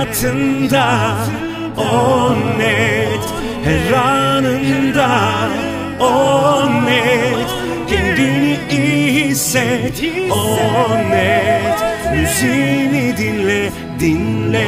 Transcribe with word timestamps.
hayatında 0.00 1.16
o 1.76 2.32
net 2.58 3.24
her 3.64 3.92
anında 3.92 5.08
o 6.00 6.64
net 6.84 7.48
kendini 7.88 8.58
iyi 8.70 9.24
hisset 9.24 10.02
o 10.30 10.58
net. 11.10 11.80
Müziğini 12.12 13.16
dinle 13.16 13.70
dinle 14.00 14.66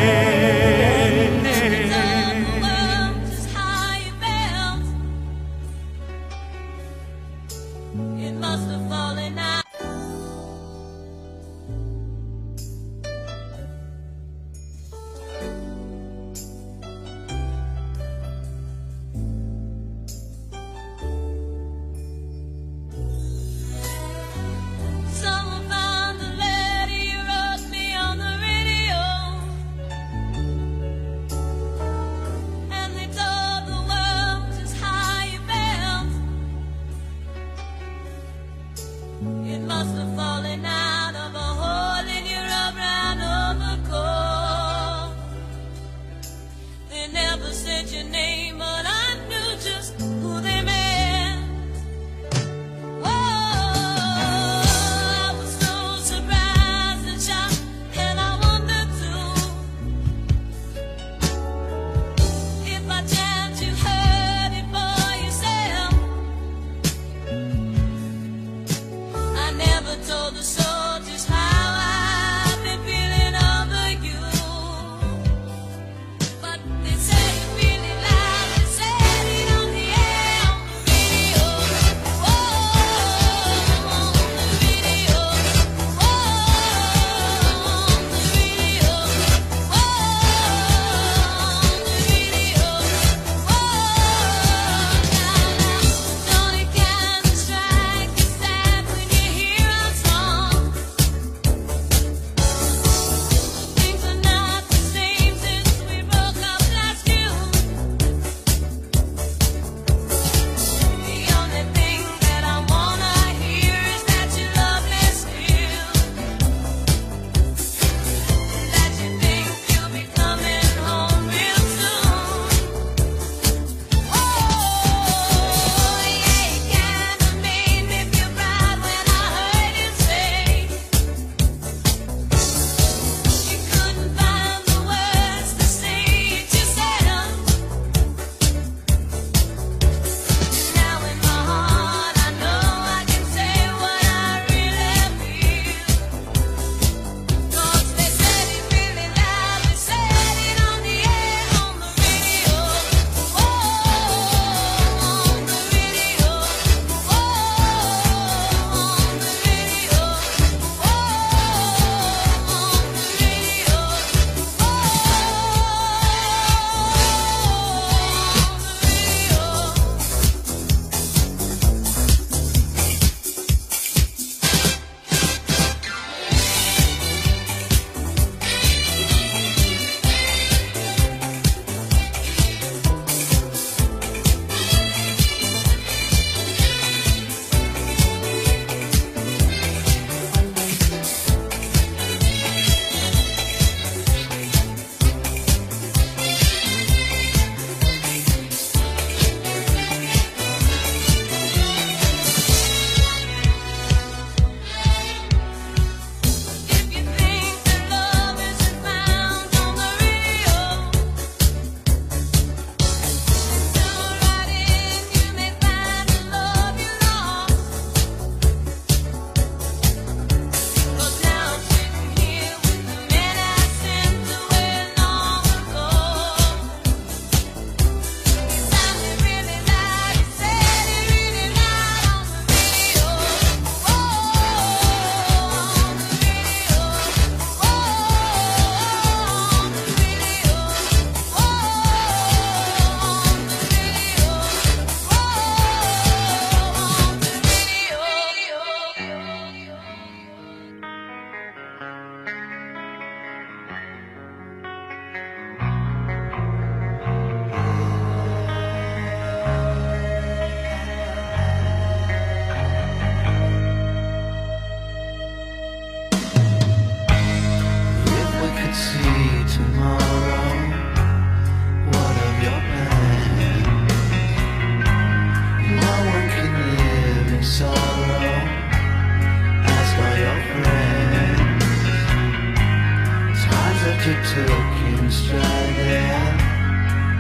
took 283.82 283.99
him 283.99 285.11
straight 285.11 285.75
there, 285.76 286.37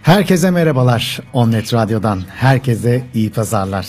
Herkese 0.04 0.50
merhabalar. 0.50 1.20
Onnet 1.32 1.74
Radyo'dan 1.74 2.22
herkese 2.28 3.02
iyi 3.14 3.30
pazarlar. 3.30 3.86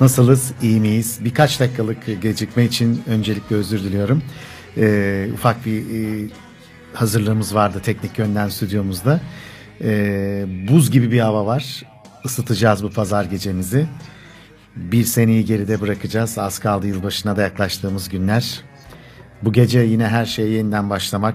Nasılız? 0.00 0.52
İyi 0.62 0.80
miyiz? 0.80 1.18
Birkaç 1.24 1.60
dakikalık 1.60 2.22
gecikme 2.22 2.64
için 2.64 3.02
öncelikle 3.06 3.56
özür 3.56 3.84
diliyorum. 3.84 4.22
Ee, 4.76 5.28
ufak 5.34 5.66
bir 5.66 5.80
e, 5.80 6.28
hazırlığımız 6.94 7.54
vardı 7.54 7.80
teknik 7.84 8.18
yönden 8.18 8.48
stüdyomuzda. 8.48 9.20
Ee, 9.80 10.46
buz 10.68 10.90
gibi 10.90 11.12
bir 11.12 11.20
hava 11.20 11.46
var. 11.46 11.82
Isıtacağız 12.24 12.84
bu 12.84 12.90
pazar 12.90 13.24
gecemizi. 13.24 13.86
Bir 14.76 15.04
seneyi 15.04 15.44
geride 15.44 15.80
bırakacağız. 15.80 16.38
Az 16.38 16.58
kaldı 16.58 16.86
yılbaşına 16.86 17.36
da 17.36 17.42
yaklaştığımız 17.42 18.08
günler. 18.08 18.60
Bu 19.42 19.52
gece 19.52 19.80
yine 19.80 20.08
her 20.08 20.26
şeye 20.26 20.48
yeniden 20.48 20.90
başlamak, 20.90 21.34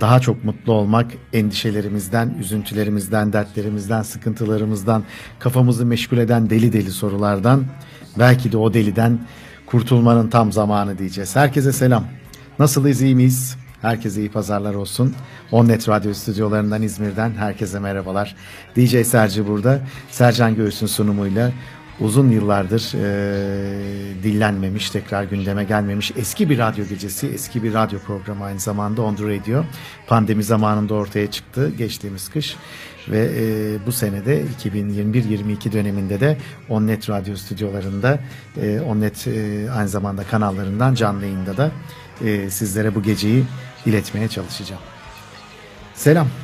daha 0.00 0.20
çok 0.20 0.44
mutlu 0.44 0.72
olmak, 0.72 1.10
endişelerimizden, 1.32 2.34
üzüntülerimizden, 2.40 3.32
dertlerimizden, 3.32 4.02
sıkıntılarımızdan, 4.02 5.04
kafamızı 5.38 5.86
meşgul 5.86 6.18
eden 6.18 6.50
deli 6.50 6.72
deli 6.72 6.90
sorulardan, 6.90 7.64
belki 8.18 8.52
de 8.52 8.56
o 8.56 8.74
deliden 8.74 9.18
kurtulmanın 9.66 10.28
tam 10.28 10.52
zamanı 10.52 10.98
diyeceğiz. 10.98 11.36
Herkese 11.36 11.72
selam. 11.72 12.04
Nasılız, 12.58 13.02
iyi 13.02 13.14
miyiz? 13.14 13.56
Herkese 13.82 14.20
iyi 14.20 14.30
pazarlar 14.30 14.74
olsun. 14.74 15.14
Onnet 15.52 15.88
Radyo 15.88 16.14
stüdyolarından 16.14 16.82
İzmir'den 16.82 17.30
herkese 17.30 17.78
merhabalar. 17.78 18.36
DJ 18.76 19.06
Serci 19.06 19.46
burada. 19.48 19.80
Sercan 20.10 20.56
Göğüs'ün 20.56 20.86
sunumuyla 20.86 21.52
uzun 22.00 22.30
yıllardır 22.30 22.92
e, 22.94 24.22
dillenmemiş, 24.22 24.90
tekrar 24.90 25.24
gündeme 25.24 25.64
gelmemiş 25.64 26.12
eski 26.16 26.50
bir 26.50 26.58
radyo 26.58 26.84
gecesi, 26.86 27.28
eski 27.28 27.62
bir 27.62 27.74
radyo 27.74 27.98
programı 27.98 28.44
aynı 28.44 28.60
zamanda 28.60 29.02
On 29.02 29.14
The 29.14 29.24
Radio. 29.24 29.64
Pandemi 30.06 30.42
zamanında 30.42 30.94
ortaya 30.94 31.30
çıktı 31.30 31.72
geçtiğimiz 31.78 32.28
kış 32.28 32.56
ve 33.08 33.30
e, 33.38 33.86
bu 33.86 33.92
senede 33.92 34.42
2021-22 34.64 35.72
döneminde 35.72 36.20
de 36.20 36.38
Onnet 36.68 37.10
Radyo 37.10 37.36
stüdyolarında, 37.36 38.18
e, 38.62 38.80
Onnet 38.80 39.26
e, 39.26 39.70
aynı 39.70 39.88
zamanda 39.88 40.24
kanallarından 40.24 40.94
canlı 40.94 41.24
yayında 41.24 41.56
da 41.56 41.70
e, 42.24 42.50
sizlere 42.50 42.94
bu 42.94 43.02
geceyi 43.02 43.44
iletmeye 43.86 44.28
çalışacağım. 44.28 44.82
Selam. 45.94 46.43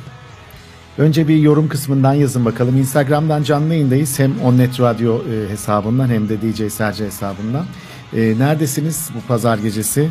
Önce 1.01 1.27
bir 1.27 1.37
yorum 1.37 1.69
kısmından 1.69 2.13
yazın 2.13 2.45
bakalım. 2.45 2.77
Instagram'dan 2.77 3.43
canlı 3.43 3.73
yayındayız. 3.73 4.19
Hem 4.19 4.41
Onnet 4.41 4.79
Radyo 4.79 5.21
e, 5.21 5.49
hesabından 5.49 6.09
hem 6.09 6.29
de 6.29 6.41
DJ 6.41 6.73
Serce 6.73 7.05
hesabından. 7.05 7.65
E, 8.13 8.39
neredesiniz 8.39 9.09
bu 9.15 9.27
pazar 9.27 9.57
gecesi? 9.57 10.09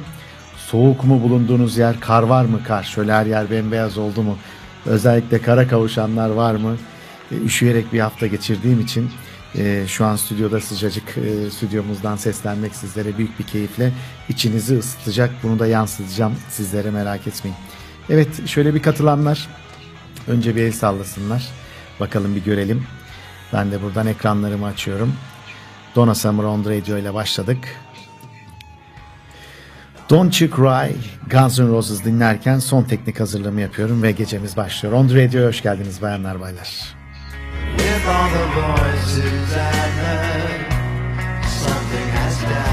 Soğuk 0.57 1.05
mu 1.05 1.23
bulunduğunuz 1.23 1.79
yer? 1.79 2.01
Kar 2.01 2.23
var 2.23 2.45
mı 2.45 2.61
kar? 2.65 2.83
Şöyle 2.83 3.13
her 3.13 3.27
yer 3.27 3.51
bembeyaz 3.51 3.99
oldu 3.99 4.23
mu? 4.23 4.39
Özellikle 4.87 5.43
kara 5.43 5.69
kavuşanlar 5.69 6.31
var 6.31 6.55
mı? 6.55 6.77
E, 7.33 7.35
üşüyerek 7.37 7.93
bir 7.93 8.01
hafta 8.01 8.27
geçirdiğim 8.27 8.81
için 8.81 9.11
şu 9.87 10.05
an 10.05 10.17
stüdyoda 10.17 10.61
sıcacık 10.61 11.09
stüdyomuzdan 11.51 12.17
seslenmek 12.17 12.75
sizlere 12.75 13.19
büyük 13.19 13.39
bir 13.39 13.45
keyifle 13.45 13.93
içinizi 14.29 14.79
ısıtacak. 14.79 15.31
Bunu 15.43 15.59
da 15.59 15.67
yansıtacağım 15.67 16.33
sizlere 16.49 16.91
merak 16.91 17.27
etmeyin. 17.27 17.57
Evet 18.11 18.49
şöyle 18.49 18.75
bir 18.75 18.83
katılanlar 18.83 19.49
Önce 20.31 20.57
bir 20.57 20.63
el 20.63 20.73
sallasınlar. 20.73 21.49
Bakalım 22.01 22.37
bir 22.37 22.45
görelim. 22.45 22.87
Ben 23.53 23.73
de 23.73 23.83
buradan 23.83 24.07
ekranlarımı 24.07 24.67
açıyorum. 24.67 25.15
Donna 25.97 26.15
Summer 26.15 26.45
on 26.45 26.65
Radio 26.65 26.99
ile 26.99 27.15
başladık. 27.15 27.59
Don't 30.11 30.41
You 30.41 30.51
Cry, 30.51 30.97
Guns 31.31 31.59
N' 31.59 31.69
Roses 31.69 32.05
dinlerken 32.05 32.59
son 32.59 32.83
teknik 32.83 33.21
hazırlığımı 33.21 33.61
yapıyorum 33.61 34.03
ve 34.03 34.13
gecemiz 34.13 34.57
başlıyor. 34.57 34.95
On 34.95 35.05
Radio'ya 35.05 35.49
hoş 35.49 35.63
geldiniz 35.63 36.03
bayanlar 36.03 36.41
baylar. 36.41 36.95
With 37.77 38.09
all 38.09 38.31
the 38.31 38.61
voices 38.61 39.53
I 39.53 39.59
heard, 40.01 40.73
something 41.43 42.11
has 42.15 42.41
died. 42.41 42.70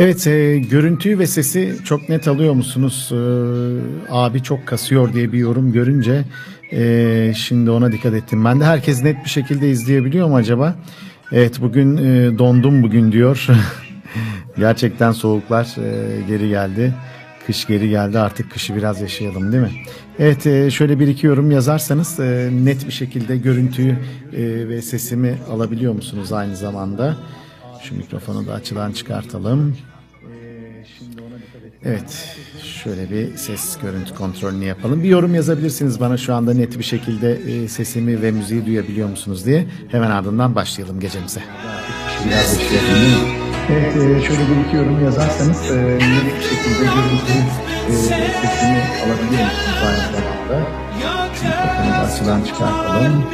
Evet 0.00 0.26
e, 0.26 0.58
görüntüyü 0.58 1.18
ve 1.18 1.26
sesi 1.26 1.76
çok 1.84 2.08
net 2.08 2.28
alıyor 2.28 2.54
musunuz? 2.54 3.12
E, 3.12 3.18
abi 4.12 4.42
çok 4.42 4.66
kasıyor 4.66 5.12
diye 5.12 5.32
bir 5.32 5.38
yorum 5.38 5.72
görünce 5.72 6.24
e, 6.72 7.32
şimdi 7.36 7.70
ona 7.70 7.92
dikkat 7.92 8.14
ettim. 8.14 8.44
Ben 8.44 8.60
de 8.60 8.64
herkes 8.64 9.02
net 9.02 9.24
bir 9.24 9.30
şekilde 9.30 9.70
izleyebiliyor 9.70 10.28
mu 10.28 10.36
acaba? 10.36 10.76
Evet 11.32 11.60
bugün 11.60 11.96
e, 11.96 12.38
dondum 12.38 12.82
bugün 12.82 13.12
diyor. 13.12 13.46
Gerçekten 14.58 15.12
soğuklar 15.12 15.64
e, 15.64 16.20
geri 16.28 16.48
geldi. 16.48 16.94
Kış 17.46 17.66
geri 17.66 17.88
geldi 17.88 18.18
artık 18.18 18.50
kışı 18.50 18.76
biraz 18.76 19.00
yaşayalım 19.00 19.52
değil 19.52 19.62
mi? 19.62 19.72
Evet 20.18 20.46
e, 20.46 20.70
şöyle 20.70 21.00
bir 21.00 21.08
iki 21.08 21.26
yorum 21.26 21.50
yazarsanız 21.50 22.20
e, 22.20 22.50
net 22.64 22.86
bir 22.86 22.92
şekilde 22.92 23.36
görüntüyü 23.36 23.96
e, 24.32 24.68
ve 24.68 24.82
sesimi 24.82 25.38
alabiliyor 25.50 25.92
musunuz 25.92 26.32
aynı 26.32 26.56
zamanda? 26.56 27.16
Şu 27.82 27.96
mikrofonu 27.96 28.46
da 28.46 28.52
açıdan 28.52 28.92
çıkartalım. 28.92 29.76
Evet, 31.84 32.36
şöyle 32.82 33.10
bir 33.10 33.36
ses 33.36 33.78
görüntü 33.82 34.14
kontrolünü 34.14 34.64
yapalım. 34.64 35.02
Bir 35.02 35.08
yorum 35.08 35.34
yazabilirsiniz 35.34 36.00
bana 36.00 36.16
şu 36.16 36.34
anda 36.34 36.54
net 36.54 36.78
bir 36.78 36.84
şekilde 36.84 37.32
e, 37.32 37.68
sesimi 37.68 38.22
ve 38.22 38.30
müziği 38.30 38.66
duyabiliyor 38.66 39.08
musunuz 39.08 39.46
diye. 39.46 39.66
Hemen 39.90 40.10
ardından 40.10 40.54
başlayalım 40.54 41.00
gecemize. 41.00 41.40
Biraz 42.26 42.58
bekleyelim. 42.58 43.18
Evet, 43.70 43.96
e, 43.96 44.26
şöyle 44.26 44.40
bir 44.40 44.66
iki 44.66 44.76
yorum 44.76 45.04
yazarsanız 45.04 45.70
net 45.70 46.00
bir 46.00 46.42
şekilde 46.42 46.84
görüntü 46.84 47.32
e, 47.88 47.92
sesimi 47.92 48.82
alabiliyor 49.04 49.44
musunuz 49.44 49.78
aynı 49.86 50.02
zamanda? 50.16 50.68
Mikrofonu 51.34 51.90
da 51.92 51.98
açıdan 51.98 52.42
çıkartalım. 52.44 53.24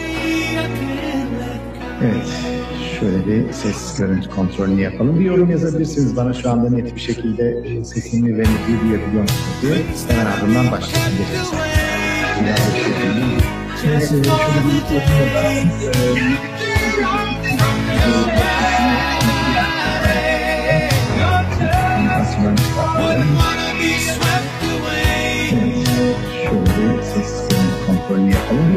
Evet. 2.03 2.54
Şöyle 3.01 3.27
bir 3.27 3.53
ses 3.53 3.99
görüntü 3.99 4.31
kontrolünü 4.31 4.81
yapalım. 4.81 5.21
Bir 5.21 5.25
yorum 5.25 5.51
yazabilirsiniz 5.51 6.17
bana 6.17 6.35
şu 6.35 6.51
anda 6.51 6.71
net 6.71 6.95
bir 6.95 7.01
şekilde 7.01 7.51
e, 7.51 7.85
sesimi 7.85 8.39
ve 8.39 8.43
müziği 8.43 8.81
duyabiliyor 8.81 9.23
musunuz 9.23 9.59
diye. 9.63 9.75
Hemen 10.09 10.27
ardından 10.27 10.71
başlayalım. 10.73 11.13
Gecemize. 11.19 11.57
Biraz 12.45 12.63
bekleyelim. 12.63 13.25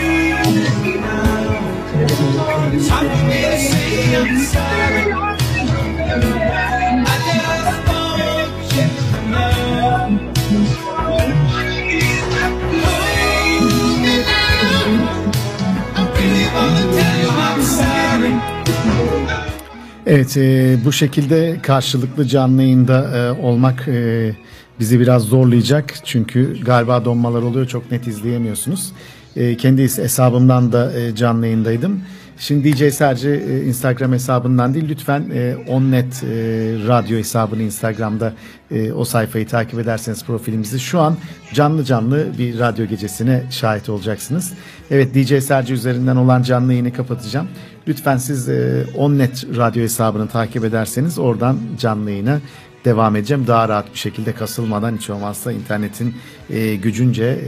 Bir 0.03 0.29
yorum 0.29 0.53
yazabilirsiniz 0.53 2.37
bana 2.39 2.79
şu 2.87 2.93
anda 2.95 3.15
net 3.27 3.61
bir 3.61 4.39
şekilde 4.39 5.12
Evet, 20.15 20.37
e, 20.37 20.77
bu 20.85 20.91
şekilde 20.91 21.59
karşılıklı 21.63 22.25
canlı 22.25 22.61
yayında 22.61 23.17
e, 23.17 23.41
olmak 23.41 23.87
e, 23.87 24.31
bizi 24.79 24.99
biraz 24.99 25.23
zorlayacak. 25.23 25.93
Çünkü 26.03 26.63
galiba 26.65 27.05
donmalar 27.05 27.41
oluyor, 27.41 27.67
çok 27.67 27.91
net 27.91 28.07
izleyemiyorsunuz. 28.07 28.91
E, 29.35 29.57
kendi 29.57 29.81
hesabımdan 29.81 30.71
da 30.71 30.99
e, 30.99 31.15
canlı 31.15 31.45
yayındaydım. 31.45 32.01
Şimdi 32.37 32.73
DJ 32.73 32.93
sadece 32.93 33.29
e, 33.29 33.65
Instagram 33.65 34.11
hesabından 34.11 34.73
değil, 34.73 34.85
lütfen 34.89 35.29
e, 35.33 35.55
Onnet 35.67 36.23
e, 36.23 36.27
radyo 36.87 37.17
hesabını 37.17 37.61
Instagram'da 37.61 38.33
o 38.95 39.05
sayfayı 39.05 39.47
takip 39.47 39.79
ederseniz 39.79 40.25
profilimizi 40.25 40.79
şu 40.79 40.99
an 40.99 41.17
canlı 41.53 41.83
canlı 41.83 42.27
bir 42.37 42.59
radyo 42.59 42.85
gecesine 42.85 43.43
şahit 43.51 43.89
olacaksınız. 43.89 44.53
Evet 44.91 45.15
DJ 45.15 45.43
Serci 45.43 45.73
üzerinden 45.73 46.15
olan 46.15 46.43
canlı 46.43 46.71
yayını 46.71 46.93
kapatacağım. 46.93 47.47
Lütfen 47.87 48.17
siz 48.17 48.49
Onnet 48.97 49.45
radyo 49.57 49.83
hesabını 49.83 50.27
takip 50.27 50.65
ederseniz 50.65 51.19
oradan 51.19 51.57
canlı 51.79 52.11
yayına 52.11 52.39
devam 52.85 53.15
edeceğim. 53.15 53.47
Daha 53.47 53.69
rahat 53.69 53.93
bir 53.93 53.99
şekilde 53.99 54.33
kasılmadan 54.33 54.97
hiç 54.97 55.09
olmazsa 55.09 55.51
internetin 55.51 56.15
gücünce 56.81 57.39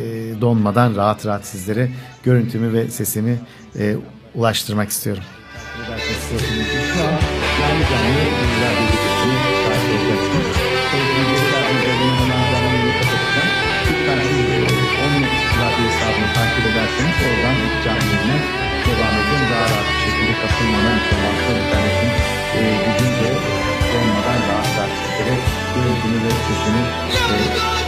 donmadan 0.42 0.96
rahat 0.96 1.26
rahat 1.26 1.46
sizlere 1.46 1.90
görüntümü 2.24 2.74
ve 2.74 2.88
sesimi 2.88 3.40
e, 3.80 3.96
ulaştırmak 4.36 4.90
istiyorum. 4.90 5.24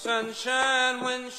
warm 0.06 0.32
when 1.02 1.32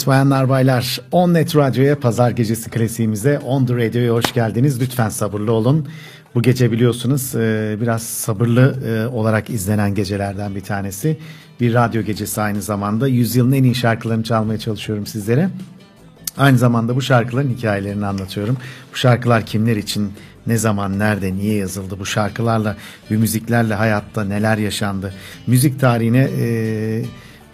Evet 0.00 0.06
bayanlar 0.06 0.48
baylar 0.48 1.00
On 1.12 1.34
Net 1.34 1.56
Radyo'ya 1.56 2.00
pazar 2.00 2.30
gecesi 2.30 2.70
klasiğimize 2.70 3.38
On 3.38 3.66
The 3.66 3.74
Radio'ya 3.74 4.12
hoş 4.12 4.32
geldiniz. 4.32 4.80
Lütfen 4.80 5.08
sabırlı 5.08 5.52
olun. 5.52 5.88
Bu 6.34 6.42
gece 6.42 6.72
biliyorsunuz 6.72 7.34
e, 7.34 7.76
biraz 7.80 8.02
sabırlı 8.02 8.78
e, 8.88 9.06
olarak 9.06 9.50
izlenen 9.50 9.94
gecelerden 9.94 10.54
bir 10.54 10.60
tanesi. 10.60 11.18
Bir 11.60 11.74
radyo 11.74 12.02
gecesi 12.02 12.40
aynı 12.40 12.62
zamanda. 12.62 13.08
Yüzyılın 13.08 13.52
en 13.52 13.64
iyi 13.64 13.74
şarkılarını 13.74 14.24
çalmaya 14.24 14.58
çalışıyorum 14.58 15.06
sizlere. 15.06 15.50
Aynı 16.38 16.58
zamanda 16.58 16.96
bu 16.96 17.02
şarkıların 17.02 17.54
hikayelerini 17.56 18.06
anlatıyorum. 18.06 18.56
Bu 18.92 18.96
şarkılar 18.96 19.46
kimler 19.46 19.76
için, 19.76 20.12
ne 20.46 20.56
zaman, 20.56 20.98
nerede, 20.98 21.34
niye 21.34 21.56
yazıldı? 21.56 21.98
Bu 21.98 22.06
şarkılarla 22.06 22.76
ve 23.10 23.16
müziklerle 23.16 23.74
hayatta 23.74 24.24
neler 24.24 24.58
yaşandı? 24.58 25.14
Müzik 25.46 25.80
tarihine 25.80 26.28
e, 26.38 27.04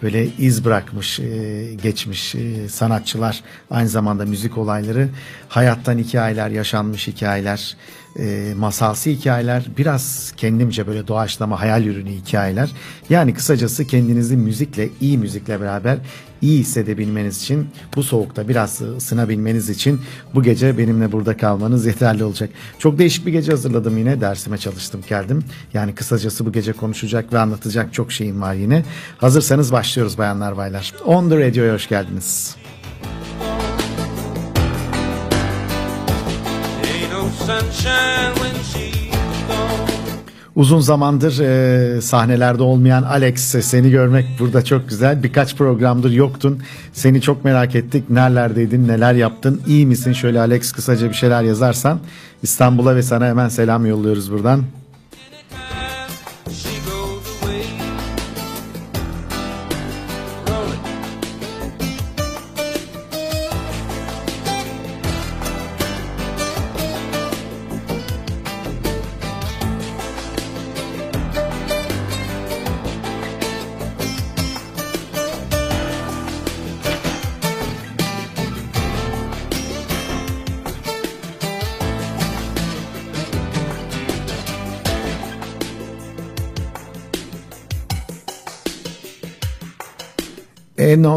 böyle 0.01 0.27
iz 0.37 0.65
bırakmış, 0.65 1.19
e, 1.19 1.73
geçmiş 1.83 2.35
e, 2.35 2.69
sanatçılar, 2.69 3.43
aynı 3.71 3.89
zamanda 3.89 4.25
müzik 4.25 4.57
olayları, 4.57 5.09
hayattan 5.49 5.97
hikayeler, 5.97 6.49
yaşanmış 6.49 7.07
hikayeler, 7.07 7.77
e, 8.19 8.53
masalsı 8.57 9.09
hikayeler, 9.09 9.65
biraz 9.77 10.33
kendimce 10.37 10.87
böyle 10.87 11.07
doğaçlama 11.07 11.59
hayal 11.59 11.85
ürünü 11.85 12.09
hikayeler. 12.09 12.71
Yani 13.09 13.33
kısacası 13.33 13.87
kendinizi 13.87 14.37
müzikle, 14.37 14.89
iyi 15.01 15.17
müzikle 15.17 15.61
beraber 15.61 15.97
iyi 16.41 16.59
hissedebilmeniz 16.59 17.41
için, 17.41 17.67
bu 17.95 18.03
soğukta 18.03 18.47
biraz 18.47 18.81
ısınabilmeniz 18.81 19.69
için 19.69 20.01
bu 20.35 20.43
gece 20.43 20.77
benimle 20.77 21.11
burada 21.11 21.37
kalmanız 21.37 21.85
yeterli 21.85 22.23
olacak. 22.23 22.49
Çok 22.79 22.99
değişik 22.99 23.25
bir 23.25 23.31
gece 23.31 23.51
hazırladım 23.51 23.97
yine. 23.97 24.21
Dersime 24.21 24.57
çalıştım 24.57 25.01
geldim. 25.09 25.43
Yani 25.73 25.95
kısacası 25.95 26.45
bu 26.45 26.51
gece 26.51 26.73
konuşacak 26.73 27.33
ve 27.33 27.39
anlatacak 27.39 27.93
çok 27.93 28.11
şeyim 28.11 28.41
var 28.41 28.53
yine. 28.53 28.83
Hazırsanız 29.17 29.71
başlıyoruz 29.71 30.17
bayanlar 30.17 30.57
baylar. 30.57 30.93
On 31.05 31.29
The 31.29 31.47
Radio'ya 31.47 31.73
hoş 31.73 31.89
geldiniz. 31.89 32.55
Ain't 33.43 33.66
Uzun 40.55 40.79
zamandır 40.79 41.39
e, 41.39 42.01
sahnelerde 42.01 42.63
olmayan 42.63 43.03
Alex 43.03 43.41
seni 43.41 43.89
görmek 43.91 44.25
burada 44.39 44.65
çok 44.65 44.89
güzel. 44.89 45.23
Birkaç 45.23 45.55
programdır 45.55 46.11
yoktun. 46.11 46.61
Seni 46.93 47.21
çok 47.21 47.45
merak 47.45 47.75
ettik. 47.75 48.09
Nerelerdeydin, 48.09 48.87
neler 48.87 49.13
yaptın? 49.13 49.61
İyi 49.67 49.85
misin? 49.85 50.13
Şöyle 50.13 50.39
Alex 50.39 50.71
kısaca 50.71 51.09
bir 51.09 51.13
şeyler 51.13 51.43
yazarsan 51.43 51.99
İstanbul'a 52.43 52.95
ve 52.95 53.03
sana 53.03 53.25
hemen 53.25 53.49
selam 53.49 53.85
yolluyoruz 53.85 54.31
buradan. 54.31 54.63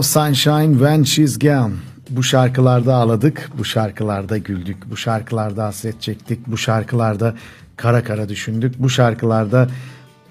Sunshine 0.02 0.72
when 0.72 1.02
she's 1.02 1.38
gone. 1.38 1.72
Bu 2.10 2.22
şarkılarda 2.22 2.94
ağladık, 2.94 3.50
bu 3.58 3.64
şarkılarda 3.64 4.38
güldük, 4.38 4.90
bu 4.90 4.96
şarkılarda 4.96 5.64
hasret 5.64 6.02
çektik, 6.02 6.46
bu 6.46 6.58
şarkılarda 6.58 7.34
kara 7.76 8.04
kara 8.04 8.28
düşündük, 8.28 8.74
bu 8.78 8.90
şarkılarda 8.90 9.68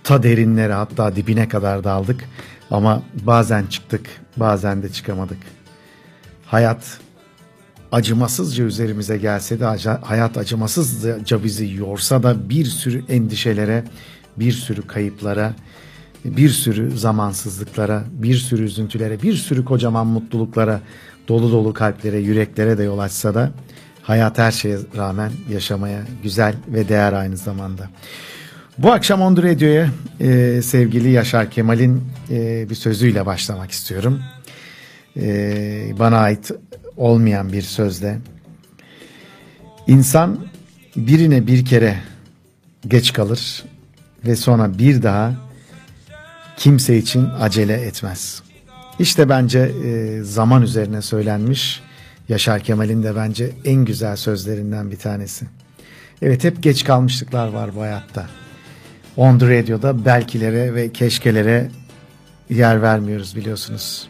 ta 0.03 0.23
derinlere 0.23 0.73
hatta 0.73 1.15
dibine 1.15 1.49
kadar 1.49 1.83
daldık. 1.83 2.25
Ama 2.71 3.03
bazen 3.13 3.65
çıktık, 3.65 4.05
bazen 4.37 4.83
de 4.83 4.89
çıkamadık. 4.89 5.37
Hayat 6.45 6.99
acımasızca 7.91 8.63
üzerimize 8.63 9.17
gelse 9.17 9.59
de 9.59 9.65
hayat 10.01 10.37
acımasızca 10.37 11.43
bizi 11.43 11.73
yorsa 11.73 12.23
da 12.23 12.49
bir 12.49 12.65
sürü 12.65 13.03
endişelere, 13.09 13.83
bir 14.37 14.51
sürü 14.51 14.87
kayıplara, 14.87 15.53
bir 16.25 16.49
sürü 16.49 16.97
zamansızlıklara, 16.97 18.03
bir 18.11 18.35
sürü 18.35 18.63
üzüntülere, 18.63 19.21
bir 19.21 19.33
sürü 19.33 19.65
kocaman 19.65 20.07
mutluluklara, 20.07 20.81
dolu 21.27 21.51
dolu 21.51 21.73
kalplere, 21.73 22.17
yüreklere 22.17 22.77
de 22.77 22.83
yol 22.83 22.99
açsa 22.99 23.35
da 23.35 23.51
hayat 24.01 24.37
her 24.37 24.51
şeye 24.51 24.77
rağmen 24.97 25.31
yaşamaya 25.49 26.01
güzel 26.23 26.55
ve 26.67 26.89
değer 26.89 27.13
aynı 27.13 27.37
zamanda. 27.37 27.89
Bu 28.77 28.91
akşam 28.91 29.21
On 29.21 29.35
The 29.35 29.43
Radio'ya 29.43 29.89
e, 30.19 30.61
sevgili 30.61 31.11
Yaşar 31.11 31.51
Kemal'in 31.51 32.03
e, 32.29 32.69
bir 32.69 32.75
sözüyle 32.75 33.25
başlamak 33.25 33.71
istiyorum. 33.71 34.21
E, 35.17 35.93
bana 35.99 36.17
ait 36.17 36.51
olmayan 36.97 37.53
bir 37.53 37.61
sözle. 37.61 38.17
İnsan 39.87 40.39
birine 40.95 41.47
bir 41.47 41.65
kere 41.65 41.97
geç 42.87 43.13
kalır 43.13 43.63
ve 44.25 44.35
sonra 44.35 44.77
bir 44.77 45.03
daha 45.03 45.48
kimse 46.59 46.97
için 46.97 47.29
acele 47.39 47.73
etmez. 47.73 48.41
İşte 48.99 49.29
bence 49.29 49.59
e, 49.59 50.23
zaman 50.23 50.61
üzerine 50.61 51.01
söylenmiş 51.01 51.81
Yaşar 52.29 52.59
Kemal'in 52.59 53.03
de 53.03 53.15
bence 53.15 53.51
en 53.65 53.85
güzel 53.85 54.15
sözlerinden 54.15 54.91
bir 54.91 54.97
tanesi. 54.97 55.45
Evet 56.21 56.43
hep 56.43 56.63
geç 56.63 56.83
kalmışlıklar 56.83 57.47
var 57.47 57.75
bu 57.75 57.81
hayatta. 57.81 58.27
On 59.17 59.39
The 59.39 59.59
Radio'da 59.59 60.05
belkilere 60.05 60.75
ve 60.75 60.91
keşkelere 60.91 61.71
yer 62.49 62.81
vermiyoruz 62.81 63.35
biliyorsunuz. 63.35 64.07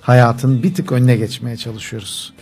Hayatın 0.00 0.62
bir 0.62 0.74
tık 0.74 0.92
önüne 0.92 1.16
geçmeye 1.16 1.56
çalışıyoruz. 1.56 2.34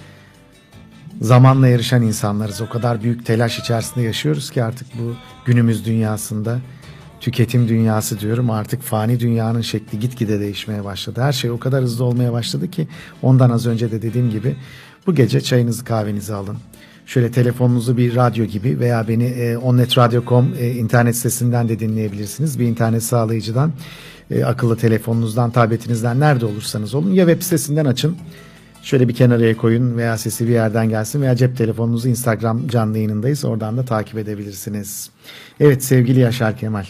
Zamanla 1.20 1.68
yarışan 1.68 2.02
insanlarız. 2.02 2.60
O 2.60 2.68
kadar 2.68 3.02
büyük 3.02 3.26
telaş 3.26 3.58
içerisinde 3.58 4.04
yaşıyoruz 4.04 4.50
ki 4.50 4.64
artık 4.64 4.88
bu 4.98 5.16
günümüz 5.44 5.86
dünyasında 5.86 6.58
tüketim 7.20 7.68
dünyası 7.68 8.20
diyorum 8.20 8.50
artık 8.50 8.82
fani 8.82 9.20
dünyanın 9.20 9.60
şekli 9.60 10.00
gitgide 10.00 10.40
değişmeye 10.40 10.84
başladı. 10.84 11.20
Her 11.20 11.32
şey 11.32 11.50
o 11.50 11.58
kadar 11.58 11.82
hızlı 11.82 12.04
olmaya 12.04 12.32
başladı 12.32 12.70
ki 12.70 12.88
ondan 13.22 13.50
az 13.50 13.66
önce 13.66 13.90
de 13.92 14.02
dediğim 14.02 14.30
gibi 14.30 14.56
bu 15.06 15.14
gece 15.14 15.40
çayınızı 15.40 15.84
kahvenizi 15.84 16.34
alın. 16.34 16.56
Şöyle 17.06 17.30
telefonunuzu 17.30 17.96
bir 17.96 18.16
radyo 18.16 18.44
gibi 18.44 18.78
veya 18.78 19.08
beni 19.08 19.24
e, 19.24 19.56
onnetradio.com 19.56 20.54
e, 20.58 20.70
internet 20.70 21.16
sitesinden 21.16 21.68
de 21.68 21.78
dinleyebilirsiniz. 21.78 22.58
Bir 22.58 22.64
internet 22.64 23.02
sağlayıcıdan, 23.02 23.72
e, 24.30 24.44
akıllı 24.44 24.76
telefonunuzdan, 24.76 25.50
tabletinizden 25.50 26.20
nerede 26.20 26.46
olursanız 26.46 26.94
olun 26.94 27.10
ya 27.10 27.26
web 27.26 27.42
sitesinden 27.42 27.84
açın. 27.84 28.16
Şöyle 28.86 29.08
bir 29.08 29.14
kenaraya 29.14 29.56
koyun 29.56 29.96
veya 29.96 30.18
sesi 30.18 30.46
bir 30.46 30.52
yerden 30.52 30.88
gelsin 30.88 31.22
veya 31.22 31.36
cep 31.36 31.56
telefonunuzu 31.56 32.08
Instagram 32.08 32.68
canlı 32.68 32.96
yayınındayız. 32.96 33.44
Oradan 33.44 33.76
da 33.76 33.84
takip 33.84 34.18
edebilirsiniz. 34.18 35.10
Evet 35.60 35.84
sevgili 35.84 36.20
Yaşar 36.20 36.58
Kemal. 36.58 36.84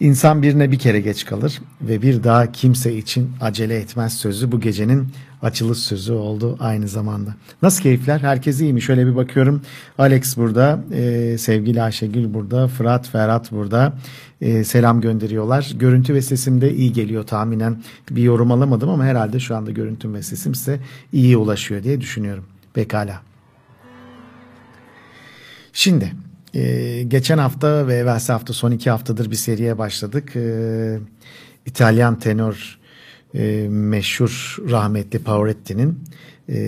İnsan 0.00 0.42
birine 0.42 0.70
bir 0.70 0.78
kere 0.78 1.00
geç 1.00 1.24
kalır 1.24 1.60
ve 1.82 2.02
bir 2.02 2.24
daha 2.24 2.52
kimse 2.52 2.96
için 2.96 3.30
acele 3.40 3.76
etmez 3.76 4.14
sözü 4.14 4.52
bu 4.52 4.60
gecenin 4.60 5.08
açılış 5.42 5.78
sözü 5.78 6.12
oldu 6.12 6.56
aynı 6.60 6.88
zamanda. 6.88 7.34
Nasıl 7.62 7.82
keyifler? 7.82 8.20
Herkes 8.20 8.60
iyi 8.60 8.72
mi? 8.72 8.82
Şöyle 8.82 9.06
bir 9.06 9.16
bakıyorum. 9.16 9.62
Alex 9.98 10.36
burada, 10.36 10.80
e, 10.92 11.38
sevgili 11.38 11.82
Ayşegül 11.82 12.34
burada, 12.34 12.68
Fırat, 12.68 13.08
Ferhat 13.08 13.52
burada. 13.52 13.92
E, 14.40 14.64
selam 14.64 15.00
gönderiyorlar. 15.00 15.72
Görüntü 15.74 16.14
ve 16.14 16.22
sesim 16.22 16.60
de 16.60 16.74
iyi 16.74 16.92
geliyor 16.92 17.26
tahminen. 17.26 17.82
Bir 18.10 18.22
yorum 18.22 18.52
alamadım 18.52 18.90
ama 18.90 19.04
herhalde 19.04 19.40
şu 19.40 19.56
anda 19.56 19.70
görüntüm 19.70 20.14
ve 20.14 20.22
sesim 20.22 20.54
size 20.54 20.80
iyi 21.12 21.36
ulaşıyor 21.36 21.82
diye 21.82 22.00
düşünüyorum. 22.00 22.44
Pekala. 22.74 23.20
Şimdi 25.72 26.12
ee, 26.54 27.02
geçen 27.08 27.38
hafta 27.38 27.86
ve 27.86 27.94
evvelsi 27.94 28.32
hafta 28.32 28.52
son 28.52 28.70
iki 28.70 28.90
haftadır 28.90 29.30
bir 29.30 29.36
seriye 29.36 29.78
başladık. 29.78 30.36
Ee, 30.36 30.98
İtalyan 31.66 32.18
tenor 32.18 32.78
e, 33.34 33.66
meşhur 33.68 34.56
rahmetli 34.70 35.18
Paoretti'nin 35.18 35.98
e, 36.48 36.58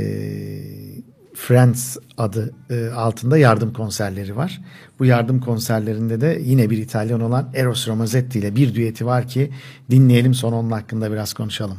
Friends 1.35 1.97
adı 2.19 2.55
e, 2.71 2.89
altında 2.89 3.39
yardım 3.39 3.73
konserleri 3.73 4.37
var. 4.37 4.61
Bu 4.99 5.05
yardım 5.05 5.41
konserlerinde 5.41 6.21
de 6.21 6.41
yine 6.45 6.71
bir 6.71 6.79
İtalyan 6.79 7.21
olan 7.21 7.51
Eros 7.55 7.89
Ramazzetti 7.89 8.39
ile 8.39 8.57
bir 8.57 8.75
düeti 8.75 9.07
var 9.07 9.29
ki 9.29 9.51
dinleyelim 9.91 10.35
sonra 10.35 10.57
onun 10.57 10.71
hakkında 10.71 11.13
biraz 11.13 11.35
konuşalım. 11.35 11.79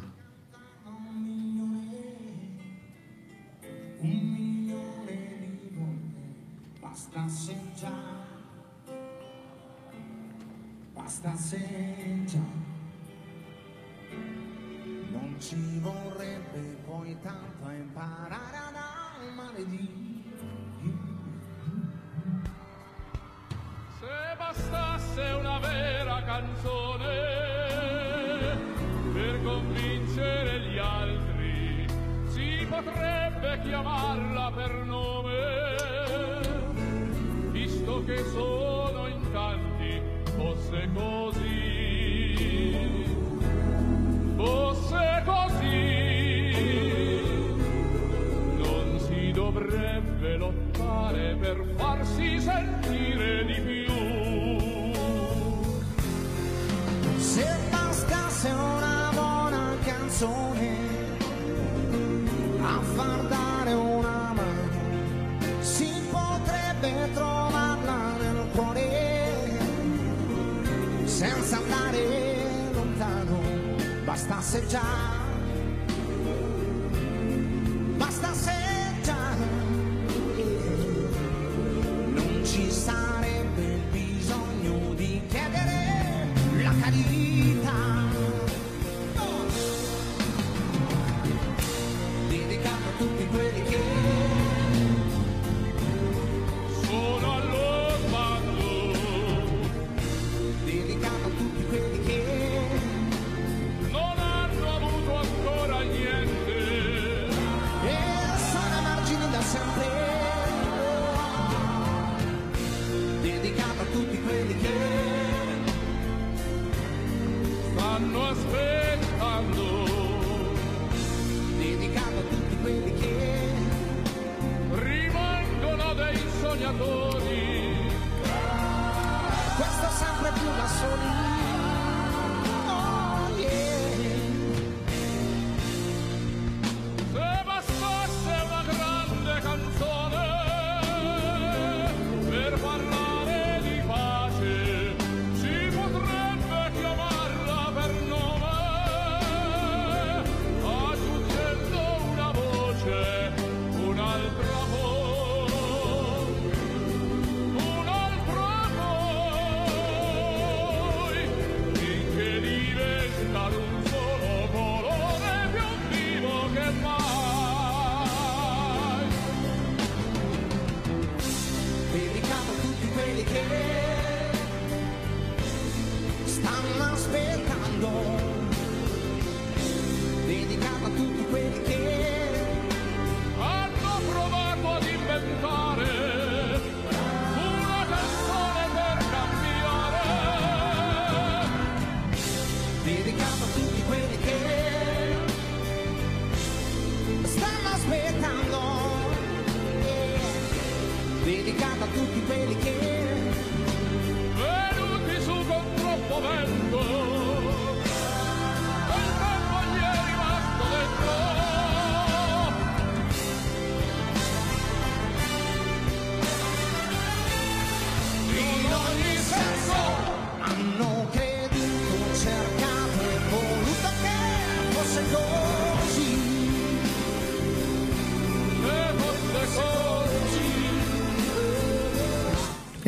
chiamarla 33.67 34.51
per 34.56 34.71
nome, 34.86 35.36
visto 37.51 38.03
che 38.06 38.23
sono 38.32 39.08
in 39.08 39.32
tanti, 39.32 40.01
fosse 40.38 40.89
così, 40.93 42.36
fosse 44.36 45.23
così, 45.25 46.51
non 48.56 48.99
si 48.99 49.32
dovrebbe 49.32 50.38
lottare 50.38 51.36
per 51.38 51.65
farsi 51.75 52.39
sentire 52.39 53.45
di 53.45 53.60
più. 53.62 53.86
Se 57.17 57.45
bastasse 57.69 58.49
una 58.49 59.10
buona 59.13 59.75
canzone, 59.84 60.95
a 62.60 62.82
far 62.82 63.27
da 63.27 63.47
time. 74.62 75.16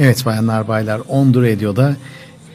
Evet 0.02 0.26
bayanlar 0.26 0.68
baylar 0.68 1.02
Ondur 1.08 1.44
Radyo'da 1.44 1.96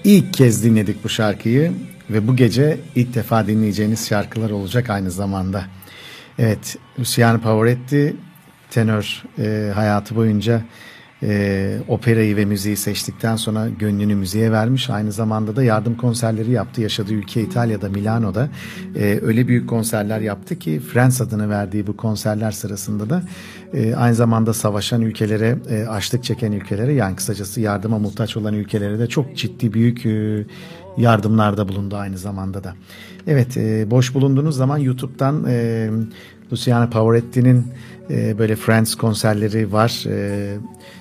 ilk 0.05 0.35
kez 0.35 0.65
dinledik 0.65 1.05
bu 1.05 1.09
şarkıyı 1.09 1.73
ve 2.11 2.29
bu 2.29 2.37
gece 2.37 2.79
ilk 2.95 3.15
defa 3.15 3.47
dinleyeceğiniz 3.47 4.09
şarkılar 4.09 4.51
olacak 4.51 4.91
aynı 4.91 5.11
zamanda. 5.11 5.65
Evet 6.39 6.77
Luciano 6.99 7.41
Pavarotti 7.41 8.17
tenör 8.71 9.23
e, 9.39 9.73
hayatı 9.75 10.17
boyunca 10.17 10.63
e, 11.23 11.79
operayı 11.89 12.37
ve 12.37 12.45
müziği 12.45 12.77
seçtikten 12.77 13.37
sonra 13.37 13.69
gönlünü 13.69 14.15
müziğe 14.15 14.53
vermiş. 14.53 14.91
Aynı 14.91 15.13
zamanda 15.13 15.57
da 15.57 15.65
yardım 15.65 15.97
konserleri 15.97 16.51
yaptı. 16.51 16.81
Yaşadığı 16.81 17.13
ülke 17.13 17.43
İtalya'da, 17.43 17.89
Milano'da 17.89 18.49
e, 18.97 19.21
öyle 19.23 19.49
büyük 19.49 19.69
konserler 19.69 20.21
yaptı 20.21 20.59
ki 20.59 20.81
Friends 20.81 21.21
adını 21.21 21.51
verdiği 21.51 21.87
bu 21.87 21.97
konserler 21.97 22.51
sırasında 22.51 23.11
da 23.11 23.23
e, 23.73 23.95
aynı 23.95 24.15
zamanda 24.15 24.55
savaşan 24.55 25.03
ülkelere, 25.03 25.59
e, 25.71 25.87
açlık 25.87 26.25
çeken 26.25 26.53
ülkelere 26.53 26.93
yani 26.93 27.17
kısacası 27.17 27.61
yardıma 27.61 27.99
muhtaç 27.99 28.37
olan 28.37 28.55
ülkelere 28.55 28.99
de 28.99 29.07
çok 29.07 29.37
ciddi 29.37 29.73
büyük 29.73 30.07
e, 30.07 30.45
yardımlarda 30.97 31.69
bulundu 31.69 31.97
aynı 31.97 32.19
zamanda 32.19 32.65
da. 32.65 32.75
Evet 33.27 33.57
e, 33.57 33.91
boş 33.91 34.15
bulunduğunuz 34.15 34.57
zaman 34.57 34.79
YouTube'dan 34.79 35.45
e, 35.49 35.89
Luciana 36.53 36.91
Pavarotti'nin 36.91 37.67
e, 38.11 38.39
böyle 38.39 38.57
Friends 38.57 38.95
konserleri 38.95 39.73
var. 39.73 40.05
E, 40.09 40.57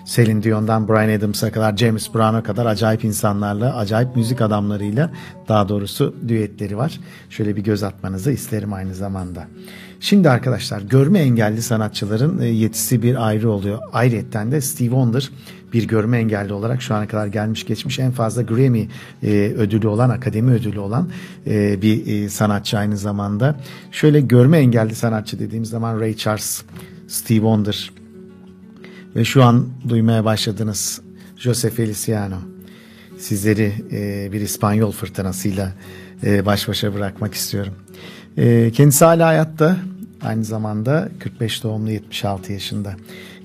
Selin 0.06 0.44
Dion'dan 0.44 0.88
Brian 0.88 1.18
Adams'a 1.18 1.52
kadar 1.52 1.78
James 1.78 2.14
Brown'a 2.14 2.44
kadar 2.44 2.66
acayip 2.66 3.04
insanlarla, 3.04 3.78
acayip 3.78 4.16
müzik 4.16 4.42
adamlarıyla 4.42 5.12
daha 5.48 5.70
doğrusu 5.70 6.16
düetleri 6.28 6.78
var. 6.78 7.00
Şöyle 7.30 7.56
bir 7.56 7.64
göz 7.64 7.84
atmanızı 7.84 8.32
isterim 8.32 8.74
aynı 8.74 8.96
zamanda. 8.96 9.48
Şimdi 10.00 10.30
arkadaşlar 10.30 10.82
görme 10.82 11.20
engelli 11.20 11.62
sanatçıların 11.62 12.42
e, 12.42 12.46
yetisi 12.46 13.04
bir 13.04 13.28
ayrı 13.28 13.52
oluyor. 13.52 13.80
Ayrıyetten 13.94 14.52
de 14.52 14.62
Steve 14.62 14.90
Wonder 14.90 15.30
bir 15.74 15.88
görme 15.88 16.18
engelli 16.18 16.54
olarak 16.54 16.82
şu 16.82 16.96
ana 16.96 17.08
kadar 17.08 17.28
gelmiş 17.28 17.66
geçmiş 17.66 18.00
en 18.00 18.12
fazla 18.12 18.42
Grammy 18.42 18.88
e, 19.24 19.54
ödülü 19.58 19.88
olan, 19.88 20.10
akademi 20.10 20.52
ödülü 20.52 20.80
olan 20.80 21.10
e, 21.48 21.82
bir 21.82 22.08
e, 22.08 22.13
e, 22.14 22.30
sanatçı 22.30 22.78
aynı 22.78 22.98
zamanda. 22.98 23.56
Şöyle 23.92 24.22
görme 24.22 24.58
engelli 24.58 24.96
sanatçı 24.96 25.40
dediğimiz 25.40 25.70
zaman 25.70 26.00
Ray 26.00 26.16
Charles, 26.16 26.64
Steve 27.08 27.38
Wonder 27.38 27.92
ve 29.16 29.26
şu 29.26 29.44
an 29.44 29.70
duymaya 29.90 30.26
başladınız 30.26 31.02
Jose 31.38 31.70
Feliciano. 31.70 32.38
Sizleri 33.18 33.74
e, 33.92 34.30
bir 34.32 34.42
İspanyol 34.42 34.92
fırtınasıyla 34.92 35.72
e, 36.24 36.46
baş 36.46 36.68
başa 36.68 36.94
bırakmak 36.94 37.34
istiyorum. 37.34 37.74
E, 38.38 38.72
kendisi 38.72 39.06
hala 39.06 39.28
hayatta. 39.28 39.78
Aynı 40.22 40.44
zamanda 40.44 41.10
45 41.20 41.64
doğumlu 41.64 41.92
76 41.92 42.54
yaşında. 42.54 42.96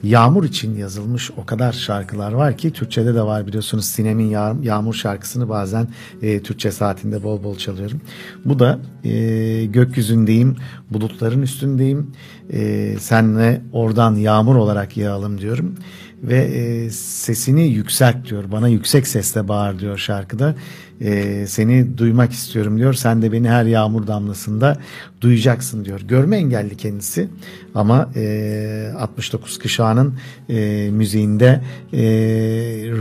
Yağmur 0.03 0.45
için 0.45 0.77
yazılmış 0.77 1.31
o 1.37 1.47
kadar 1.47 1.73
şarkılar 1.73 2.33
var 2.33 2.57
ki 2.57 2.71
Türkçe'de 2.73 3.15
de 3.15 3.23
var 3.23 3.47
biliyorsunuz 3.47 3.85
Sinem'in 3.85 4.31
Yağ- 4.31 4.57
Yağmur 4.63 4.95
şarkısını 4.95 5.49
bazen 5.49 5.89
e, 6.23 6.43
Türkçe 6.43 6.71
saatinde 6.71 7.23
bol 7.23 7.43
bol 7.43 7.57
çalıyorum. 7.57 8.01
Bu 8.45 8.59
da 8.59 8.79
e, 9.05 9.65
gökyüzündeyim, 9.65 10.57
bulutların 10.91 11.43
üstündeyim, 11.43 12.11
e, 12.53 12.95
senle 12.99 13.63
oradan 13.73 14.15
yağmur 14.15 14.57
olarak 14.57 14.97
yağalım 14.97 15.41
diyorum 15.41 15.75
ve 16.23 16.39
e, 16.39 16.91
sesini 16.91 17.69
yükselt 17.69 18.29
diyor. 18.29 18.45
Bana 18.53 18.69
yüksek 18.69 19.07
sesle 19.07 19.49
bağır 19.49 19.79
diyor 19.79 19.99
şarkıda. 19.99 20.55
E, 21.01 21.45
seni 21.47 21.99
duymak 21.99 22.33
istiyorum 22.33 22.79
diyor. 22.79 22.95
Sen 22.95 23.23
de 23.23 23.33
beni 23.33 23.49
her 23.49 23.65
yağmur 23.65 24.07
damlasında 24.07 24.79
duyacaksın 25.21 25.85
diyor. 25.85 26.01
Görme 26.01 26.37
engelli 26.37 26.77
kendisi 26.77 27.29
ama 27.75 28.11
e, 28.17 28.93
69 28.99 29.59
kuşağının 29.59 30.15
e, 30.49 30.91
müziğinde 30.93 31.61
e, 31.93 32.01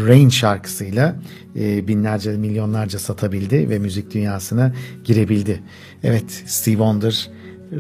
Rain 0.08 0.30
şarkısıyla 0.30 1.16
e, 1.56 1.88
binlerce 1.88 2.32
milyonlarca 2.32 3.00
satabildi 3.00 3.70
ve 3.70 3.80
müzik 3.80 4.14
dünyasına 4.14 4.74
girebildi. 5.04 5.64
Evet 6.04 6.44
Steve 6.46 6.76
Wonder, 6.76 7.30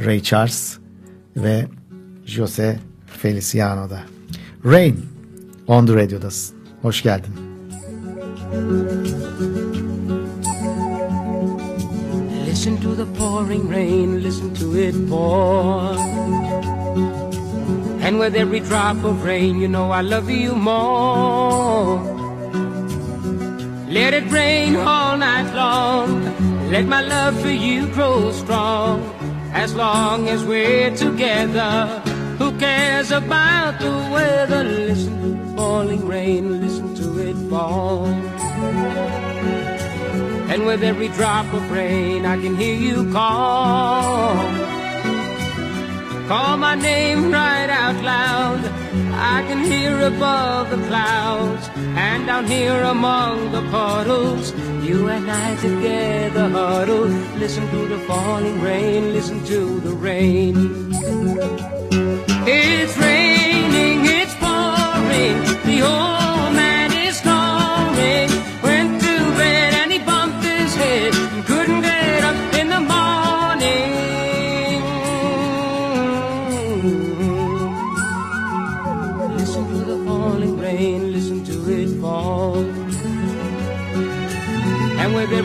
Ray 0.06 0.23
Charles 0.23 0.78
ve 1.38 1.65
Jose 2.26 2.80
Feliciano'da. 3.08 4.00
Rain 4.65 5.16
on 5.67 5.86
the 5.86 5.95
Radio'dasın. 5.95 6.58
Hoş 6.82 7.03
geldin. 7.03 7.34
Listen 12.47 12.77
to 12.77 12.95
the 12.95 13.06
pouring 13.19 13.69
rain, 13.69 14.23
listen 14.23 14.53
to 14.53 14.77
it 14.77 15.10
pour. 15.10 15.97
And 18.03 18.19
with 18.19 18.36
every 18.36 18.60
drop 18.60 19.03
of 19.03 19.25
rain, 19.25 19.60
you 19.60 19.67
know 19.67 19.91
I 19.91 20.01
love 20.01 20.30
you 20.30 20.56
more. 20.56 21.99
Let 23.89 24.13
it 24.13 24.32
rain 24.32 24.75
all 24.75 25.17
night 25.17 25.53
long. 25.56 26.23
Let 26.71 26.86
my 26.86 27.01
love 27.01 27.41
for 27.41 27.49
you 27.49 27.88
grow 27.93 28.32
strong. 28.32 29.01
As 29.53 29.73
long 29.75 30.30
as 30.30 30.43
we're 30.43 30.95
together, 30.95 32.01
who 32.38 32.58
cares 32.58 33.12
about 33.12 33.80
the 33.80 33.91
weather? 34.12 34.63
Listen 34.63 35.21
to 35.21 35.30
the 35.30 35.56
falling 35.56 36.08
rain, 36.08 36.62
listen 36.62 36.95
to 36.95 37.19
it 37.19 37.36
fall. 37.50 38.06
And 40.52 40.65
with 40.65 40.84
every 40.84 41.10
drop 41.10 41.52
of 41.54 41.71
rain, 41.71 42.26
I 42.26 42.41
can 42.41 42.56
hear 42.56 42.76
you 42.76 43.12
call. 43.12 44.36
Call 46.28 46.58
my 46.58 46.76
name 46.76 47.32
right 47.32 47.69
out 47.69 48.04
loud. 48.04 48.60
I 49.13 49.43
can 49.47 49.63
hear 49.63 50.00
above 50.02 50.69
the 50.69 50.78
clouds 50.88 51.69
and 51.76 52.28
down 52.28 52.45
here 52.45 52.82
among 52.84 53.52
the 53.52 53.62
puddles. 53.71 54.52
You 54.88 55.10
and 55.10 55.30
I 55.30 55.56
together 55.58 56.47
huddle. 56.47 57.08
Listen 57.38 57.69
to 57.71 57.88
the 57.88 58.00
falling 58.08 58.62
rain, 58.62 59.12
listen 59.12 59.43
to 59.43 59.82
the 59.82 59.91
rain. 59.91 60.56
It's 62.47 62.97
raining, 62.97 64.06
it's 64.06 64.34
pouring. 64.36 65.43
The 65.67 65.82
old 65.82 66.27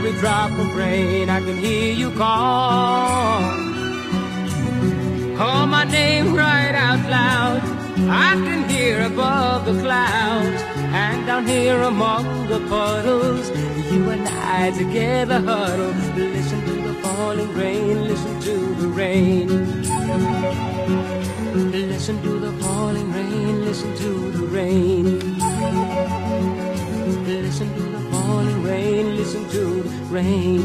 every 0.04 0.18
drop 0.18 0.50
of 0.50 0.74
rain, 0.74 1.30
I 1.30 1.38
can 1.38 1.56
hear 1.58 1.92
you 1.92 2.10
call. 2.10 3.40
Call 5.36 5.66
my 5.68 5.84
name 5.84 6.34
right 6.34 6.74
out 6.74 7.08
loud. 7.08 7.62
I 8.10 8.32
can 8.34 8.68
hear 8.68 9.02
above 9.02 9.64
the 9.64 9.80
clouds 9.80 10.60
and 11.04 11.24
down 11.24 11.46
here 11.46 11.80
among 11.82 12.48
the 12.48 12.58
puddles. 12.68 13.48
You 13.92 14.10
and 14.10 14.26
I 14.26 14.72
together 14.72 15.40
huddle. 15.40 15.94
Listen 16.16 16.60
to 16.64 16.74
the 16.88 16.94
falling 17.02 17.54
rain. 17.54 18.08
Listen 18.08 18.40
to 18.40 18.74
the 18.74 18.88
rain. 18.88 19.46
Listen 21.70 22.20
to 22.22 22.40
the 22.40 22.52
falling 22.60 23.12
rain. 23.12 23.64
Listen 23.64 23.96
to 23.98 24.30
the 24.32 24.46
rain. 24.46 25.38
Listen 27.24 27.72
to 27.76 27.91
falling 28.32 28.66
rain. 28.66 29.16
Listen 29.16 29.44
to 29.44 29.82
the 29.82 30.14
rain. 30.14 30.60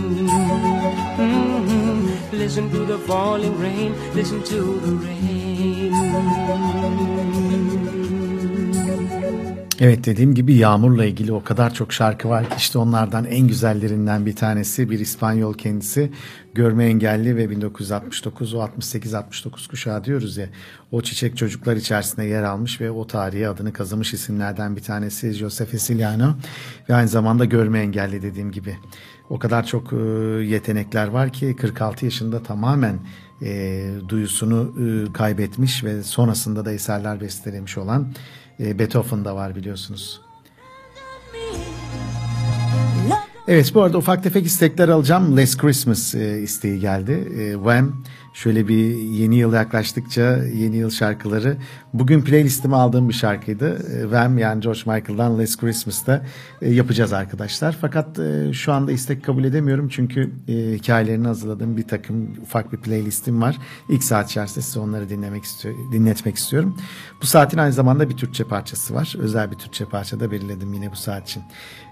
Mhm. 1.17 2.39
Listen 2.39 2.69
to 2.69 2.87
the 2.87 2.97
falling 2.97 3.55
rain. 3.61 3.93
Listen 4.15 4.41
to 4.41 4.79
the 4.85 4.91
rain. 5.07 5.93
Evet 9.79 10.05
dediğim 10.05 10.35
gibi 10.35 10.53
yağmurla 10.53 11.05
ilgili 11.05 11.33
o 11.33 11.43
kadar 11.43 11.73
çok 11.73 11.93
şarkı 11.93 12.29
var 12.29 12.49
ki 12.49 12.55
işte 12.57 12.77
onlardan 12.77 13.25
en 13.25 13.47
güzellerinden 13.47 14.25
bir 14.25 14.35
tanesi 14.35 14.89
bir 14.89 14.99
İspanyol 14.99 15.53
kendisi 15.53 16.11
görme 16.57 16.85
engelli 16.85 17.37
ve 17.37 17.49
1969 17.49 18.53
o 18.53 18.57
68-69 18.59 19.67
kuşağı 19.69 20.03
diyoruz 20.03 20.37
ya 20.37 20.47
o 20.91 21.01
çiçek 21.01 21.37
çocuklar 21.37 21.75
içerisinde 21.75 22.25
yer 22.25 22.43
almış 22.43 22.81
ve 22.81 22.91
o 22.91 23.07
tarihe 23.07 23.47
adını 23.47 23.73
kazımış 23.73 24.13
isimlerden 24.13 24.75
bir 24.75 24.81
tanesi 24.81 25.33
Jose 25.33 25.65
Feliciano 25.65 26.35
ve 26.89 26.95
aynı 26.95 27.07
zamanda 27.07 27.45
görme 27.45 27.79
engelli 27.79 28.21
dediğim 28.21 28.51
gibi 28.51 28.77
o 29.29 29.39
kadar 29.39 29.65
çok 29.65 29.93
e, 29.93 29.95
yetenekler 30.45 31.07
var 31.07 31.33
ki 31.33 31.55
46 31.55 32.05
yaşında 32.05 32.43
tamamen 32.43 32.99
e, 33.41 33.89
duyusunu 34.09 34.73
e, 34.79 35.13
kaybetmiş 35.13 35.83
ve 35.83 36.03
sonrasında 36.03 36.65
da 36.65 36.71
eserler 36.71 37.21
bestelemiş 37.21 37.77
olan 37.77 38.13
e, 38.59 38.79
Beethoven 38.79 39.25
da 39.25 39.35
var 39.35 39.55
biliyorsunuz. 39.55 40.21
Evet 43.47 43.71
bu 43.73 43.81
arada 43.81 43.97
ufak 43.97 44.23
tefek 44.23 44.45
istekler 44.45 44.89
alacağım. 44.89 45.37
Last 45.37 45.57
Christmas 45.57 46.15
e, 46.15 46.41
isteği 46.41 46.79
geldi. 46.79 47.11
E, 47.11 47.53
Wham 47.53 47.93
şöyle 48.33 48.67
bir 48.67 48.95
yeni 48.95 49.35
yıl 49.35 49.53
yaklaştıkça 49.53 50.37
yeni 50.37 50.75
yıl 50.75 50.89
şarkıları. 50.89 51.57
Bugün 51.99 52.21
playlistime 52.21 52.75
aldığım 52.75 53.09
bir 53.09 53.13
şarkıydı. 53.13 53.99
E, 53.99 54.01
Wham 54.01 54.37
yani 54.37 54.61
George 54.61 54.79
Michael'dan 54.85 55.39
Last 55.39 55.59
Christmas'ta 55.59 56.21
e, 56.61 56.73
yapacağız 56.73 57.13
arkadaşlar. 57.13 57.77
Fakat 57.81 58.19
e, 58.19 58.53
şu 58.53 58.73
anda 58.73 58.91
istek 58.91 59.23
kabul 59.23 59.43
edemiyorum. 59.43 59.89
Çünkü 59.89 60.31
hikayelerini 60.47 61.27
hazırladığım 61.27 61.77
bir 61.77 61.87
takım 61.87 62.31
ufak 62.41 62.73
bir 62.73 62.77
playlistim 62.77 63.41
var. 63.41 63.57
İlk 63.89 64.03
saat 64.03 64.29
içerisinde 64.29 64.61
size 64.61 64.79
onları 64.79 65.09
dinlemek 65.09 65.43
istiyor, 65.43 65.75
dinletmek 65.91 66.35
istiyorum. 66.35 66.77
Bu 67.21 67.25
saatin 67.25 67.57
aynı 67.57 67.73
zamanda 67.73 68.09
bir 68.09 68.17
Türkçe 68.17 68.43
parçası 68.43 68.93
var. 68.93 69.15
Özel 69.19 69.51
bir 69.51 69.55
Türkçe 69.55 69.85
parça 69.85 70.19
da 70.19 70.31
belirledim 70.31 70.73
yine 70.73 70.91
bu 70.91 70.95
saat 70.95 71.29
için. 71.29 71.43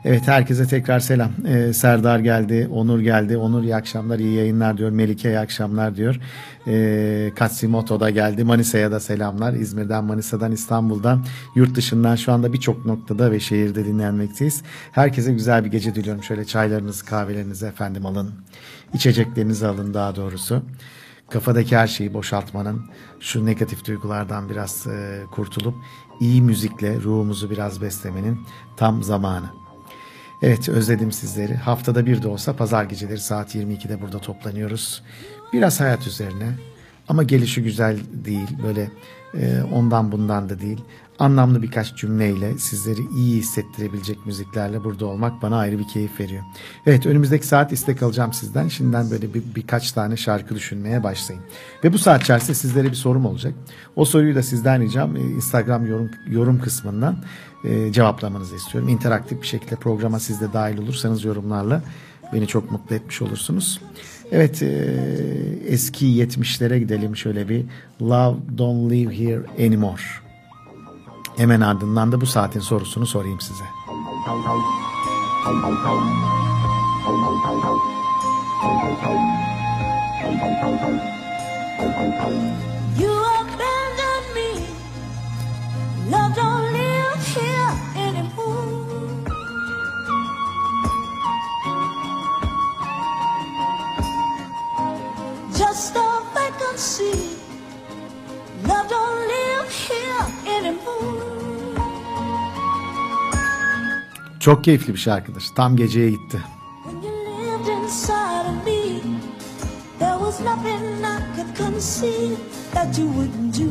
Evet 0.04 0.28
herkese 0.28 0.68
tekrar 0.68 1.00
selam. 1.00 1.32
Serdar 1.74 2.20
geldi, 2.20 2.70
Onur 2.72 3.00
geldi. 3.00 3.38
Onur 3.38 3.64
iyi 3.64 3.76
akşamlar, 3.76 4.20
iyi 4.20 4.34
yayınlar 4.34 4.78
diyor. 4.78 4.90
Melike 4.90 5.30
iyi 5.30 5.40
akşamlar 5.40 5.96
diyor. 5.96 6.20
Ee, 6.68 7.32
Katsimoto 7.36 8.00
da 8.00 8.10
geldi. 8.10 8.44
Manisa'ya 8.44 8.92
da 8.92 9.00
selamlar. 9.00 9.54
İzmir'den, 9.54 9.95
Manisa'dan, 10.02 10.52
İstanbul'dan, 10.52 11.26
yurt 11.56 11.76
dışından 11.76 12.16
şu 12.16 12.32
anda 12.32 12.54
birçok 12.54 12.86
noktada 12.86 13.32
ve 13.32 13.40
şehirde 13.40 13.86
dinlenmekteyiz. 13.86 14.64
Herkese 14.92 15.34
güzel 15.34 15.66
bir 15.66 15.72
gece 15.72 15.96
diliyorum. 15.96 16.24
Şöyle 16.24 16.46
çaylarınızı, 16.46 17.06
kahvelerinizi 17.06 17.66
efendim 17.66 18.06
alın. 18.06 18.34
İçeceklerinizi 18.94 19.68
alın 19.68 19.94
daha 19.94 20.16
doğrusu. 20.16 20.62
Kafadaki 21.30 21.78
her 21.78 21.88
şeyi 21.88 22.14
boşaltmanın, 22.14 22.82
şu 23.20 23.46
negatif 23.46 23.86
duygulardan 23.86 24.50
biraz 24.50 24.88
e, 24.88 25.24
kurtulup 25.32 25.76
iyi 26.20 26.42
müzikle 26.42 26.96
ruhumuzu 27.02 27.50
biraz 27.50 27.82
beslemenin 27.82 28.40
tam 28.78 29.04
zamanı. 29.04 29.46
Evet 30.42 30.70
özledim 30.70 31.12
sizleri. 31.12 31.56
Haftada 31.56 32.06
bir 32.06 32.22
de 32.22 32.28
olsa 32.28 32.56
pazar 32.56 32.84
geceleri 32.84 33.20
saat 33.20 33.56
22'de 33.56 34.02
burada 34.02 34.20
toplanıyoruz. 34.20 35.04
Biraz 35.54 35.80
hayat 35.80 36.08
üzerine 36.08 36.50
ama 37.08 37.24
gelişi 37.24 37.64
güzel 37.64 37.98
değil. 38.26 38.48
Böyle 38.64 38.92
e, 39.34 39.64
ondan 39.74 40.12
bundan 40.12 40.50
da 40.50 40.60
değil. 40.60 40.82
Anlamlı 41.20 41.62
birkaç 41.62 41.96
cümleyle 41.96 42.58
sizleri 42.58 43.02
iyi 43.18 43.38
hissettirebilecek 43.38 44.26
müziklerle 44.26 44.84
burada 44.84 45.06
olmak 45.06 45.42
bana 45.42 45.58
ayrı 45.58 45.80
bir 45.80 45.88
keyif 45.88 46.20
veriyor. 46.20 46.44
Evet 46.86 47.06
önümüzdeki 47.06 47.48
saat 47.48 47.72
istek 47.72 48.04
alacağım 48.04 48.34
sizden. 48.34 48.68
Şimdiden 48.68 49.12
böyle 49.12 49.34
bir, 49.34 49.44
birkaç 49.56 49.92
tane 49.92 50.18
şarkı 50.18 50.56
düşünmeye 50.56 51.04
başlayın. 51.04 51.44
Ve 51.84 51.94
bu 51.94 51.98
saat 51.98 52.24
içerisinde 52.24 52.54
sizlere 52.54 52.88
bir 52.88 52.96
sorum 52.96 53.26
olacak. 53.26 53.54
O 53.96 54.06
soruyu 54.06 54.36
da 54.36 54.44
sizden 54.44 54.82
ricam 54.82 55.16
e, 55.16 55.20
Instagram 55.20 55.88
yorum, 55.88 56.12
yorum 56.28 56.60
kısmından 56.60 57.18
e, 57.64 57.92
cevaplamanızı 57.92 58.56
istiyorum. 58.56 58.90
İnteraktif 58.90 59.42
bir 59.42 59.48
şekilde 59.48 59.76
programa 59.76 60.20
siz 60.20 60.42
de 60.42 60.54
dahil 60.54 60.78
olursanız 60.78 61.24
yorumlarla 61.24 61.84
beni 62.34 62.48
çok 62.48 62.72
mutlu 62.72 62.96
etmiş 62.96 63.22
olursunuz. 63.22 63.82
Evet 64.32 64.62
e, 64.62 64.68
eski 65.68 66.06
70'lere 66.06 66.78
gidelim 66.78 67.16
şöyle 67.16 67.50
bir 67.50 67.66
Love 68.02 68.38
Don't 68.58 68.92
Live 68.92 69.20
Here 69.20 69.66
Anymore. 69.68 70.02
Hemen 71.38 71.62
ardından 71.62 72.12
da 72.12 72.22
bu 72.22 72.26
saatin 72.26 72.60
sorusunu 72.60 73.06
sorayım 73.06 73.42
size. 73.42 73.64
You 83.00 83.12
abandoned 83.12 84.28
me. 84.36 84.50
Love 86.12 86.36
don't 86.36 86.75
vacancy. 96.76 97.14
Love 98.68 98.90
don't 98.90 99.28
live 99.28 99.70
here 99.70 100.58
anymore. 100.58 101.26
Çok 104.40 104.64
keyifli 104.64 104.94
bir 104.94 105.00
şarkıdır. 105.00 105.44
Tam 105.56 105.76
geceye 105.76 106.10
gitti. 106.10 106.40
You 107.04 107.12
lived 107.12 107.84
inside 107.84 108.50
of 108.50 108.66
me, 108.66 109.02
there 110.00 110.18
was 110.20 110.40
nothing 110.40 111.06
I 111.06 111.20
could 111.36 111.58
conceive 111.58 112.38
that 112.74 112.98
you 112.98 113.08
wouldn't 113.08 113.58
do 113.58 113.70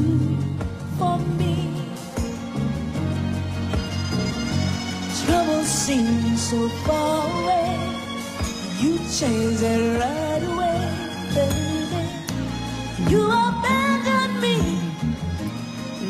for 0.98 1.18
me. 1.38 1.56
Trouble 5.26 5.64
seems 5.64 6.50
so 6.50 6.68
far 6.86 7.42
away. 7.42 7.78
You 8.82 8.98
changed 9.20 9.62
it 9.62 10.00
right 10.00 10.42
away, 10.52 10.88
baby. 11.34 11.73
You 13.10 13.24
abandoned 13.24 14.40
me. 14.40 14.56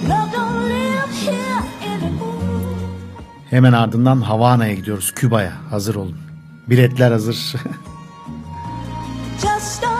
Love 0.08 0.32
don't 0.32 0.68
live 0.68 1.10
here 1.26 1.62
anymore. 1.86 2.78
Hemen 3.50 3.72
ardından 3.72 4.20
Havana'ya 4.20 4.74
gidiyoruz. 4.74 5.12
Küba'ya. 5.14 5.52
Hazır 5.70 5.94
olun. 5.94 6.16
Biletler 6.66 7.12
hazır. 7.12 7.36
just 9.42 9.93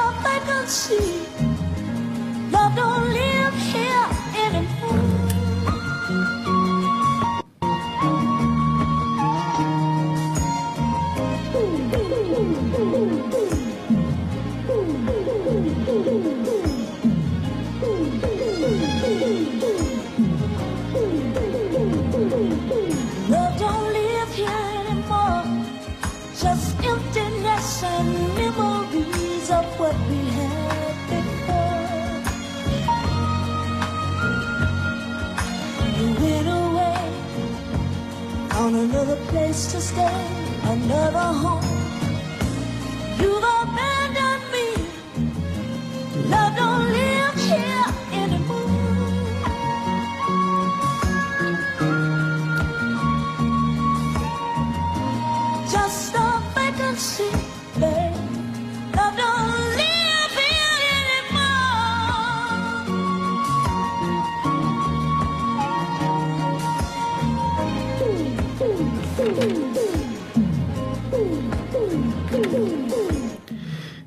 place 39.35 39.73
to 39.73 39.81
stay, 39.81 40.27
another 40.63 41.19
home. 41.19 41.74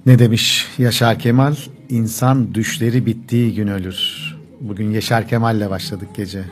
Ne 0.08 0.20
demiş 0.20 0.68
Yaşar 0.78 1.20
Kemal? 1.20 1.56
İnsan 1.90 2.54
düşleri 2.54 3.06
bittiği 3.06 3.56
gün 3.56 3.68
ölür. 3.68 4.36
Bugün 4.62 4.92
Yaşar 4.92 5.28
Kemal'le 5.28 5.70
başladık 5.70 6.10
gece. 6.16 6.44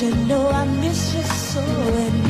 You 0.00 0.14
know 0.14 0.48
I 0.50 0.64
miss 0.80 1.14
you 1.14 1.22
so 1.22 2.27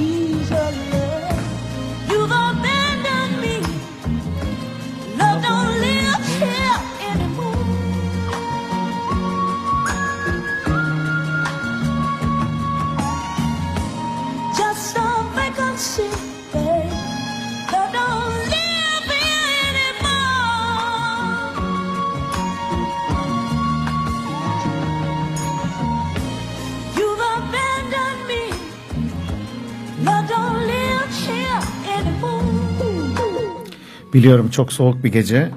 Biliyorum 34.18 34.50
çok 34.50 34.72
soğuk 34.72 35.04
bir 35.04 35.12
gece. 35.12 35.50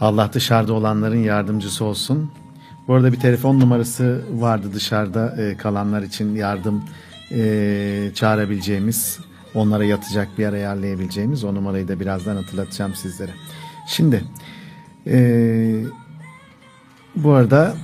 Allah 0.00 0.30
dışarıda 0.32 0.72
olanların 0.72 1.22
yardımcısı 1.22 1.84
olsun. 1.84 2.30
Bu 2.88 2.94
arada 2.94 3.12
bir 3.12 3.20
telefon 3.20 3.60
numarası 3.60 4.24
vardı 4.32 4.66
dışarıda 4.74 5.36
e, 5.42 5.56
kalanlar 5.56 6.02
için 6.02 6.34
yardım 6.34 6.84
e, 7.32 8.10
çağırabileceğimiz, 8.14 9.18
onlara 9.54 9.84
yatacak 9.84 10.28
bir 10.38 10.42
yer 10.42 10.52
ayarlayabileceğimiz 10.52 11.44
o 11.44 11.54
numarayı 11.54 11.88
da 11.88 12.00
birazdan 12.00 12.36
hatırlatacağım 12.36 12.94
sizlere. 12.94 13.32
Şimdi 13.88 14.24
e, 15.06 15.84
bu 17.16 17.32
arada 17.32 17.74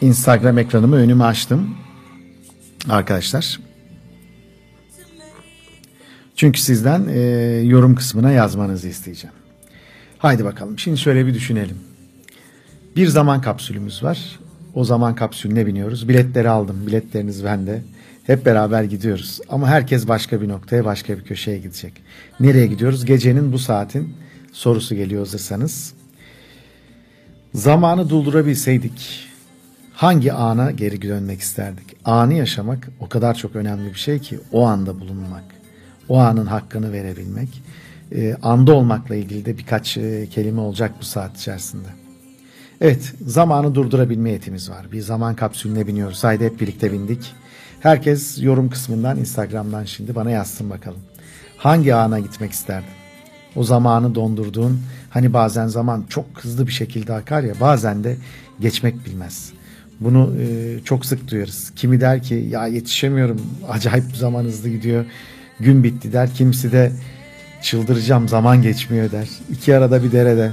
Instagram 0.00 0.58
ekranımı 0.58 0.96
önüme 0.96 1.24
açtım 1.24 1.74
arkadaşlar. 2.88 3.69
Çünkü 6.40 6.60
sizden 6.60 7.08
e, 7.08 7.20
yorum 7.64 7.94
kısmına 7.94 8.30
yazmanızı 8.30 8.88
isteyeceğim. 8.88 9.34
Haydi 10.18 10.44
bakalım. 10.44 10.78
Şimdi 10.78 10.98
şöyle 10.98 11.26
bir 11.26 11.34
düşünelim. 11.34 11.76
Bir 12.96 13.06
zaman 13.06 13.40
kapsülümüz 13.40 14.02
var. 14.02 14.38
O 14.74 14.84
zaman 14.84 15.14
kapsülüne 15.14 15.66
biniyoruz. 15.66 16.08
Biletleri 16.08 16.48
aldım. 16.48 16.86
Biletleriniz 16.86 17.44
bende. 17.44 17.82
Hep 18.26 18.46
beraber 18.46 18.82
gidiyoruz. 18.82 19.40
Ama 19.48 19.68
herkes 19.68 20.08
başka 20.08 20.40
bir 20.40 20.48
noktaya, 20.48 20.84
başka 20.84 21.18
bir 21.18 21.24
köşeye 21.24 21.58
gidecek. 21.58 21.92
Nereye 22.40 22.66
gidiyoruz? 22.66 23.04
Gecenin 23.04 23.52
bu 23.52 23.58
saatin 23.58 24.14
sorusu 24.52 24.94
geliyor 24.94 25.20
hazırsanız. 25.20 25.92
Zamanı 27.54 28.10
durdurabilseydik 28.10 29.28
hangi 29.94 30.32
ana 30.32 30.70
geri 30.70 31.02
dönmek 31.02 31.40
isterdik? 31.40 31.96
Anı 32.04 32.34
yaşamak 32.34 32.88
o 33.00 33.08
kadar 33.08 33.34
çok 33.34 33.56
önemli 33.56 33.88
bir 33.88 33.98
şey 33.98 34.18
ki 34.18 34.40
o 34.52 34.66
anda 34.66 35.00
bulunmak. 35.00 35.59
O 36.10 36.18
anın 36.18 36.46
hakkını 36.46 36.92
verebilmek 36.92 37.62
e, 38.14 38.36
anda 38.42 38.74
olmakla 38.74 39.14
ilgili 39.14 39.44
de 39.44 39.58
birkaç 39.58 39.96
e, 39.96 40.26
kelime 40.30 40.60
olacak 40.60 40.92
bu 41.00 41.04
saat 41.04 41.36
içerisinde. 41.36 41.88
Evet, 42.80 43.14
zamanı 43.26 43.74
durdurabilme 43.74 44.30
yetimiz 44.30 44.70
var. 44.70 44.92
Bir 44.92 45.00
zaman 45.00 45.36
kapsülüne 45.36 45.86
biniyoruz. 45.86 46.24
Haydi 46.24 46.44
hep 46.44 46.60
birlikte 46.60 46.92
bindik. 46.92 47.32
Herkes 47.80 48.42
yorum 48.42 48.70
kısmından, 48.70 49.18
Instagram'dan 49.18 49.84
şimdi 49.84 50.14
bana 50.14 50.30
yazsın 50.30 50.70
bakalım. 50.70 51.00
Hangi 51.56 51.94
ana 51.94 52.18
gitmek 52.18 52.52
isterdin? 52.52 52.88
O 53.56 53.64
zamanı 53.64 54.14
dondurduğun, 54.14 54.80
hani 55.10 55.32
bazen 55.32 55.66
zaman 55.66 56.04
çok 56.08 56.26
hızlı 56.34 56.66
bir 56.66 56.72
şekilde 56.72 57.12
akar 57.12 57.42
ya, 57.42 57.54
bazen 57.60 58.04
de 58.04 58.16
geçmek 58.60 59.06
bilmez. 59.06 59.52
Bunu 60.00 60.34
e, 60.40 60.78
çok 60.84 61.06
sık 61.06 61.30
duyarız. 61.30 61.72
Kimi 61.76 62.00
der 62.00 62.22
ki 62.22 62.34
ya 62.34 62.66
yetişemiyorum, 62.66 63.40
acayip 63.68 64.16
zaman 64.16 64.44
hızlı 64.44 64.68
gidiyor, 64.68 65.04
gün 65.60 65.84
bitti 65.84 66.12
der. 66.12 66.34
Kimisi 66.34 66.72
de 66.72 66.92
çıldıracağım, 67.62 68.28
zaman 68.28 68.62
geçmiyor 68.62 69.12
der. 69.12 69.28
İki 69.50 69.76
arada 69.76 70.02
bir 70.02 70.12
derede. 70.12 70.52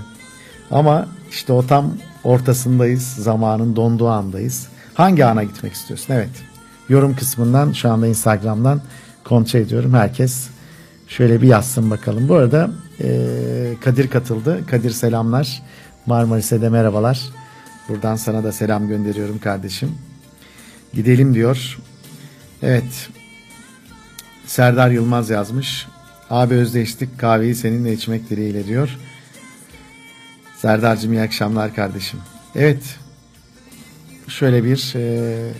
Ama 0.71 1.07
işte 1.31 1.53
o 1.53 1.67
tam 1.67 1.93
ortasındayız. 2.23 3.03
Zamanın 3.03 3.75
donduğu 3.75 4.07
andayız. 4.07 4.67
Hangi 4.93 5.25
ana 5.25 5.43
gitmek 5.43 5.73
istiyorsun? 5.73 6.13
Evet. 6.13 6.29
Yorum 6.89 7.15
kısmından 7.15 7.71
şu 7.71 7.91
anda 7.91 8.07
Instagram'dan 8.07 8.81
kontrol 9.23 9.59
ediyorum. 9.59 9.93
Herkes 9.93 10.47
şöyle 11.07 11.41
bir 11.41 11.47
yazsın 11.47 11.91
bakalım. 11.91 12.29
Bu 12.29 12.35
arada 12.35 12.71
e, 13.03 13.09
Kadir 13.81 14.09
katıldı. 14.09 14.65
Kadir 14.67 14.91
selamlar. 14.91 15.63
Marmaris'e 16.05 16.61
de 16.61 16.69
merhabalar. 16.69 17.21
Buradan 17.89 18.15
sana 18.15 18.43
da 18.43 18.51
selam 18.51 18.87
gönderiyorum 18.87 19.39
kardeşim. 19.39 19.91
Gidelim 20.93 21.33
diyor. 21.33 21.77
Evet. 22.61 23.09
Serdar 24.47 24.89
Yılmaz 24.89 25.29
yazmış. 25.29 25.87
Abi 26.29 26.53
özleştik 26.53 27.19
kahveyi 27.19 27.55
seninle 27.55 27.93
içmek 27.93 28.29
dileğiyle 28.29 28.67
diyor. 28.67 28.97
Serdar'cığım 30.57 31.13
iyi 31.13 31.21
akşamlar 31.21 31.75
kardeşim. 31.75 32.19
Evet. 32.55 32.83
Şöyle 34.27 34.63
bir 34.63 34.93
e, 34.95 35.51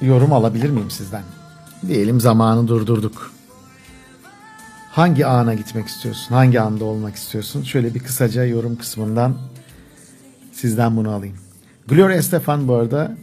yorum 0.00 0.32
alabilir 0.32 0.70
miyim 0.70 0.90
sizden? 0.90 1.22
Diyelim 1.88 2.20
zamanı 2.20 2.68
durdurduk. 2.68 3.32
Hangi 4.90 5.26
ana 5.26 5.54
gitmek 5.54 5.86
istiyorsun? 5.86 6.34
Hangi 6.34 6.60
anda 6.60 6.84
olmak 6.84 7.14
istiyorsun? 7.14 7.62
Şöyle 7.62 7.94
bir 7.94 8.00
kısaca 8.00 8.44
yorum 8.44 8.76
kısmından 8.76 9.36
sizden 10.52 10.96
bunu 10.96 11.10
alayım. 11.10 11.36
Gloria 11.88 12.16
Estefan 12.16 12.68
bu 12.68 12.74
arada 12.74 13.16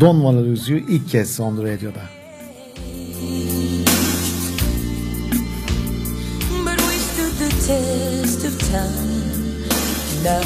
Don 0.00 0.46
You 0.68 0.78
ilk 0.78 1.08
kez 1.08 1.36
Son 1.36 1.62
Radio'da. 1.62 2.17
Test 7.68 8.44
of 8.46 8.58
time. 8.70 9.60
Now 10.24 10.40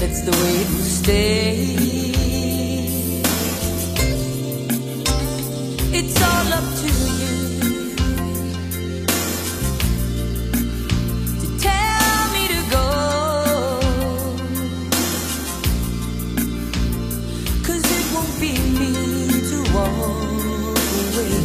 that's 0.00 0.20
the 0.22 0.32
way 0.40 0.54
it 0.62 0.68
will 0.72 0.90
stay. 1.02 1.54
It's 5.98 6.16
all 6.28 6.52
up 6.58 6.66
to 6.80 6.90
you 7.20 7.36
to 11.40 11.46
tell 11.66 12.20
me 12.34 12.42
to 12.54 12.60
go. 12.74 12.86
Cause 17.66 17.84
it 17.98 18.04
won't 18.14 18.34
be 18.42 18.52
me 18.78 18.92
to 19.50 19.58
walk 19.74 19.98
away 21.02 21.38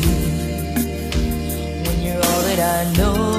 when 1.85 1.97
you're 2.05 2.23
all 2.29 2.41
that 2.47 2.59
I 2.59 2.97
know. 2.97 3.32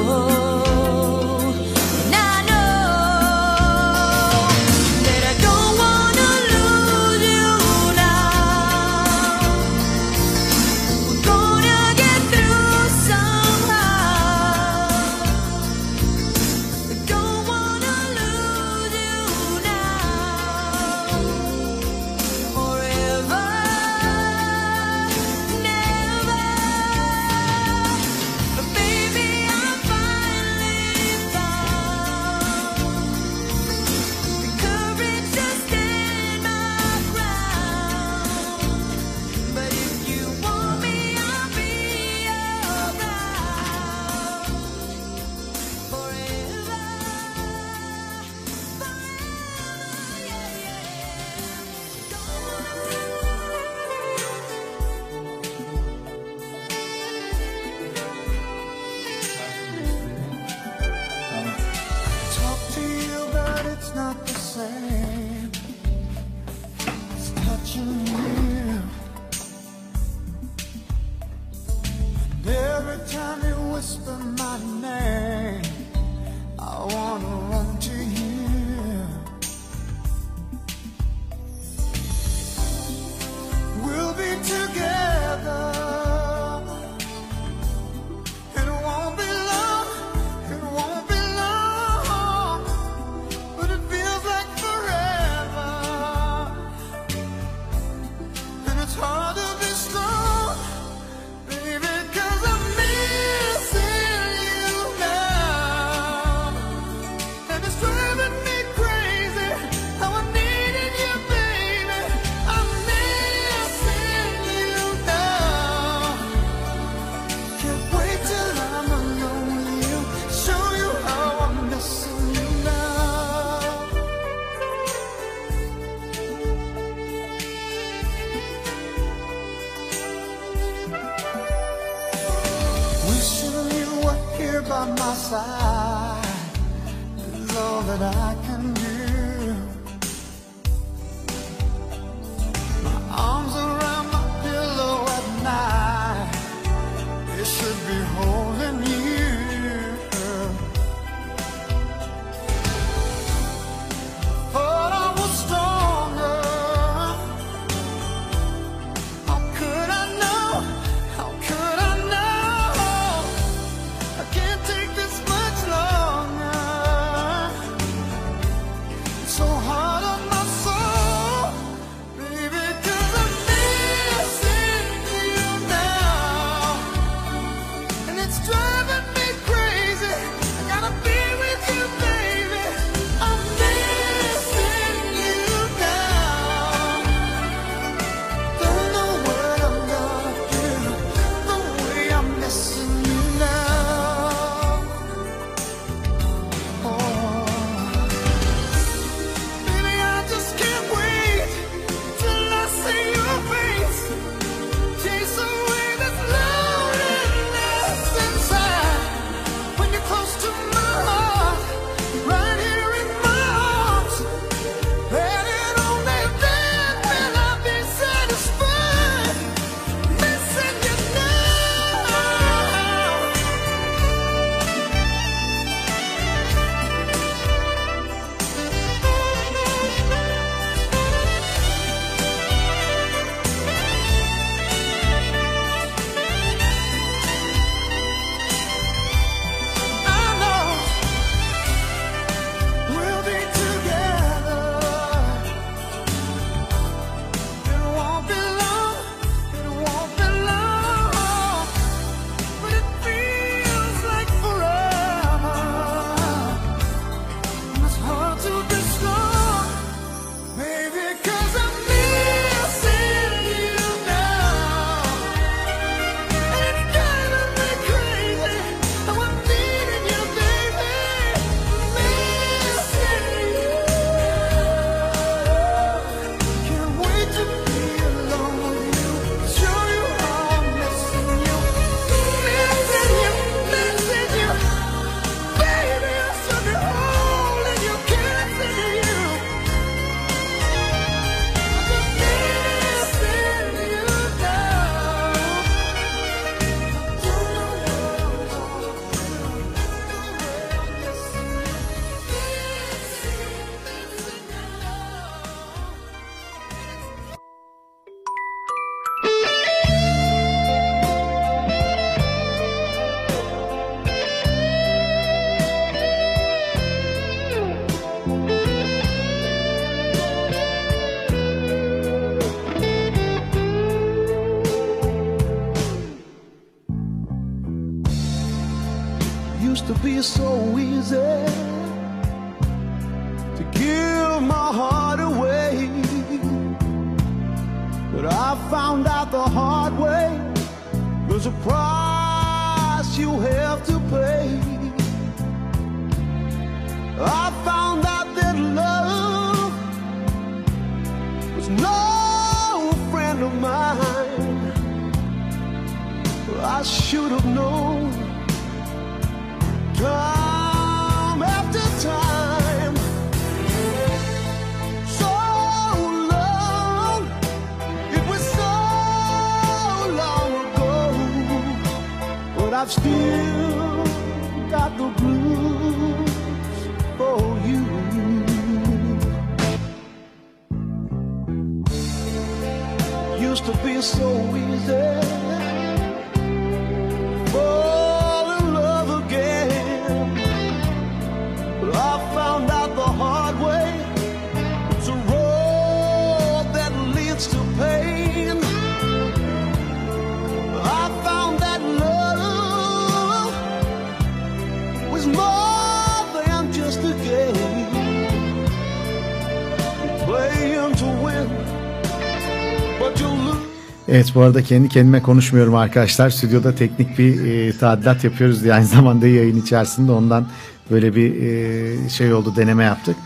Evet 414.24 414.34
bu 414.34 414.40
arada 414.40 414.62
kendi 414.62 414.88
kendime 414.88 415.22
konuşmuyorum 415.22 415.74
arkadaşlar. 415.74 416.30
Stüdyoda 416.30 416.74
teknik 416.74 417.18
bir 417.18 417.44
e, 417.44 417.78
tadilat 417.78 418.24
yapıyoruz 418.24 418.62
diye 418.62 418.74
aynı 418.74 418.86
zamanda 418.96 419.26
yayın 419.26 419.62
içerisinde 419.62 420.12
ondan 420.12 420.46
böyle 420.90 421.14
bir 421.14 421.42
e, 421.42 422.08
şey 422.08 422.34
oldu 422.34 422.52
deneme 422.56 422.84
yaptık. 422.84 423.16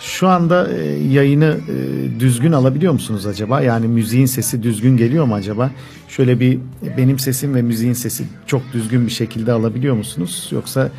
Şu 0.00 0.28
anda 0.28 0.72
e, 0.72 0.84
yayını 0.88 1.56
e, 1.68 2.20
düzgün 2.20 2.52
alabiliyor 2.52 2.92
musunuz 2.92 3.26
acaba? 3.26 3.60
Yani 3.60 3.88
müziğin 3.88 4.26
sesi 4.26 4.62
düzgün 4.62 4.96
geliyor 4.96 5.24
mu 5.24 5.34
acaba? 5.34 5.70
Şöyle 6.08 6.40
bir 6.40 6.58
benim 6.96 7.18
sesim 7.18 7.54
ve 7.54 7.62
müziğin 7.62 7.92
sesi 7.92 8.24
çok 8.46 8.62
düzgün 8.72 9.06
bir 9.06 9.12
şekilde 9.12 9.52
alabiliyor 9.52 9.94
musunuz? 9.94 10.48
Yoksa 10.52 10.90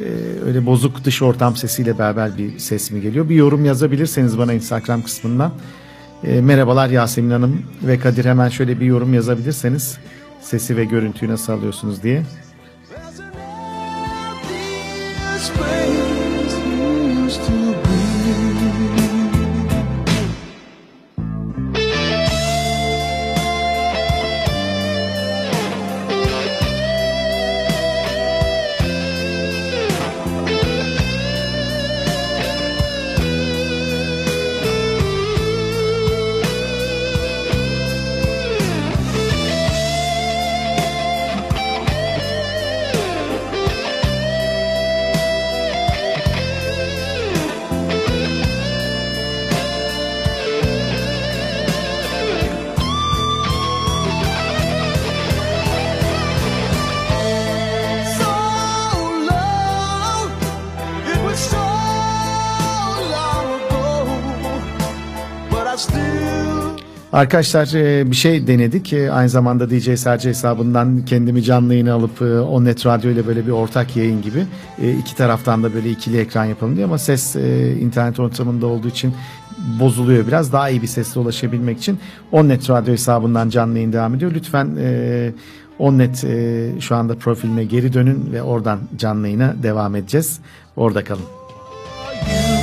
e, 0.00 0.04
öyle 0.46 0.66
bozuk 0.66 1.04
dış 1.04 1.22
ortam 1.22 1.56
sesiyle 1.56 1.98
beraber 1.98 2.38
bir 2.38 2.58
ses 2.58 2.90
mi 2.90 3.00
geliyor? 3.00 3.28
Bir 3.28 3.34
yorum 3.34 3.64
yazabilirseniz 3.64 4.38
bana 4.38 4.52
Instagram 4.52 5.02
kısmından. 5.02 5.52
E, 6.26 6.40
merhabalar 6.40 6.88
Yasemin 6.88 7.30
Hanım 7.30 7.62
ve 7.82 7.98
Kadir 7.98 8.24
hemen 8.24 8.48
şöyle 8.48 8.80
bir 8.80 8.86
yorum 8.86 9.14
yazabilirseniz 9.14 9.98
sesi 10.40 10.76
ve 10.76 10.84
görüntüyü 10.84 11.30
nasıl 11.30 11.52
alıyorsunuz 11.52 12.02
diye. 12.02 12.22
Arkadaşlar 67.14 67.74
e, 67.74 68.10
bir 68.10 68.16
şey 68.16 68.46
denedik. 68.46 68.92
E, 68.92 69.12
Aynı 69.12 69.28
zamanda 69.28 69.70
DJ 69.70 69.98
Serci 69.98 70.28
hesabından 70.28 71.04
kendimi 71.04 71.42
canlı 71.42 71.72
yayına 71.74 71.94
alıp 71.94 72.22
e, 72.22 72.40
Onnet 72.40 72.86
Radyo 72.86 73.10
ile 73.10 73.26
böyle 73.26 73.46
bir 73.46 73.50
ortak 73.50 73.96
yayın 73.96 74.22
gibi 74.22 74.46
iki 75.00 75.16
taraftan 75.16 75.62
da 75.62 75.74
böyle 75.74 75.90
ikili 75.90 76.18
ekran 76.18 76.44
yapalım 76.44 76.76
diye 76.76 76.86
ama 76.86 76.98
ses 76.98 77.36
internet 77.80 78.20
ortamında 78.20 78.66
olduğu 78.66 78.88
için 78.88 79.14
bozuluyor 79.80 80.26
biraz. 80.26 80.52
Daha 80.52 80.68
iyi 80.70 80.82
bir 80.82 80.86
sesle 80.86 81.20
ulaşabilmek 81.20 81.78
için 81.78 81.98
Onnet 82.32 82.70
Radyo 82.70 82.92
hesabından 82.92 83.48
canlı 83.48 83.74
yayın 83.74 83.92
devam 83.92 84.14
ediyor. 84.14 84.32
Lütfen 84.34 84.68
Onnet 85.78 86.24
şu 86.80 86.96
anda 86.96 87.14
profiline 87.14 87.64
geri 87.64 87.92
dönün 87.92 88.32
ve 88.32 88.42
oradan 88.42 88.78
canlı 88.98 89.26
yayına 89.26 89.54
devam 89.62 89.96
edeceğiz. 89.96 90.40
Orada 90.76 91.04
kalın. 91.04 91.24
Evet 92.30 92.53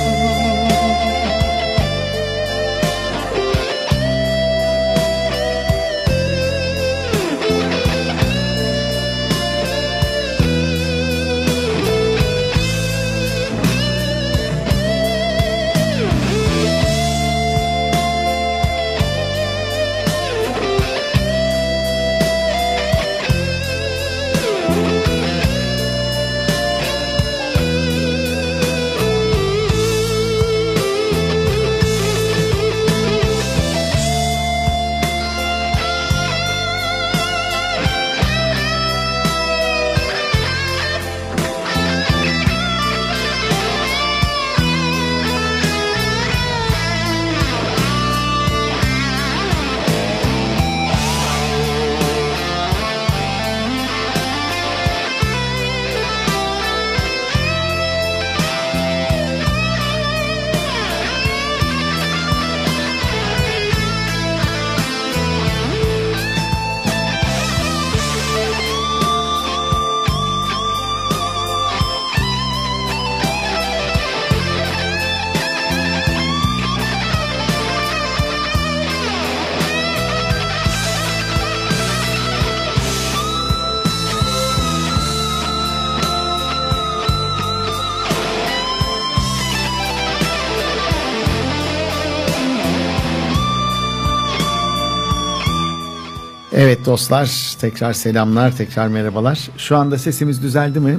dostlar 96.92 97.54
tekrar 97.60 97.92
selamlar 97.92 98.56
tekrar 98.56 98.88
merhabalar. 98.88 99.48
Şu 99.56 99.76
anda 99.76 99.98
sesimiz 99.98 100.42
düzeldi 100.42 100.80
mi? 100.80 100.98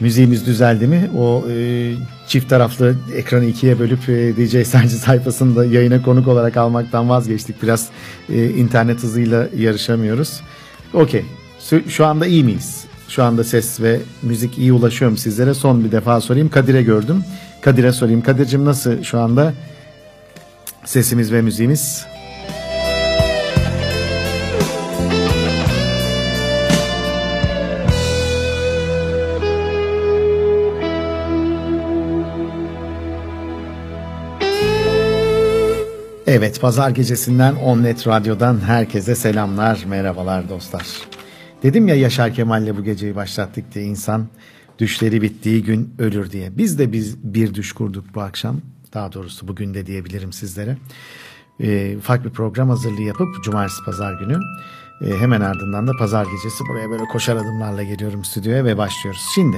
Müziğimiz 0.00 0.46
düzeldi 0.46 0.86
mi? 0.86 1.10
O 1.18 1.44
e, 1.50 1.94
çift 2.28 2.50
taraflı 2.50 2.96
ekranı 3.14 3.44
ikiye 3.44 3.78
bölüp 3.78 4.08
e, 4.08 4.36
DJ 4.36 4.66
Sancı 4.66 4.96
sayfasında 4.96 5.64
yayına 5.64 6.02
konuk 6.02 6.28
olarak 6.28 6.56
almaktan 6.56 7.08
vazgeçtik. 7.08 7.62
Biraz 7.62 7.88
e, 8.28 8.50
internet 8.50 9.02
hızıyla 9.02 9.48
yarışamıyoruz. 9.56 10.40
Okey. 10.94 11.24
Şu- 11.88 12.06
anda 12.06 12.26
iyi 12.26 12.44
miyiz? 12.44 12.84
Şu 13.08 13.24
anda 13.24 13.44
ses 13.44 13.80
ve 13.80 14.00
müzik 14.22 14.58
iyi 14.58 14.72
ulaşıyor 14.72 15.10
mu 15.10 15.16
sizlere? 15.16 15.54
Son 15.54 15.84
bir 15.84 15.92
defa 15.92 16.20
sorayım. 16.20 16.48
Kadir'e 16.48 16.82
gördüm. 16.82 17.24
Kadir'e 17.60 17.92
sorayım. 17.92 18.22
Kadir'cim 18.22 18.64
nasıl 18.64 19.02
şu 19.02 19.20
anda 19.20 19.52
sesimiz 20.84 21.32
ve 21.32 21.42
müziğimiz? 21.42 22.06
Evet, 36.26 36.60
pazar 36.60 36.90
gecesinden 36.90 37.54
Onnet 37.54 38.06
Radyo'dan 38.06 38.60
herkese 38.60 39.14
selamlar, 39.14 39.84
merhabalar 39.88 40.48
dostlar. 40.48 40.86
Dedim 41.62 41.88
ya 41.88 41.94
Yaşar 41.94 42.34
Kemal'le 42.34 42.76
bu 42.76 42.84
geceyi 42.84 43.16
başlattık 43.16 43.74
diye 43.74 43.84
insan 43.84 44.26
düşleri 44.78 45.22
bittiği 45.22 45.62
gün 45.62 45.94
ölür 45.98 46.30
diye. 46.30 46.58
Biz 46.58 46.78
de 46.78 46.92
biz 46.92 47.24
bir 47.24 47.54
düş 47.54 47.72
kurduk 47.72 48.04
bu 48.14 48.20
akşam. 48.20 48.56
Daha 48.94 49.12
doğrusu 49.12 49.48
bugün 49.48 49.74
de 49.74 49.86
diyebilirim 49.86 50.32
sizlere. 50.32 50.76
Ee, 51.60 51.96
ufak 51.96 52.24
bir 52.24 52.30
program 52.30 52.68
hazırlığı 52.68 53.02
yapıp 53.02 53.44
cumartesi 53.44 53.84
pazar 53.84 54.12
günü 54.12 54.38
e, 55.06 55.16
hemen 55.20 55.40
ardından 55.40 55.86
da 55.86 55.92
pazar 55.98 56.24
gecesi 56.24 56.64
buraya 56.68 56.90
böyle 56.90 57.04
koşar 57.04 57.36
adımlarla 57.36 57.82
geliyorum 57.82 58.24
stüdyoya 58.24 58.64
ve 58.64 58.76
başlıyoruz. 58.76 59.22
Şimdi 59.34 59.56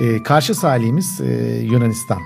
e, 0.00 0.22
karşı 0.22 0.54
salihimiz 0.54 1.20
e, 1.20 1.60
Yunanistan. 1.62 2.20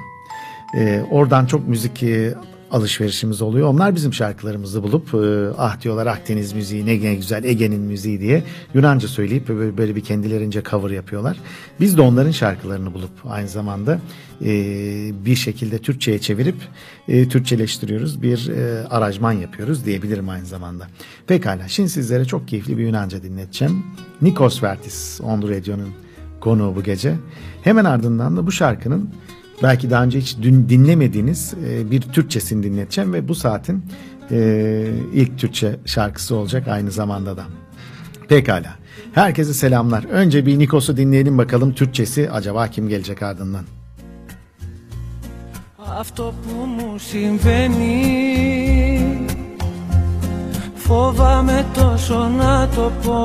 Ee, 0.77 1.03
oradan 1.11 1.47
çok 1.47 1.69
müzik 1.69 2.03
e, 2.03 2.35
alışverişimiz 2.75 3.43
oluyor. 3.43 3.69
Onlar 3.69 3.95
bizim 3.95 4.13
şarkılarımızı 4.13 4.83
bulup 4.83 5.15
e, 5.15 5.55
ah 5.59 5.81
diyorlar 5.81 6.07
Akdeniz 6.07 6.53
müziği 6.53 6.87
ne 6.87 7.15
güzel 7.15 7.45
Ege'nin 7.45 7.81
müziği 7.81 8.21
diye 8.21 8.43
Yunanca 8.75 9.09
söyleyip 9.09 9.49
böyle, 9.49 9.79
böyle 9.79 9.97
bir 9.97 10.01
kendilerince 10.01 10.63
cover 10.63 10.91
yapıyorlar. 10.91 11.37
Biz 11.81 11.97
de 11.97 12.01
onların 12.01 12.31
şarkılarını 12.31 12.95
bulup 12.95 13.11
aynı 13.29 13.49
zamanda 13.49 14.01
e, 14.45 14.51
bir 15.25 15.37
şekilde 15.37 15.79
Türkçe'ye 15.79 16.19
çevirip 16.19 16.57
e, 17.09 17.29
Türkçeleştiriyoruz. 17.29 18.23
Bir 18.23 18.49
e, 18.49 18.87
arajman 18.89 19.33
yapıyoruz 19.33 19.85
diyebilirim 19.85 20.29
aynı 20.29 20.47
zamanda. 20.47 20.89
Pekala 21.27 21.69
şimdi 21.69 21.89
sizlere 21.89 22.25
çok 22.25 22.49
keyifli 22.49 22.79
bir 22.79 22.87
Yunanca 22.87 23.23
dinleteceğim. 23.23 23.85
Nikos 24.23 24.63
Vertis 24.63 25.21
Ondur 25.21 25.51
Radio'nun 25.51 25.91
konuğu 26.41 26.77
bu 26.77 26.83
gece. 26.83 27.15
Hemen 27.63 27.85
ardından 27.85 28.37
da 28.37 28.47
bu 28.47 28.53
şarkının 28.53 29.11
belki 29.64 29.90
daha 29.90 30.04
önce 30.04 30.20
hiç 30.20 30.38
dün 30.42 30.70
dinlemediğiniz 30.70 31.54
e, 31.70 31.92
bir 31.92 32.02
Türkçesini 32.02 32.64
dinleteceğim 32.64 33.14
ve 33.14 33.28
bu 33.28 33.36
saatin 33.36 33.86
e, 34.32 34.88
ilk 35.14 35.38
Türkçe 35.38 35.76
şarkısı 35.86 36.36
olacak 36.36 36.68
aynı 36.68 36.92
zamanda 36.92 37.38
da. 37.38 37.46
Pekala. 38.30 38.76
Herkese 39.14 39.54
selamlar. 39.54 40.04
Önce 40.04 40.46
bir 40.46 40.60
Nikos'u 40.60 40.98
dinleyelim 40.98 41.38
bakalım 41.38 41.74
Türkçesi 41.74 42.32
acaba 42.32 42.68
kim 42.68 42.90
gelecek 42.90 43.22
ardından. 43.24 43.66
Αυτό 46.00 46.34
που 46.44 46.66
μου 46.66 46.98
συμβαίνει 46.98 47.98
Φόβαμαι 50.76 51.66
τόσο 51.74 52.28
να 52.28 52.70
το 52.76 52.92
πω 53.04 53.20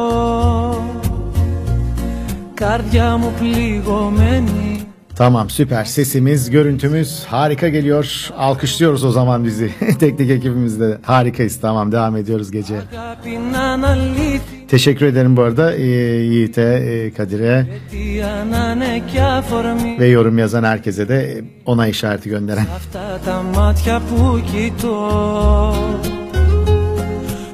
Καρδιά 2.54 3.16
μου 3.16 3.32
πληγωμένη 3.38 4.86
Tamam 5.18 5.50
süper 5.50 5.84
sesimiz 5.84 6.50
görüntümüz 6.50 7.24
harika 7.24 7.68
geliyor 7.68 8.30
alkışlıyoruz 8.36 9.04
o 9.04 9.10
zaman 9.10 9.44
bizi 9.44 9.70
teknik 10.00 10.30
ekibimizde 10.30 10.98
harikayız 11.02 11.60
tamam 11.60 11.92
devam 11.92 12.16
ediyoruz 12.16 12.50
gece 12.50 12.74
Αγάπη 12.92 13.38
να 13.52 13.74
είναι 13.74 13.86
αλήθεια 13.86 14.66
teşekkür 14.68 15.06
ederim 15.06 15.36
bu 15.36 15.42
arada 15.42 15.74
e, 15.74 15.86
Yiğit'e 16.32 16.62
e, 16.62 17.10
Kadir'e 17.10 17.66
Τι 17.90 18.20
να 18.50 18.72
είναι 18.72 19.02
κι 19.12 19.20
αφορμή 19.20 19.96
ve 20.00 20.06
yorum 20.06 20.38
yazan 20.38 20.64
herkese 20.64 21.08
de 21.08 21.18
e, 21.32 21.44
ona 21.66 21.86
işareti 21.86 22.28
gönderen 22.30 22.66
Αυτά 22.76 23.20
τα 23.24 23.42
μάτια 23.54 24.00
που 24.08 24.42
κοιτώ 24.52 25.74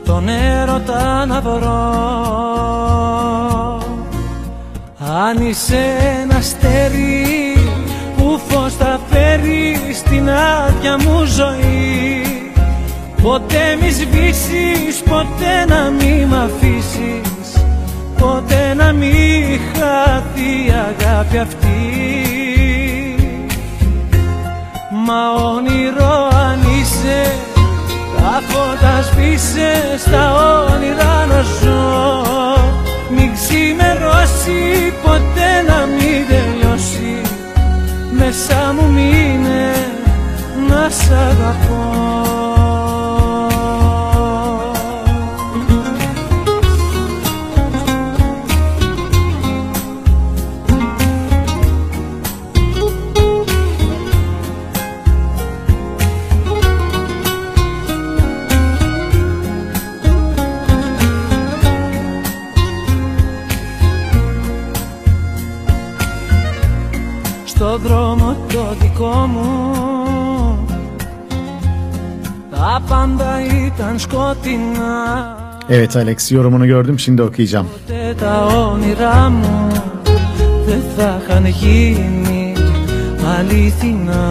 Τον 0.04 0.28
έρωτα 0.28 1.26
να 1.26 1.40
βρω 1.40 1.80
Αν 4.98 5.46
είσαι 5.46 5.82
ένα 6.22 6.36
αστέρι 6.36 7.43
Που 8.35 8.41
φως 8.47 8.73
θα 8.73 8.99
φέρει 9.09 9.77
στην 9.93 10.29
άδεια 10.29 10.97
μου 10.97 11.23
ζωή. 11.23 12.21
Ποτέ 13.21 13.77
μη 13.81 13.89
σβήσεις, 13.89 15.03
ποτέ 15.09 15.65
να 15.67 15.89
μη 15.89 16.25
μ' 16.25 16.33
αφήσεις. 16.33 17.63
Ποτέ 18.19 18.73
να 18.73 18.91
μη 18.91 19.59
χαθεί 19.73 20.49
η 20.67 20.71
αγάπη 20.71 21.37
αυτή. 21.37 21.67
Μα 25.05 25.45
όνειρο 25.55 26.27
αν 26.49 26.59
είσαι 26.79 27.31
Τα 28.15 28.41
φώτα 28.47 29.01
σβήσε 29.01 29.97
στα 29.97 30.33
όνειρα 30.73 31.25
να 31.25 31.41
ζω. 31.41 32.23
Μην 33.09 33.33
ξημερώσει 33.33 34.93
ποτέ 35.03 35.49
να 35.67 35.85
μην 35.85 36.27
τελειώσει 36.27 36.54
Μέσα 38.17 38.73
μου 38.73 38.91
μείνε 38.91 39.73
να 40.67 40.89
σ' 40.89 41.11
αγαπώ 41.11 42.34
δικό 68.95 69.27
μου. 69.27 69.73
Τα 72.51 72.81
πάντα 72.87 73.41
ήταν 73.65 73.99
σκοτεινά. 73.99 75.33
Evet 75.67 75.95
Alex 75.95 76.31
yorumunu 76.31 76.65
gördüm 76.65 76.99
şimdi 76.99 77.21
okuyacağım. 77.21 77.67
Ποτέ 77.71 78.15
τα 78.19 78.45
όνειρά 78.45 79.29
μου 79.29 79.67
δεν 80.65 80.83
θα 80.97 81.21
είχαν 81.23 81.45
γίνει 81.45 82.53
αληθινά. 83.37 84.25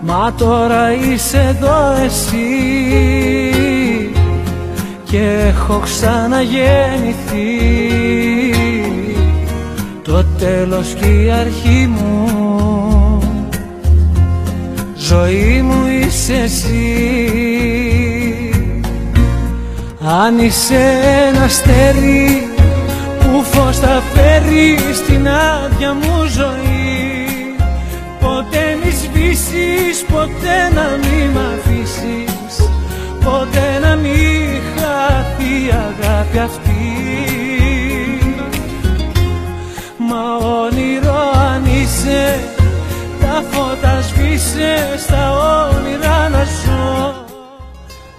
Μα 0.00 0.34
τώρα 0.38 0.92
είσαι 0.92 1.40
εδώ 1.40 1.92
εσύ 2.04 2.48
και 5.04 5.44
έχω 5.48 5.78
ξαναγεννηθεί. 5.78 7.87
το 7.87 7.87
τέλος 10.38 10.94
και 11.00 11.06
η 11.06 11.30
αρχή 11.30 11.86
μου. 11.86 12.28
Ζωή 14.96 15.62
μου 15.62 15.86
είσαι 15.86 16.34
εσύ. 16.34 17.38
Αν 20.10 20.38
είσαι 20.38 21.00
ένα 21.28 21.44
αστέρι 21.44 22.48
που 23.18 23.44
φως 23.44 23.78
θα 23.78 24.02
φέρει 24.14 24.78
στην 24.94 25.28
άδεια 25.28 25.94
μου 25.94 26.24
ζωή 26.24 27.54
Ποτέ 28.20 28.78
μη 28.84 28.90
σβήσεις, 28.90 30.04
ποτέ 30.12 30.74
να 30.74 30.98
μη 31.02 31.28
μ' 31.32 31.38
αφήσεις 31.38 32.68
Ποτέ 33.24 33.78
να 33.82 33.96
μη 33.96 34.60
χαθεί 34.76 35.66
η 35.66 35.70
αγάπη 35.70 36.38
αυτή 36.38 37.37
Μα 40.17 40.35
όνειρο 40.37 41.21
αν 41.51 41.65
είσαι 41.65 42.39
τα 43.21 43.43
φώτα 43.51 44.01
σβήσε 44.01 44.75
στα 44.97 45.31
όνειρα 45.31 46.29
να 46.29 46.43
ζω 46.43 47.13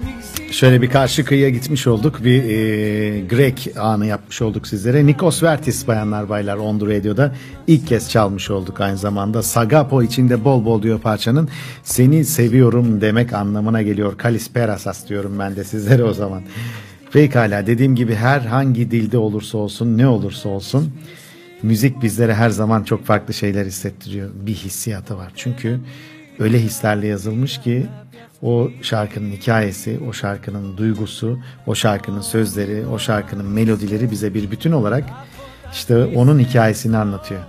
Μην 0.05 0.15
ξε- 0.21 0.53
Şöyle 0.53 0.83
bir 0.83 0.91
karşı 0.91 1.25
kıyıya 1.25 1.49
gitmiş 1.51 1.87
olduk. 1.87 2.25
Bir 2.25 2.45
e, 2.45 3.21
Grek 3.21 3.69
anı 3.81 4.07
yapmış 4.07 4.43
olduk 4.43 4.67
sizlere. 4.67 5.07
Nikos 5.07 5.43
Vertis 5.43 5.89
bayanlar 5.89 6.29
baylar 6.29 6.57
Ondu 6.57 6.89
Radio'da 6.89 7.35
ilk 7.67 7.87
kez 7.87 8.11
çalmış 8.11 8.51
olduk 8.51 8.81
aynı 8.81 8.97
zamanda. 8.99 9.43
Sagapo 9.43 10.03
içinde 10.03 10.45
bol 10.45 10.65
bol 10.65 10.83
diyor 10.83 11.01
parçanın. 11.01 11.49
Seni 11.83 12.25
seviyorum 12.25 13.01
demek 13.01 13.33
anlamına 13.33 13.83
geliyor. 13.83 14.19
Kalisperasas 14.19 15.09
diyorum 15.09 15.39
ben 15.39 15.57
de 15.57 15.65
sizlere 15.65 16.05
o 16.05 16.13
zaman. 16.13 16.43
Pekala 17.13 17.67
dediğim 17.67 17.95
gibi 17.95 18.15
her 18.15 18.41
hangi 18.41 18.91
dilde 18.91 19.19
olursa 19.19 19.59
olsun 19.59 19.99
ne 19.99 20.07
olursa 20.09 20.49
olsun 20.49 20.93
müzik 21.64 22.02
bizlere 22.02 22.36
her 22.36 22.50
zaman 22.50 22.84
çok 22.84 23.06
farklı 23.06 23.34
şeyler 23.34 23.66
hissettiriyor. 23.66 24.30
Bir 24.34 24.54
hissiyatı 24.54 25.18
var. 25.18 25.32
Çünkü 25.36 25.80
öyle 26.40 26.60
hislerle 26.60 27.08
yazılmış 27.08 27.58
ki 27.58 27.88
o 28.42 28.70
şarkının 28.82 29.32
hikayesi, 29.32 30.00
o 30.10 30.14
şarkının 30.14 30.78
duygusu, 30.78 31.40
o 31.68 31.76
şarkının 31.76 32.22
sözleri, 32.22 32.88
o 32.88 33.00
şarkının 33.00 33.46
melodileri 33.46 34.12
bize 34.12 34.34
bir 34.34 34.52
bütün 34.52 34.72
olarak 34.72 35.04
işte 35.74 36.06
onun 36.06 36.40
hikayesini 36.40 36.98
anlatıyor. 36.98 37.42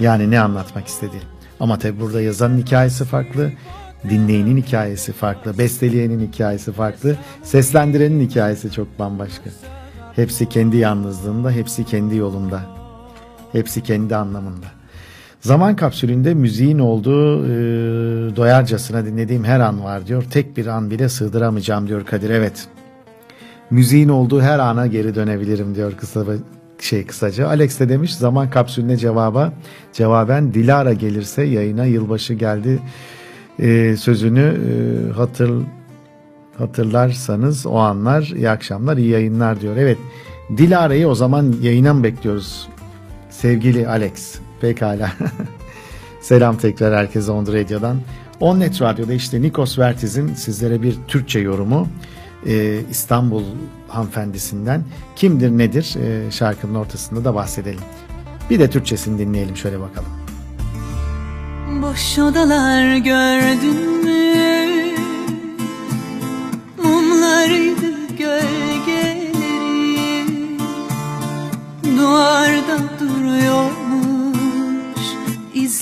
Yani 0.00 0.30
ne 0.30 0.40
anlatmak 0.40 0.86
istediği. 0.86 1.22
Ama 1.60 1.78
tabi 1.78 2.00
burada 2.00 2.20
yazanın 2.20 2.58
hikayesi 2.58 3.04
farklı, 3.04 3.52
dinleyenin 4.10 4.56
hikayesi 4.56 5.12
farklı, 5.12 5.58
besteleyenin 5.58 6.32
hikayesi 6.32 6.72
farklı, 6.72 7.16
seslendirenin 7.42 8.28
hikayesi 8.28 8.72
çok 8.72 8.98
bambaşka. 8.98 9.50
Hepsi 10.16 10.48
kendi 10.48 10.76
yalnızlığında, 10.76 11.50
hepsi 11.50 11.84
kendi 11.84 12.16
yolunda. 12.16 12.77
Hepsi 13.52 13.82
kendi 13.82 14.16
anlamında. 14.16 14.66
Zaman 15.40 15.76
kapsülünde 15.76 16.34
müziğin 16.34 16.78
olduğu 16.78 17.44
e, 17.44 17.50
doyarcasına 18.36 19.06
dinlediğim 19.06 19.44
her 19.44 19.60
an 19.60 19.84
var 19.84 20.06
diyor. 20.06 20.24
Tek 20.30 20.56
bir 20.56 20.66
an 20.66 20.90
bile 20.90 21.08
sığdıramayacağım 21.08 21.88
diyor 21.88 22.06
Kadir. 22.06 22.30
Evet. 22.30 22.68
Müziğin 23.70 24.08
olduğu 24.08 24.40
her 24.40 24.58
ana 24.58 24.86
geri 24.86 25.14
dönebilirim 25.14 25.74
diyor 25.74 25.92
kısa 25.96 26.24
şey 26.78 27.06
kısaca. 27.06 27.48
Alex 27.48 27.80
de 27.80 27.88
demiş 27.88 28.14
zaman 28.14 28.50
kapsülüne 28.50 28.96
cevaba 28.96 29.52
cevaben 29.92 30.54
Dilara 30.54 30.92
gelirse 30.92 31.42
yayına 31.42 31.84
yılbaşı 31.84 32.34
geldi 32.34 32.78
e, 33.58 33.96
sözünü 33.96 34.40
e, 34.40 35.12
hatır 35.12 35.50
hatırlarsanız 36.58 37.66
o 37.66 37.76
anlar 37.76 38.22
iyi 38.22 38.50
akşamlar 38.50 38.96
iyi 38.96 39.08
yayınlar 39.08 39.60
diyor. 39.60 39.76
Evet 39.76 39.98
Dilara'yı 40.56 41.08
o 41.08 41.14
zaman 41.14 41.54
yayına 41.62 41.94
mı 41.94 42.04
bekliyoruz 42.04 42.68
sevgili 43.40 43.88
Alex? 43.88 44.34
Pekala. 44.60 45.12
Selam 46.20 46.56
tekrar 46.56 46.96
herkese 46.96 47.32
On 47.32 47.44
The 47.44 47.52
Radio'dan. 47.52 48.00
On 48.40 48.60
Net 48.60 48.82
Radyo'da 48.82 49.12
işte 49.12 49.42
Nikos 49.42 49.78
Vertiz'in 49.78 50.34
sizlere 50.34 50.82
bir 50.82 50.94
Türkçe 51.08 51.38
yorumu 51.38 51.88
e, 52.46 52.80
İstanbul 52.90 53.42
hanımefendisinden 53.88 54.82
kimdir 55.16 55.50
nedir 55.50 55.96
e, 56.02 56.30
şarkının 56.30 56.74
ortasında 56.74 57.24
da 57.24 57.34
bahsedelim. 57.34 57.80
Bir 58.50 58.58
de 58.58 58.70
Türkçesini 58.70 59.18
dinleyelim 59.18 59.56
şöyle 59.56 59.80
bakalım. 59.80 60.08
Boş 61.82 62.18
odalar 62.18 62.96
gördün 62.96 64.04
mü? 64.04 64.27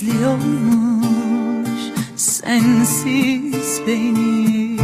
İzliyormuş 0.07 1.81
Sensiz 2.15 3.81
beni. 3.87 4.77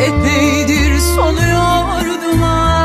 Epeydir 0.00 0.98
soluyor 0.98 2.22
duman 2.22 2.75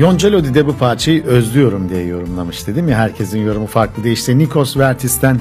Yonca 0.00 0.54
de 0.54 0.66
bu 0.66 0.76
parçayı 0.76 1.24
özlüyorum 1.24 1.88
diye 1.88 2.04
yorumlamıştı 2.04 2.74
değil 2.74 2.86
mi? 2.86 2.94
Herkesin 2.94 3.38
yorumu 3.38 3.66
farklı 3.66 4.04
değil. 4.04 4.16
İşte 4.16 4.38
Nikos 4.38 4.76
Vertis'ten 4.76 5.40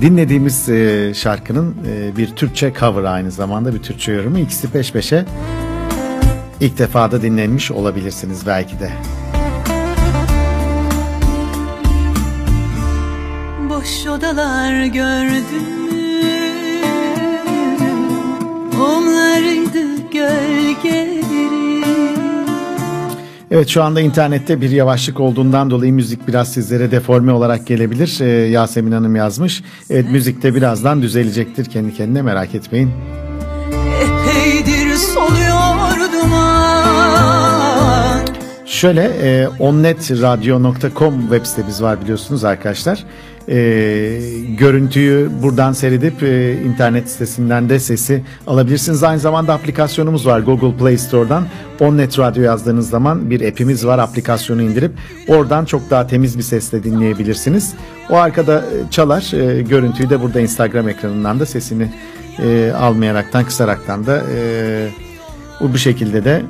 dinlediğimiz 0.00 0.68
e, 0.68 1.12
şarkının 1.14 1.76
e, 1.88 2.16
bir 2.16 2.28
Türkçe 2.28 2.72
cover 2.80 3.04
aynı 3.04 3.30
zamanda 3.30 3.74
bir 3.74 3.78
Türkçe 3.78 4.12
yorumu. 4.12 4.38
İkisi 4.38 4.70
peş 4.70 4.92
peşe 4.92 5.24
ilk 6.60 6.78
defa 6.78 7.10
da 7.12 7.22
dinlenmiş 7.22 7.70
olabilirsiniz 7.70 8.46
belki 8.46 8.80
de. 8.80 8.90
Boş 13.68 14.06
odalar 14.06 14.84
gördün 14.84 15.86
mü? 15.92 16.36
Mumlarıydı 18.78 20.10
gölgeleri 20.12 21.55
Evet 23.50 23.68
şu 23.68 23.82
anda 23.82 24.00
internette 24.00 24.60
bir 24.60 24.70
yavaşlık 24.70 25.20
olduğundan 25.20 25.70
dolayı 25.70 25.92
müzik 25.92 26.28
biraz 26.28 26.52
sizlere 26.52 26.90
deforme 26.90 27.32
olarak 27.32 27.66
gelebilir. 27.66 28.20
Ee, 28.20 28.26
Yasemin 28.26 28.92
Hanım 28.92 29.16
yazmış. 29.16 29.62
Evet 29.90 30.10
müzik 30.10 30.42
de 30.42 30.54
birazdan 30.54 31.02
düzelecektir 31.02 31.64
kendi 31.64 31.94
kendine 31.94 32.22
merak 32.22 32.54
etmeyin. 32.54 32.90
Epeydir 34.02 34.94
soluyor 34.96 35.56
duman 36.12 36.56
Şöyle 38.66 39.02
e, 39.02 39.48
onnetradio.com 39.58 41.20
web 41.20 41.44
sitemiz 41.44 41.82
var 41.82 42.02
biliyorsunuz 42.02 42.44
arkadaşlar. 42.44 43.04
E, 43.48 43.58
görüntüyü 44.58 45.30
buradan 45.42 45.72
seyredip 45.72 46.22
e, 46.22 46.52
internet 46.62 47.10
sitesinden 47.10 47.68
de 47.68 47.80
sesi 47.80 48.22
alabilirsiniz. 48.46 49.02
Aynı 49.02 49.20
zamanda 49.20 49.54
aplikasyonumuz 49.54 50.26
var 50.26 50.40
Google 50.40 50.76
Play 50.78 50.98
Store'dan. 50.98 51.46
Onnet 51.80 52.18
Radyo 52.18 52.42
yazdığınız 52.42 52.90
zaman 52.90 53.30
bir 53.30 53.48
app'imiz 53.48 53.86
var. 53.86 53.98
Aplikasyonu 53.98 54.62
indirip 54.62 54.92
oradan 55.28 55.64
çok 55.64 55.90
daha 55.90 56.06
temiz 56.06 56.38
bir 56.38 56.42
sesle 56.42 56.84
dinleyebilirsiniz. 56.84 57.74
O 58.10 58.16
arkada 58.16 58.58
e, 58.58 58.90
çalar. 58.90 59.32
E, 59.34 59.62
görüntüyü 59.62 60.10
de 60.10 60.22
burada 60.22 60.40
Instagram 60.40 60.88
ekranından 60.88 61.40
da 61.40 61.46
sesini 61.46 61.92
e, 62.38 62.72
almayaraktan 62.78 63.44
kısaraktan 63.44 64.06
da 64.06 64.22
e, 64.36 64.88
bu 65.60 65.78
şekilde 65.78 66.24
de 66.24 66.42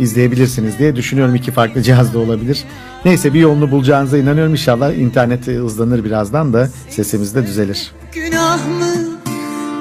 izleyebilirsiniz 0.00 0.78
diye 0.78 0.96
düşünüyorum. 0.96 1.34
iki 1.34 1.52
farklı 1.52 1.82
cihazda 1.82 2.18
olabilir. 2.18 2.64
Neyse 3.04 3.34
bir 3.34 3.40
yolunu 3.40 3.70
bulacağınıza 3.70 4.18
inanıyorum. 4.18 4.52
İnşallah 4.52 4.94
internet 4.94 5.46
hızlanır 5.46 6.04
birazdan 6.04 6.52
da 6.52 6.68
sesimiz 6.88 7.34
de 7.34 7.46
düzelir. 7.46 7.92
Günah 8.14 8.66
mı? 8.66 8.94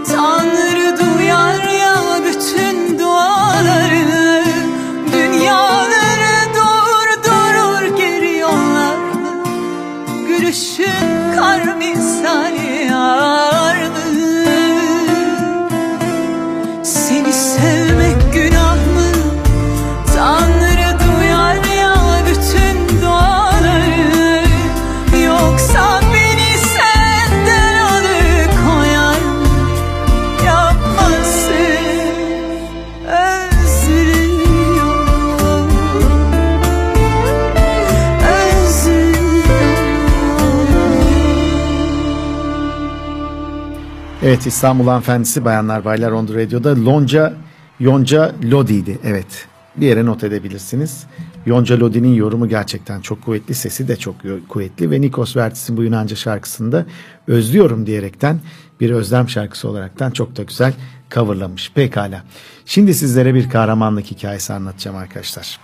Tanrı 0.08 0.98
duyar 1.00 1.64
ya 1.80 1.96
bütün 2.26 3.00
duaları 3.00 4.44
Dünyaları 5.14 6.54
durdurur 6.56 7.98
geri 7.98 8.38
yollar 8.38 8.98
mı? 8.98 9.44
Gülüşün 10.28 11.36
kar 11.36 11.78
misali 11.78 12.86
yar 12.90 13.59
Evet 44.30 44.48
İstanbul 44.48 44.88
Hanımefendisi 44.88 45.46
Bayanlar 45.46 45.86
Baylar 45.86 46.12
Ondu 46.12 46.36
Radyo'da 46.36 46.86
Lonca 46.86 47.34
Yonca 47.80 48.36
Lodi'ydi. 48.52 49.00
Evet 49.04 49.48
bir 49.76 49.88
yere 49.88 50.06
not 50.06 50.24
edebilirsiniz. 50.24 51.06
Yonca 51.46 51.80
Lodi'nin 51.80 52.14
yorumu 52.14 52.50
gerçekten 52.50 53.02
çok 53.02 53.22
kuvvetli, 53.22 53.56
sesi 53.56 53.88
de 53.88 53.96
çok 53.96 54.16
kuvvetli 54.50 54.92
ve 54.92 55.02
Nikos 55.02 55.38
Vertis'in 55.38 55.78
bu 55.78 55.84
Yunanca 55.84 56.16
şarkısında 56.16 56.86
özlüyorum 57.28 57.86
diyerekten 57.86 58.40
bir 58.80 58.90
özlem 58.90 59.30
şarkısı 59.30 59.70
olaraktan 59.70 60.12
çok 60.12 60.38
da 60.38 60.44
güzel 60.44 60.74
coverlamış. 61.12 61.72
Pekala. 61.76 62.24
Şimdi 62.66 62.94
sizlere 62.94 63.34
bir 63.34 63.50
kahramanlık 63.50 64.06
hikayesi 64.06 64.54
anlatacağım 64.54 64.98
arkadaşlar. 64.98 65.60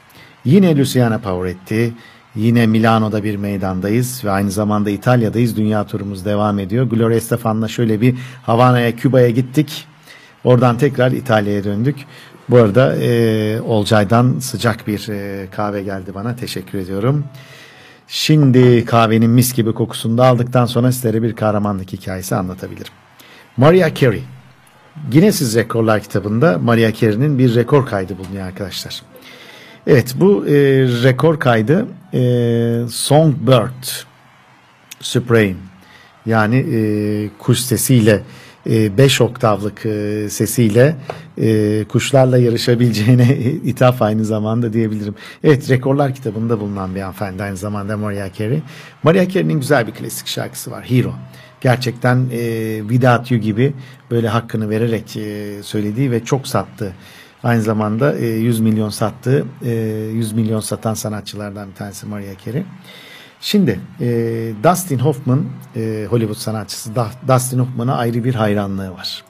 Yine 0.46 0.78
Luciana 0.78 1.20
Pavarotti, 1.20 1.94
yine 2.36 2.68
Milano'da 2.68 3.24
bir 3.24 3.36
meydandayız 3.36 4.26
ve 4.26 4.32
aynı 4.32 4.52
zamanda 4.52 4.90
İtalya'dayız. 4.90 5.58
Dünya 5.58 5.88
turumuz 5.88 6.26
devam 6.26 6.60
ediyor. 6.60 6.86
Gloria 6.86 7.16
Estefan'la 7.16 7.68
şöyle 7.68 8.02
bir 8.02 8.16
Havana'ya, 8.44 8.96
Küba'ya 8.96 9.30
gittik. 9.30 9.88
Oradan 10.44 10.78
tekrar 10.78 11.12
İtalya'ya 11.12 11.64
döndük. 11.64 11.96
Bu 12.50 12.58
arada 12.58 12.96
e, 12.96 13.62
Olcay'dan 13.62 14.40
sıcak 14.40 14.88
bir 14.88 15.10
e, 15.10 15.48
kahve 15.52 15.84
geldi 15.84 16.12
bana. 16.16 16.36
Teşekkür 16.36 16.78
ediyorum. 16.80 17.26
Şimdi 18.08 18.86
kahvenin 18.86 19.30
mis 19.30 19.54
gibi 19.54 19.74
kokusunu 19.74 20.18
da 20.18 20.26
aldıktan 20.26 20.66
sonra 20.66 20.92
sizlere 20.92 21.22
bir 21.22 21.36
kahramanlık 21.36 21.94
hikayesi 21.94 22.36
anlatabilirim. 22.36 22.94
Maria 23.58 23.94
Carey. 23.94 24.24
Guinness 25.12 25.56
Rekorlar 25.56 26.02
kitabında 26.02 26.58
Maria 26.58 26.94
Carey'nin 26.94 27.40
bir 27.40 27.56
rekor 27.56 27.86
kaydı 27.86 28.18
bulunuyor 28.18 28.48
arkadaşlar. 28.48 29.02
Evet 29.88 30.16
bu 30.18 30.48
e, 30.48 30.54
rekor 31.04 31.40
kaydı 31.40 31.88
e, 32.14 32.20
Songbird 32.90 33.84
Supreme 35.00 35.56
yani 36.26 36.56
e, 36.56 36.80
kuş 37.40 37.60
sesiyle 37.60 38.22
5 38.66 39.22
oktavlık 39.22 39.86
e, 39.86 40.28
sesiyle 40.30 40.96
e, 41.38 41.84
kuşlarla 41.84 42.38
yarışabileceğine 42.38 43.38
ithaf 43.64 44.02
aynı 44.02 44.26
zamanda 44.26 44.74
diyebilirim. 44.74 45.16
Evet 45.44 45.70
Rekorlar 45.70 46.16
kitabında 46.16 46.60
bulunan 46.60 46.96
bir 46.96 47.00
hanımefendi 47.00 47.44
aynı 47.44 47.58
zamanda 47.58 47.98
Mariah 47.98 48.34
Carey. 48.34 48.62
Mariah 49.04 49.30
Carey'nin 49.30 49.60
güzel 49.60 49.88
bir 49.88 49.92
klasik 49.92 50.28
şarkısı 50.28 50.72
var 50.72 50.84
Hero. 50.90 51.14
Gerçekten 51.62 52.26
e, 52.32 52.80
Without 52.80 53.32
You 53.32 53.42
gibi 53.42 53.74
böyle 54.12 54.28
hakkını 54.28 54.70
vererek 54.70 55.18
e, 55.18 55.64
söylediği 55.64 56.12
ve 56.12 56.26
çok 56.26 56.48
sattı. 56.48 56.94
Aynı 57.46 57.62
zamanda 57.62 58.18
e, 58.18 58.26
100 58.26 58.60
milyon 58.60 58.90
sattığı, 58.90 59.46
e, 59.66 59.72
100 60.14 60.34
milyon 60.34 60.60
satan 60.60 60.94
sanatçılardan 60.94 61.70
bir 61.70 61.76
tanesi 61.76 62.06
Mariah 62.06 62.46
Carey. 62.46 62.64
Şimdi 63.42 63.80
e, 64.02 64.08
Dustin 64.64 65.00
Hoffman 65.00 65.46
e, 65.76 66.08
Hollywood 66.10 66.38
sanatçısı 66.38 66.92
Dustin 67.28 67.60
Hoffman'a 67.60 67.96
ayrı 67.98 68.24
bir 68.24 68.36
hayranlığı 68.36 68.92
var. 68.92 69.24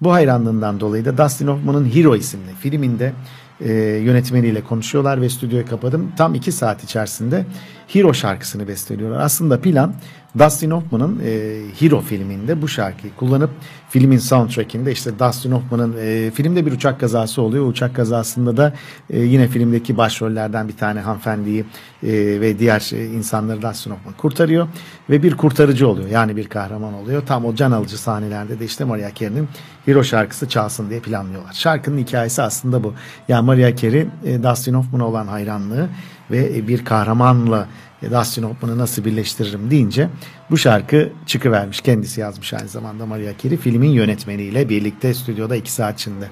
Bu 0.00 0.12
hayranlığından 0.12 0.80
dolayı 0.80 1.04
da 1.04 1.18
Dustin 1.18 1.46
Hoffman'ın 1.46 1.94
Hero 1.94 2.16
isimli 2.16 2.54
filminde 2.60 3.12
e, 3.60 3.72
yönetmeniyle 3.82 4.64
konuşuyorlar 4.64 5.20
ve 5.20 5.28
stüdyoyu 5.28 5.66
kapadım. 5.66 6.12
Tam 6.16 6.34
iki 6.34 6.52
saat 6.52 6.84
içerisinde 6.84 7.46
Hero 7.88 8.14
şarkısını 8.14 8.68
besteliyorlar. 8.68 9.20
Aslında 9.20 9.60
plan 9.60 9.94
Dustin 10.38 10.70
Hoffman'ın 10.70 11.20
e, 11.24 11.60
Hero 11.80 12.00
filminde 12.00 12.62
bu 12.62 12.68
şarkıyı 12.68 13.14
kullanıp 13.14 13.50
filmin 13.88 14.18
soundtrackinde 14.18 14.92
işte 14.92 15.18
Dustin 15.18 15.52
Hoffman'ın 15.52 15.96
e, 16.00 16.30
filmde 16.30 16.66
bir 16.66 16.72
uçak 16.72 17.00
kazası 17.00 17.42
oluyor. 17.42 17.66
Uçak 17.66 17.96
kazasında 17.96 18.56
da 18.56 18.72
e, 19.10 19.20
yine 19.20 19.48
filmdeki 19.48 19.96
başrollerden 19.96 20.68
bir 20.68 20.76
tane 20.76 21.00
hanımefendiyi 21.00 21.64
e, 22.02 22.12
ve 22.40 22.58
diğer 22.58 22.90
e, 22.92 23.06
insanları 23.06 23.62
Dustin 23.62 23.90
Hoffman 23.90 24.14
kurtarıyor 24.14 24.68
ve 25.10 25.22
bir 25.22 25.36
kurtarıcı 25.36 25.88
oluyor. 25.88 26.08
Yani 26.08 26.36
bir 26.36 26.48
kahraman 26.48 26.94
oluyor. 26.94 27.22
Tam 27.26 27.44
o 27.44 27.54
can 27.54 27.72
alıcı 27.72 27.98
sahnelerde 27.98 28.60
de 28.60 28.64
işte 28.64 28.84
Mariah 28.84 29.14
Carey'nin 29.14 29.48
Hero 29.84 30.04
şarkısı 30.04 30.48
çalsın 30.48 30.90
diye 30.90 31.00
planlıyorlar. 31.00 31.52
Şarkının 31.52 31.98
hikayesi 31.98 32.42
aslında 32.42 32.84
bu. 32.84 32.94
Yani 33.28 33.46
Mariah 33.46 33.76
Carey 33.76 34.06
e, 34.24 34.42
Dustin 34.42 34.74
Hoffman'a 34.74 35.06
olan 35.06 35.26
hayranlığı 35.26 35.88
ve 36.30 36.56
e, 36.56 36.68
bir 36.68 36.84
kahramanla 36.84 37.68
Dustin 38.10 38.42
Hoffman'ı 38.42 38.78
nasıl 38.78 39.04
birleştiririm 39.04 39.70
deyince 39.70 40.08
bu 40.50 40.58
şarkı 40.58 41.12
çıkıvermiş. 41.26 41.80
Kendisi 41.80 42.20
yazmış 42.20 42.54
aynı 42.54 42.68
zamanda 42.68 43.06
Mariah 43.06 43.38
Carey 43.42 43.56
filmin 43.56 43.90
yönetmeniyle 43.90 44.68
birlikte 44.68 45.14
stüdyoda 45.14 45.56
iki 45.56 45.72
saat 45.72 46.00
içinde. 46.00 46.28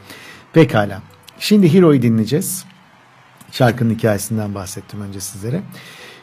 Pekala. 0.52 1.02
Şimdi 1.38 1.74
Hero'yu 1.74 2.02
dinleyeceğiz. 2.02 2.64
Şarkının 3.52 3.94
hikayesinden 3.94 4.54
bahsettim 4.54 5.00
önce 5.00 5.20
sizlere. 5.20 5.62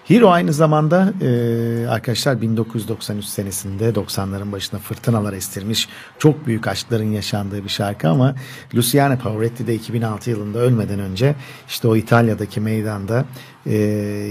Hero 0.08 0.30
aynı 0.30 0.54
zamanda 0.54 1.14
e, 1.22 1.88
arkadaşlar 1.88 2.42
1993 2.42 3.26
senesinde 3.26 3.90
90'ların 3.90 4.52
başına 4.52 4.80
fırtınalar 4.80 5.34
estirmiş 5.34 5.90
çok 6.20 6.48
büyük 6.48 6.68
aşkların 6.68 7.12
yaşandığı 7.12 7.64
bir 7.64 7.70
şarkı 7.70 8.10
ama 8.10 8.36
Luciano 8.76 9.18
Pavarotti 9.18 9.68
de 9.68 9.76
2006 9.76 10.30
yılında 10.30 10.60
ölmeden 10.60 11.00
önce 11.00 11.36
işte 11.68 11.88
o 11.88 11.96
İtalya'daki 11.96 12.62
meydanda 12.62 13.26
e, 13.66 13.76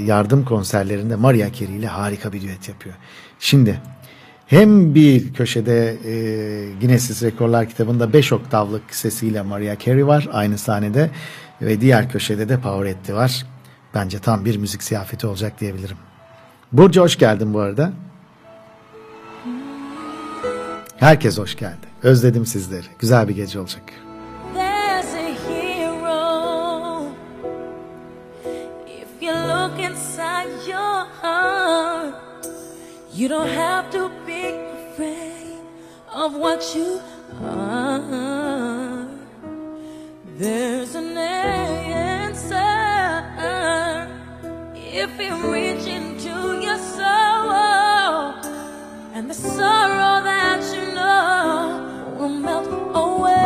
yardım 0.07 0.45
konserlerinde 0.45 1.17
Maria 1.17 1.53
Carey 1.53 1.77
ile 1.77 1.87
harika 1.87 2.33
bir 2.33 2.43
düet 2.43 2.69
yapıyor. 2.69 2.95
Şimdi 3.39 3.81
hem 4.47 4.95
bir 4.95 5.35
köşede 5.35 5.97
e, 6.05 6.15
Guinness 6.81 7.23
Rekorlar 7.23 7.69
kitabında 7.69 8.13
5 8.13 8.33
oktavlık 8.33 8.95
sesiyle 8.95 9.43
Maria 9.43 9.79
Carey 9.79 10.07
var 10.07 10.29
aynı 10.33 10.59
sahnede 10.59 11.11
ve 11.63 11.81
diğer 11.81 12.11
köşede 12.11 12.49
de 12.49 12.61
Pavarotti 12.61 13.15
var. 13.15 13.47
Bence 13.95 14.19
tam 14.19 14.45
bir 14.45 14.57
müzik 14.57 14.83
ziyafeti 14.83 15.27
olacak 15.27 15.61
diyebilirim. 15.61 15.97
Burcu 16.73 17.01
hoş 17.01 17.19
geldin 17.19 17.55
bu 17.55 17.61
arada. 17.61 17.93
Herkes 20.97 21.39
hoş 21.39 21.57
geldi. 21.57 21.87
Özledim 22.03 22.47
sizleri. 22.47 22.87
Güzel 22.99 23.29
bir 23.29 23.35
gece 23.35 23.61
olacak. 23.61 23.83
A 31.23 32.13
you 33.13 33.29
don't 33.29 33.49
have 33.49 33.91
to 33.91 34.11
be 34.27 34.53
afraid 34.93 35.59
of 36.15 36.35
what 36.35 36.75
you 36.77 37.01
are. 37.43 39.09
There's 40.39 40.95
an 40.95 41.17
answer 41.17 41.76
if 44.99 45.21
you 45.21 45.35
reach 45.53 45.87
into 45.87 46.59
your 46.59 46.79
soul, 46.79 47.53
and 49.13 49.29
the 49.29 49.35
sorrow 49.35 50.25
that 50.25 50.63
you 50.75 50.95
know 50.95 52.17
will 52.19 52.31
melt 52.31 52.67
away. 52.95 53.37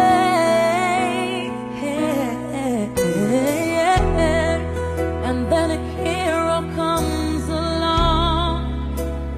And 5.27 5.41
then 5.53 5.71
a 5.73 5.81
hero 5.99 6.57
comes 6.77 7.49
along 7.49 8.95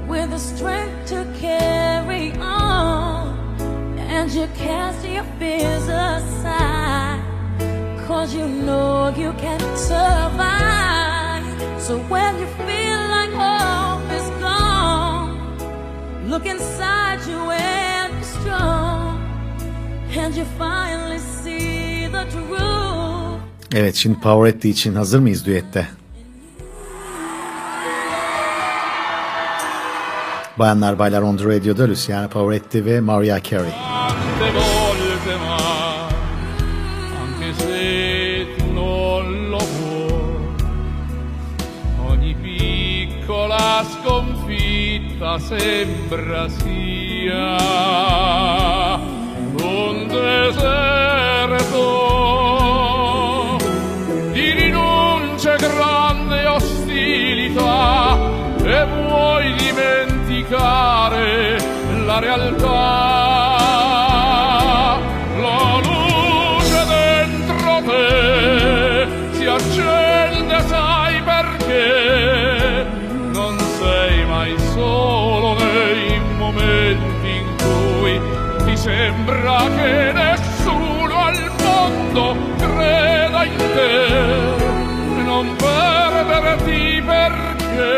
with 0.06 0.28
the 0.30 0.38
strength 0.38 1.08
to 1.12 1.24
carry 1.40 2.32
on, 2.32 3.56
and 3.98 4.30
you 4.30 4.46
cast 4.54 5.06
your 5.08 5.24
fears 5.38 5.88
aside. 5.88 7.22
Cause 8.06 8.34
you 8.34 8.46
know 8.46 9.08
you 9.16 9.32
can 9.44 9.60
survive. 9.76 10.91
So 11.86 11.98
when 11.98 12.38
you 12.38 12.46
feel 12.66 13.00
like 13.16 13.32
hope 13.32 14.08
is 14.12 14.28
gone, 14.40 15.34
look 16.30 16.46
inside 16.46 17.20
you 17.28 17.50
and 17.50 18.18
be 18.18 18.24
strong. 18.24 19.18
And 20.16 20.32
you 20.34 20.44
finally 20.58 21.18
see 21.18 22.06
the 22.06 22.24
truth. 22.30 23.42
Evet 23.74 23.94
şimdi 23.96 24.20
Pavarotti 24.20 24.68
için 24.68 24.94
hazır 24.94 25.18
mıyız 25.18 25.46
düette? 25.46 25.86
Bayanlar 30.58 30.98
baylar 30.98 31.22
On 31.22 31.36
The 31.36 31.44
Radio'da 31.44 31.88
Luciano 31.88 32.28
Pavarotti 32.28 32.86
ve 32.86 33.00
Mariah 33.00 33.42
Carey. 33.42 33.72
Sembra 45.38 46.48
sia 46.48 47.56
un 49.62 50.06
deserto 50.08 51.86
di 54.32 54.50
rinunce 54.50 55.56
grande 55.58 56.46
ostilità 56.46 58.18
e 58.62 58.84
vuoi 58.84 59.54
dimenticare 59.54 61.58
la 62.04 62.18
realtà 62.18 63.51
sembra 78.82 79.58
che 79.76 80.12
nessuno 80.12 81.14
al 81.14 81.52
mondo 81.62 82.36
creda 82.58 83.44
in 83.44 83.56
te. 83.56 85.22
Non 85.22 85.54
perderti 85.56 87.00
perché 87.06 87.94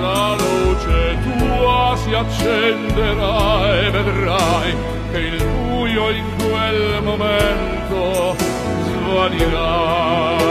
la 0.00 0.34
luce 0.34 1.16
tua 1.22 1.96
si 1.96 2.12
accenderà 2.12 3.72
e 3.78 3.90
vedrai 3.90 4.76
che 5.12 5.18
il 5.18 5.44
buio 5.44 6.10
in 6.10 6.24
quel 6.38 7.02
momento 7.02 8.34
svanirà. 8.82 10.42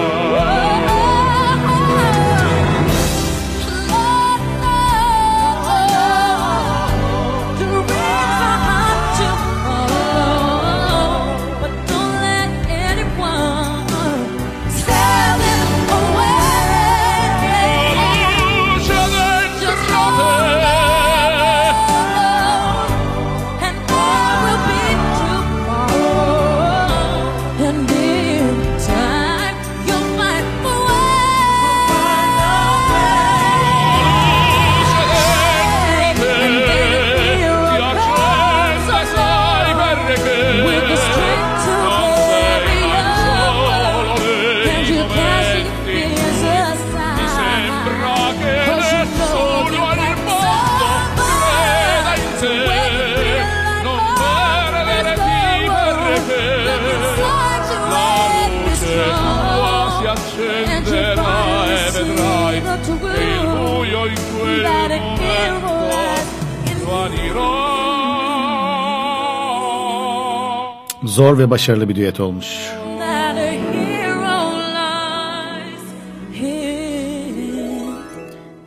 Zor 71.22 71.38
ve 71.38 71.50
başarılı 71.50 71.90
bir 71.90 71.96
düet 71.96 72.20
olmuş. 72.20 72.46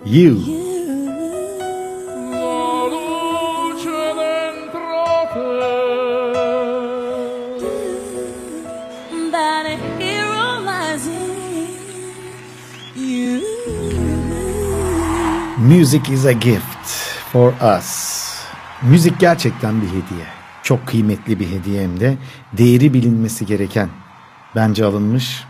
you. 0.06 0.34
Music 15.58 16.12
is 16.12 16.26
a 16.26 16.32
gift 16.32 16.86
for 17.32 17.52
us. 17.78 18.20
Müzik 18.82 19.20
gerçekten 19.20 19.82
bir 19.82 19.86
hediye. 19.86 20.43
Çok 20.64 20.86
kıymetli 20.86 21.40
bir 21.40 21.50
hediye 21.50 21.82
hem 21.82 22.00
de 22.00 22.16
değeri 22.52 22.94
bilinmesi 22.94 23.46
gereken 23.46 23.88
bence 24.56 24.84
alınmış 24.84 25.44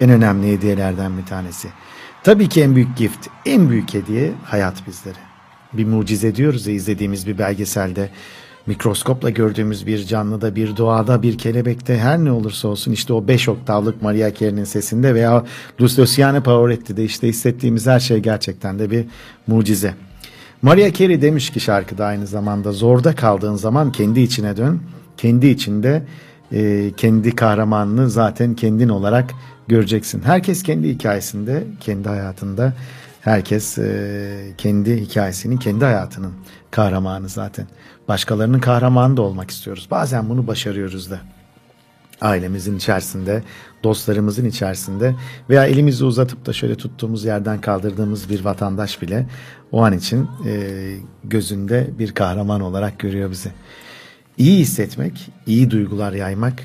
en 0.00 0.10
önemli 0.10 0.52
hediyelerden 0.52 1.18
bir 1.18 1.26
tanesi. 1.26 1.68
Tabii 2.22 2.48
ki 2.48 2.62
en 2.62 2.74
büyük 2.74 2.96
gift, 2.96 3.28
en 3.46 3.70
büyük 3.70 3.94
hediye 3.94 4.32
hayat 4.44 4.86
bizlere. 4.86 5.18
Bir 5.72 5.84
mucize 5.84 6.34
diyoruz 6.34 6.66
ya 6.66 6.74
izlediğimiz 6.74 7.26
bir 7.26 7.38
belgeselde 7.38 8.10
mikroskopla 8.66 9.30
gördüğümüz 9.30 9.86
bir 9.86 10.04
canlıda, 10.04 10.56
bir 10.56 10.76
doğada, 10.76 11.22
bir 11.22 11.38
kelebekte 11.38 11.98
her 11.98 12.18
ne 12.18 12.32
olursa 12.32 12.68
olsun 12.68 12.92
işte 12.92 13.12
o 13.12 13.28
5 13.28 13.48
oktavlık 13.48 14.02
Maria 14.02 14.34
Carey'nin 14.34 14.64
sesinde 14.64 15.14
veya 15.14 15.44
Luciano 15.80 16.42
Pavolotti'de 16.42 17.04
işte 17.04 17.28
hissettiğimiz 17.28 17.86
her 17.86 18.00
şey 18.00 18.18
gerçekten 18.18 18.78
de 18.78 18.90
bir 18.90 19.04
mucize. 19.46 19.94
Maria 20.64 20.92
Carey 20.92 21.22
demiş 21.22 21.50
ki 21.50 21.60
şarkıda 21.60 22.06
aynı 22.06 22.26
zamanda 22.26 22.72
zorda 22.72 23.14
kaldığın 23.14 23.54
zaman 23.54 23.92
kendi 23.92 24.20
içine 24.20 24.56
dön. 24.56 24.82
Kendi 25.16 25.46
içinde 25.46 26.02
e, 26.52 26.92
kendi 26.96 27.36
kahramanını 27.36 28.10
zaten 28.10 28.54
kendin 28.54 28.88
olarak 28.88 29.30
göreceksin. 29.68 30.22
Herkes 30.22 30.62
kendi 30.62 30.88
hikayesinde, 30.88 31.64
kendi 31.80 32.08
hayatında 32.08 32.72
herkes 33.20 33.78
e, 33.78 34.54
kendi 34.58 35.00
hikayesinin, 35.00 35.56
kendi 35.56 35.84
hayatının 35.84 36.32
kahramanı 36.70 37.28
zaten. 37.28 37.66
Başkalarının 38.08 38.60
kahramanı 38.60 39.16
da 39.16 39.22
olmak 39.22 39.50
istiyoruz. 39.50 39.88
Bazen 39.90 40.28
bunu 40.28 40.46
başarıyoruz 40.46 41.10
da 41.10 41.20
ailemizin 42.20 42.76
içerisinde, 42.76 43.42
dostlarımızın 43.84 44.44
içerisinde 44.44 45.14
veya 45.50 45.66
elimizi 45.66 46.04
uzatıp 46.04 46.46
da 46.46 46.52
şöyle 46.52 46.74
tuttuğumuz 46.74 47.24
yerden 47.24 47.60
kaldırdığımız 47.60 48.30
bir 48.30 48.44
vatandaş 48.44 49.02
bile 49.02 49.26
o 49.72 49.84
an 49.84 49.92
için 49.92 50.28
e, 50.46 50.96
gözünde 51.24 51.90
bir 51.98 52.12
kahraman 52.12 52.60
olarak 52.60 52.98
görüyor 52.98 53.30
bizi. 53.30 53.50
İyi 54.38 54.58
hissetmek, 54.58 55.30
iyi 55.46 55.70
duygular 55.70 56.12
yaymak 56.12 56.62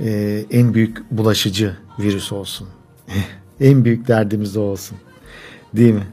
e, 0.00 0.44
en 0.50 0.74
büyük 0.74 1.10
bulaşıcı 1.10 1.76
virüs 1.98 2.32
olsun. 2.32 2.68
en 3.60 3.84
büyük 3.84 4.08
derdimiz 4.08 4.56
o 4.56 4.60
olsun. 4.60 4.98
Değil 5.76 5.94
mi? 5.94 6.06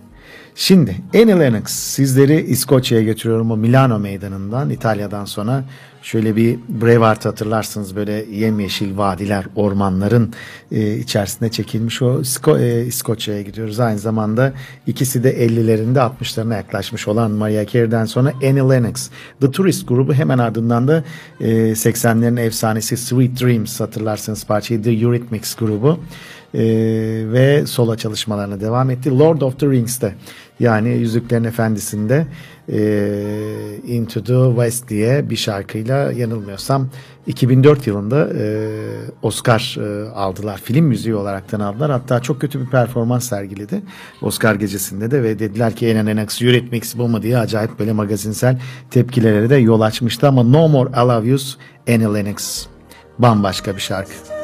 Şimdi 0.57 0.95
Annie 1.15 1.39
Lennox 1.39 1.69
sizleri 1.69 2.41
İskoçya'ya 2.41 3.03
götürüyorum 3.03 3.51
o 3.51 3.57
Milano 3.57 3.99
meydanından 3.99 4.69
İtalya'dan 4.69 5.25
sonra 5.25 5.63
şöyle 6.01 6.35
bir 6.35 6.59
Braveheart 6.69 7.25
hatırlarsınız 7.25 7.95
böyle 7.95 8.25
yemyeşil 8.31 8.97
vadiler 8.97 9.45
ormanların 9.55 10.33
e, 10.71 10.97
içerisinde 10.97 11.51
çekilmiş 11.51 12.01
o 12.01 12.21
İsko, 12.21 12.57
e, 12.57 12.85
İskoçya'ya 12.85 13.41
gidiyoruz. 13.41 13.79
Aynı 13.79 13.99
zamanda 13.99 14.53
ikisi 14.87 15.23
de 15.23 15.45
50'lerinde 15.45 16.11
60'larına 16.21 16.55
yaklaşmış 16.55 17.07
olan 17.07 17.31
Mariah 17.31 17.71
Carey'den 17.71 18.05
sonra 18.05 18.33
Annie 18.35 18.69
Lennox. 18.69 19.09
The 19.41 19.51
Tourist 19.51 19.87
grubu 19.87 20.13
hemen 20.13 20.37
ardından 20.37 20.87
da 20.87 21.03
e, 21.39 21.47
80'lerin 21.71 22.39
efsanesi 22.39 22.97
Sweet 22.97 23.41
Dreams 23.41 23.79
hatırlarsınız 23.79 24.45
parçayı 24.45 24.83
The 24.83 24.91
Eurythmics 24.91 25.55
grubu. 25.55 25.99
Ee, 26.55 26.61
ve 27.31 27.65
solo 27.65 27.95
çalışmalarına 27.95 28.61
devam 28.61 28.89
etti. 28.89 29.19
Lord 29.19 29.41
of 29.41 29.59
the 29.59 29.67
Rings'te 29.67 30.15
yani 30.59 30.89
Yüzüklerin 30.89 31.43
Efendisi'nde 31.43 32.27
e, 32.69 32.79
Into 33.87 34.23
the 34.23 34.55
West 34.55 34.89
diye 34.89 35.29
bir 35.29 35.35
şarkıyla 35.35 36.11
yanılmıyorsam 36.11 36.89
2004 37.27 37.87
yılında 37.87 38.29
e, 38.39 38.69
Oscar 39.21 39.77
e, 39.79 40.09
aldılar. 40.09 40.61
Film 40.63 40.85
müziği 40.85 41.15
olaraktan 41.15 41.59
aldılar. 41.59 41.91
Hatta 41.91 42.19
çok 42.19 42.41
kötü 42.41 42.61
bir 42.61 42.69
performans 42.69 43.29
sergiledi 43.29 43.81
Oscar 44.21 44.55
gecesinde 44.55 45.11
de 45.11 45.23
ve 45.23 45.39
dediler 45.39 45.75
ki 45.75 45.91
Anne 45.91 46.05
Lennox 46.05 46.41
Eurythmics 46.41 46.97
bu 46.97 47.07
mu 47.07 47.21
diye 47.21 47.37
acayip 47.37 47.79
böyle 47.79 47.91
magazinsel 47.91 48.59
tepkilere 48.91 49.49
de 49.49 49.55
yol 49.55 49.81
açmıştı 49.81 50.27
ama 50.27 50.43
No 50.43 50.67
More 50.67 50.89
I 50.89 51.07
Love 51.07 51.27
You's 51.27 51.57
Annie 51.87 52.13
Lennox 52.13 52.67
bambaşka 53.19 53.75
bir 53.75 53.81
şarkı. 53.81 54.34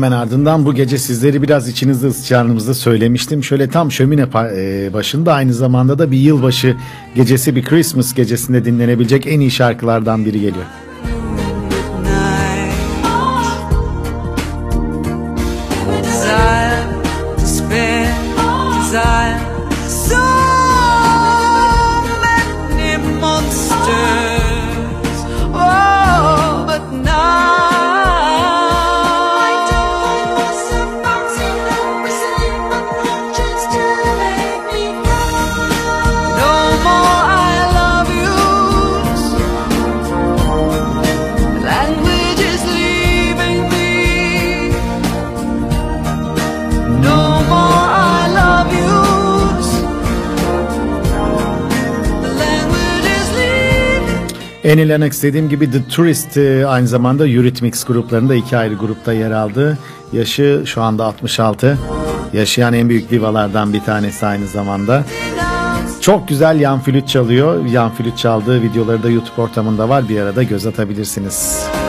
Hemen 0.00 0.12
ardından 0.12 0.66
bu 0.66 0.74
gece 0.74 0.98
sizleri 0.98 1.42
biraz 1.42 1.68
içinizde 1.68 2.06
ısıtacağınızı 2.06 2.74
söylemiştim. 2.74 3.44
Şöyle 3.44 3.68
tam 3.68 3.92
şömine 3.92 4.22
e, 4.22 4.92
başında 4.92 5.32
aynı 5.32 5.54
zamanda 5.54 5.98
da 5.98 6.10
bir 6.10 6.18
yılbaşı 6.18 6.76
gecesi, 7.14 7.56
bir 7.56 7.64
Christmas 7.64 8.14
gecesinde 8.14 8.64
dinlenebilecek 8.64 9.26
en 9.26 9.40
iyi 9.40 9.50
şarkılardan 9.50 10.24
biri 10.24 10.40
geliyor. 10.40 10.64
Annie 54.70 54.88
Lennox 54.88 55.22
dediğim 55.22 55.48
gibi 55.48 55.70
The 55.70 55.88
Tourist 55.88 56.36
e, 56.36 56.66
aynı 56.66 56.88
zamanda 56.88 57.28
Eurythmics 57.28 57.84
gruplarında 57.84 58.34
iki 58.34 58.56
ayrı 58.56 58.74
grupta 58.74 59.12
yer 59.12 59.30
aldı. 59.30 59.78
Yaşı 60.12 60.62
şu 60.66 60.82
anda 60.82 61.04
66. 61.04 61.78
Yaşayan 62.32 62.74
en 62.74 62.88
büyük 62.88 63.10
divalardan 63.10 63.72
bir 63.72 63.80
tanesi 63.80 64.26
aynı 64.26 64.46
zamanda. 64.46 65.04
Çok 66.00 66.28
güzel 66.28 66.60
yan 66.60 66.80
flüt 66.80 67.08
çalıyor. 67.08 67.64
Yan 67.64 67.90
flüt 67.94 68.18
çaldığı 68.18 68.62
videoları 68.62 69.02
da 69.02 69.10
YouTube 69.10 69.42
ortamında 69.42 69.88
var. 69.88 70.08
Bir 70.08 70.20
arada 70.20 70.42
göz 70.42 70.66
atabilirsiniz. 70.66 71.66
Bu 71.74 71.79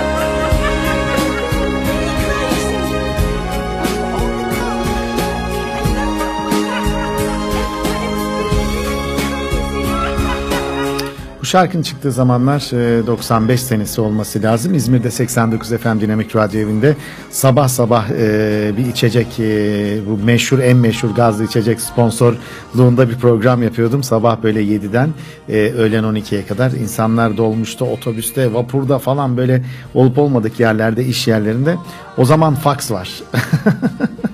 şarkının 11.51 11.83
çıktığı 11.83 12.11
zamanlar 12.11 12.59
e, 13.01 13.07
95 13.07 13.61
senesi 13.61 14.01
olması 14.01 14.43
lazım. 14.43 14.73
İzmir'de 14.73 15.11
89 15.11 15.69
FM 15.69 15.99
Dinamik 16.01 16.35
Radyo 16.35 16.61
evinde 16.61 16.95
sabah 17.31 17.67
sabah 17.67 18.09
e, 18.09 18.71
bir 18.77 18.85
içecek 18.85 19.39
e, 19.39 19.99
bu 20.07 20.17
meşhur 20.25 20.59
en 20.59 20.77
meşhur 20.77 21.09
gazlı 21.09 21.45
içecek 21.45 21.81
sponsorluğunda 21.81 23.09
bir 23.09 23.15
program 23.15 23.63
yapıyordum. 23.63 24.03
Sabah 24.03 24.43
böyle 24.43 24.63
7'den 24.63 25.09
e, 25.49 25.57
öğlen 25.57 26.03
12'ye 26.03 26.45
kadar 26.45 26.71
insanlar 26.71 27.37
dolmuştu 27.37 27.85
otobüste 27.85 28.53
vapurda 28.53 28.99
falan 28.99 29.37
böyle 29.37 29.65
olup 29.93 30.17
olmadık 30.17 30.59
yerlerde 30.59 31.05
iş 31.05 31.27
yerlerinde. 31.27 31.75
O 32.17 32.25
zaman 32.25 32.55
fax 32.55 32.91
var. 32.91 33.09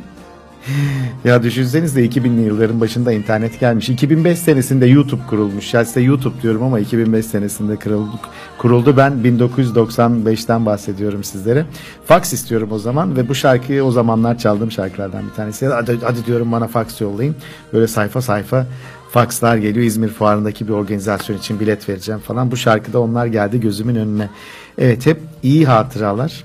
Ya 1.26 1.44
düşünsenize 1.44 2.06
2000'li 2.06 2.42
yılların 2.42 2.82
başında 2.82 3.12
internet 3.12 3.60
gelmiş. 3.60 3.90
2005 3.90 4.40
senesinde 4.40 4.86
YouTube 4.86 5.22
kurulmuş. 5.30 5.74
Ya 5.74 5.86
size 5.86 6.02
YouTube 6.02 6.42
diyorum 6.42 6.64
ama 6.64 6.80
2005 6.80 7.26
senesinde 7.26 7.76
kuruldu. 7.76 8.20
kuruldu. 8.58 8.98
Ben 8.98 9.12
1995'ten 9.12 10.66
bahsediyorum 10.66 11.24
sizlere. 11.24 11.66
Fax 12.06 12.34
istiyorum 12.34 12.70
o 12.72 12.80
zaman 12.80 13.16
ve 13.16 13.30
bu 13.30 13.36
şarkıyı 13.36 13.84
o 13.84 13.92
zamanlar 13.92 14.38
çaldığım 14.38 14.72
şarkılardan 14.72 15.28
bir 15.30 15.34
tanesi. 15.34 15.68
Hadi, 15.68 15.98
hadi 16.04 16.26
diyorum 16.26 16.52
bana 16.52 16.68
fax 16.68 17.02
yollayın. 17.02 17.36
Böyle 17.74 17.88
sayfa 17.88 18.22
sayfa 18.22 18.66
fakslar 19.12 19.58
geliyor. 19.58 19.86
İzmir 19.86 20.10
Fuarı'ndaki 20.10 20.68
bir 20.68 20.74
organizasyon 20.74 21.38
için 21.38 21.60
bilet 21.60 21.90
vereceğim 21.90 22.22
falan. 22.22 22.52
Bu 22.52 22.58
şarkıda 22.58 23.00
onlar 23.02 23.26
geldi 23.26 23.60
gözümün 23.60 23.96
önüne. 23.96 24.30
Evet 24.78 25.06
hep 25.06 25.20
iyi 25.44 25.66
hatıralar 25.66 26.44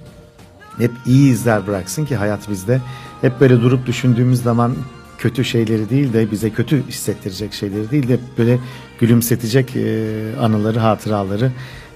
hep 0.78 0.90
iyi 1.06 1.32
izler 1.32 1.66
bıraksın 1.66 2.04
ki 2.04 2.16
hayat 2.16 2.50
bizde 2.50 2.80
hep 3.22 3.40
böyle 3.40 3.60
durup 3.60 3.86
düşündüğümüz 3.86 4.42
zaman 4.42 4.74
kötü 5.18 5.44
şeyleri 5.44 5.90
değil 5.90 6.12
de 6.12 6.30
bize 6.30 6.50
kötü 6.50 6.86
hissettirecek 6.88 7.52
şeyleri 7.52 7.90
değil 7.90 8.08
de 8.08 8.18
böyle 8.38 8.58
gülümsetecek 9.00 9.76
e, 9.76 10.10
anıları, 10.40 10.78
hatıraları 10.78 11.52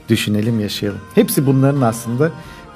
düşünelim, 0.08 0.60
yaşayalım. 0.60 1.00
Hepsi 1.14 1.46
bunların 1.46 1.80
aslında 1.80 2.32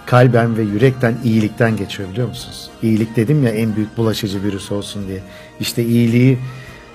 kalben 0.06 0.56
ve 0.56 0.62
yürekten, 0.62 1.18
iyilikten 1.24 1.76
geçiyor 1.76 2.10
biliyor 2.10 2.28
musunuz? 2.28 2.70
İyilik 2.82 3.16
dedim 3.16 3.44
ya 3.44 3.50
en 3.50 3.76
büyük 3.76 3.96
bulaşıcı 3.96 4.42
virüs 4.42 4.72
olsun 4.72 5.08
diye. 5.08 5.20
İşte 5.60 5.84
iyiliği 5.84 6.38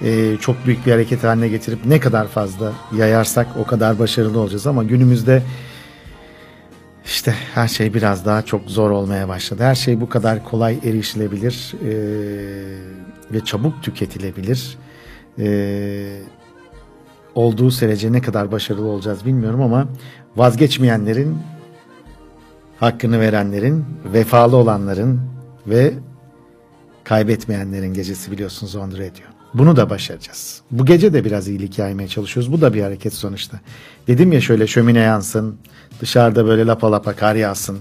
e, 0.01 0.37
çok 0.37 0.65
büyük 0.65 0.85
bir 0.85 0.91
hareket 0.91 1.23
haline 1.23 1.47
getirip 1.47 1.85
ne 1.85 1.99
kadar 1.99 2.27
fazla 2.27 2.73
yayarsak 2.97 3.47
o 3.59 3.63
kadar 3.63 3.99
başarılı 3.99 4.39
olacağız 4.39 4.67
ama 4.67 4.83
günümüzde 4.83 5.43
işte 7.05 7.31
her 7.53 7.67
şey 7.67 7.93
biraz 7.93 8.25
daha 8.25 8.41
çok 8.41 8.69
zor 8.69 8.91
olmaya 8.91 9.27
başladı. 9.27 9.63
Her 9.63 9.75
şey 9.75 10.01
bu 10.01 10.09
kadar 10.09 10.43
kolay 10.43 10.79
erişilebilir 10.83 11.73
eee, 11.83 11.89
ve 13.31 13.45
çabuk 13.45 13.83
tüketilebilir. 13.83 14.77
Eee, 15.37 16.21
olduğu 17.35 17.71
sürece 17.71 18.11
ne 18.11 18.21
kadar 18.21 18.51
başarılı 18.51 18.87
olacağız 18.87 19.25
bilmiyorum 19.25 19.61
ama 19.61 19.87
vazgeçmeyenlerin, 20.35 21.37
hakkını 22.79 23.19
verenlerin, 23.19 23.85
vefalı 24.13 24.55
olanların 24.55 25.21
ve 25.67 25.93
kaybetmeyenlerin 27.03 27.93
gecesi 27.93 28.31
biliyorsunuz 28.31 28.75
Ondur 28.75 28.99
ediyor. 28.99 29.34
Bunu 29.57 29.75
da 29.75 29.89
başaracağız. 29.89 30.61
Bu 30.71 30.85
gece 30.85 31.13
de 31.13 31.25
biraz 31.25 31.47
iyilik 31.47 31.79
yaymaya 31.79 32.07
çalışıyoruz. 32.07 32.51
Bu 32.51 32.61
da 32.61 32.73
bir 32.73 32.81
hareket 32.81 33.13
sonuçta. 33.13 33.59
Dedim 34.07 34.31
ya 34.31 34.41
şöyle 34.41 34.67
şömine 34.67 34.99
yansın, 34.99 35.55
dışarıda 36.01 36.45
böyle 36.45 36.65
lapa 36.65 36.91
lapa 36.91 37.13
kar 37.13 37.35
yağsın. 37.35 37.79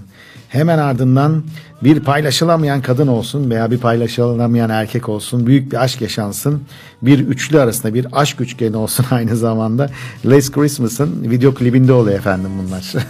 Hemen 0.49 0.77
ardından 0.77 1.43
bir 1.83 1.99
paylaşılamayan 1.99 2.81
kadın 2.81 3.07
olsun 3.07 3.49
veya 3.49 3.71
bir 3.71 3.77
paylaşılamayan 3.77 4.69
erkek 4.69 5.09
olsun. 5.09 5.47
Büyük 5.47 5.71
bir 5.71 5.83
aşk 5.83 6.01
yaşansın. 6.01 6.63
Bir 7.01 7.19
üçlü 7.19 7.59
arasında 7.59 7.93
bir 7.93 8.07
aşk 8.11 8.41
üçgeni 8.41 8.77
olsun 8.77 9.05
aynı 9.11 9.35
zamanda. 9.35 9.89
Last 10.25 10.51
Christmas'ın 10.51 11.31
video 11.31 11.53
klibinde 11.53 11.93
oluyor 11.93 12.17
efendim 12.17 12.51
bunlar. 12.63 12.93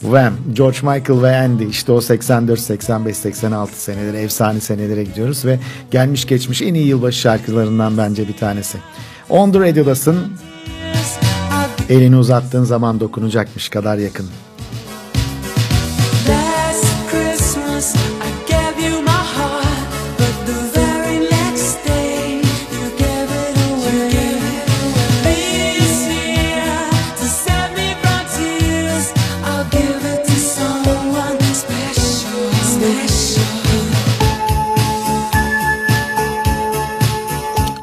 Wham, 0.00 0.34
George 0.52 0.78
Michael 0.82 1.22
ve 1.22 1.36
Andy 1.36 1.64
işte 1.68 1.92
o 1.92 2.00
84, 2.00 2.60
85, 2.60 3.16
86 3.16 3.82
seneleri 3.82 4.16
efsane 4.16 4.60
senelere 4.60 5.04
gidiyoruz 5.04 5.44
ve 5.44 5.58
gelmiş 5.90 6.26
geçmiş 6.26 6.62
en 6.62 6.74
iyi 6.74 6.86
yılbaşı 6.86 7.18
şarkılarından 7.18 7.98
bence 7.98 8.28
bir 8.28 8.36
tanesi. 8.36 8.78
On 9.28 9.52
the 9.52 9.60
Radio'dasın. 9.60 10.16
Elini 11.88 12.16
uzattığın 12.16 12.64
zaman 12.64 13.00
dokunacakmış 13.00 13.68
kadar 13.68 13.98
yakın. 13.98 14.26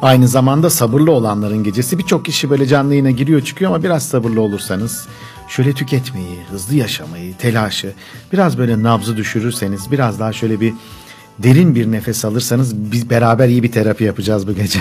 Aynı 0.04 0.28
zamanda 0.28 0.70
sabırlı 0.70 1.12
olanların 1.12 1.64
gecesi 1.64 1.98
birçok 1.98 2.24
kişi 2.24 2.50
böyle 2.50 2.66
canlı 2.66 2.92
yayına 2.92 3.10
giriyor 3.10 3.40
çıkıyor 3.40 3.70
ama 3.70 3.84
biraz 3.84 4.02
sabırlı 4.08 4.40
olursanız 4.40 5.06
şöyle 5.48 5.72
tüketmeyi, 5.72 6.38
hızlı 6.50 6.74
yaşamayı, 6.74 7.36
telaşı 7.36 7.92
biraz 8.32 8.58
böyle 8.58 8.82
nabzı 8.82 9.16
düşürürseniz 9.16 9.90
biraz 9.90 10.20
daha 10.20 10.32
şöyle 10.32 10.60
bir 10.60 10.74
derin 11.38 11.74
bir 11.74 11.92
nefes 11.92 12.24
alırsanız 12.24 12.76
biz 12.76 13.10
beraber 13.10 13.48
iyi 13.48 13.62
bir 13.62 13.72
terapi 13.72 14.04
yapacağız 14.04 14.48
bu 14.48 14.54
gece. 14.54 14.80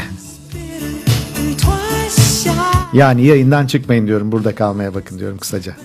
Yani 2.94 3.26
yayından 3.26 3.68
çıkmayın 3.68 4.08
diyorum 4.08 4.32
burada 4.32 4.56
kalmaya 4.56 4.96
bakın 4.96 5.20
diyorum 5.20 5.38
kısaca. 5.38 5.76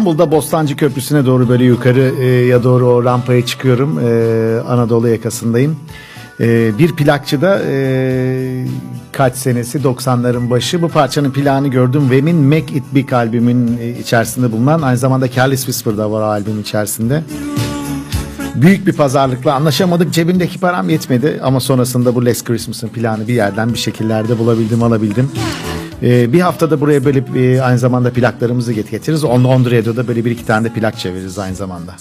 İstanbul'da 0.00 0.30
Bostancı 0.30 0.76
Köprüsü'ne 0.76 1.26
doğru 1.26 1.48
böyle 1.48 1.64
yukarıya 1.64 2.62
doğru 2.62 2.86
o 2.86 3.04
rampaya 3.04 3.46
çıkıyorum. 3.46 3.98
Ee, 3.98 4.60
Anadolu 4.68 5.08
yakasındayım. 5.08 5.76
Ee, 6.40 6.78
bir 6.78 6.96
plakçıda 6.96 7.60
e, 7.66 8.66
kaç 9.12 9.36
senesi 9.36 9.78
90'ların 9.78 10.50
başı 10.50 10.82
bu 10.82 10.88
parçanın 10.88 11.30
plağını 11.30 11.68
gördüm. 11.68 12.10
Vem'in 12.10 12.36
Make 12.36 12.74
It 12.74 12.84
Big 12.94 13.12
albümün 13.12 13.78
e, 13.78 13.98
içerisinde 13.98 14.52
bulunan 14.52 14.82
aynı 14.82 14.98
zamanda 14.98 15.30
Careless 15.30 15.60
Whisper 15.60 15.98
da 15.98 16.10
var 16.10 16.20
o 16.20 16.24
albümün 16.24 16.62
içerisinde. 16.62 17.22
Büyük 18.54 18.86
bir 18.86 18.92
pazarlıkla 18.92 19.54
anlaşamadık. 19.54 20.12
Cebimdeki 20.12 20.60
param 20.60 20.88
yetmedi 20.88 21.40
ama 21.42 21.60
sonrasında 21.60 22.14
bu 22.14 22.26
Last 22.26 22.44
Christmas'ın 22.44 22.88
planı 22.88 23.28
bir 23.28 23.34
yerden 23.34 23.72
bir 23.72 23.78
şekillerde 23.78 24.38
bulabildim, 24.38 24.82
alabildim. 24.82 25.30
Ee, 26.02 26.32
bir 26.32 26.40
haftada 26.40 26.80
buraya 26.80 27.04
böyle 27.04 27.24
e, 27.36 27.60
aynı 27.60 27.78
zamanda 27.78 28.12
plaklarımızı 28.12 28.72
get- 28.72 28.90
getiririz. 28.90 29.24
On, 29.24 29.44
on 29.44 29.64
Radio'da 29.64 30.08
böyle 30.08 30.24
bir 30.24 30.30
iki 30.30 30.46
tane 30.46 30.64
de 30.68 30.72
plak 30.72 30.98
çeviririz 30.98 31.38
aynı 31.38 31.56
zamanda. 31.56 31.94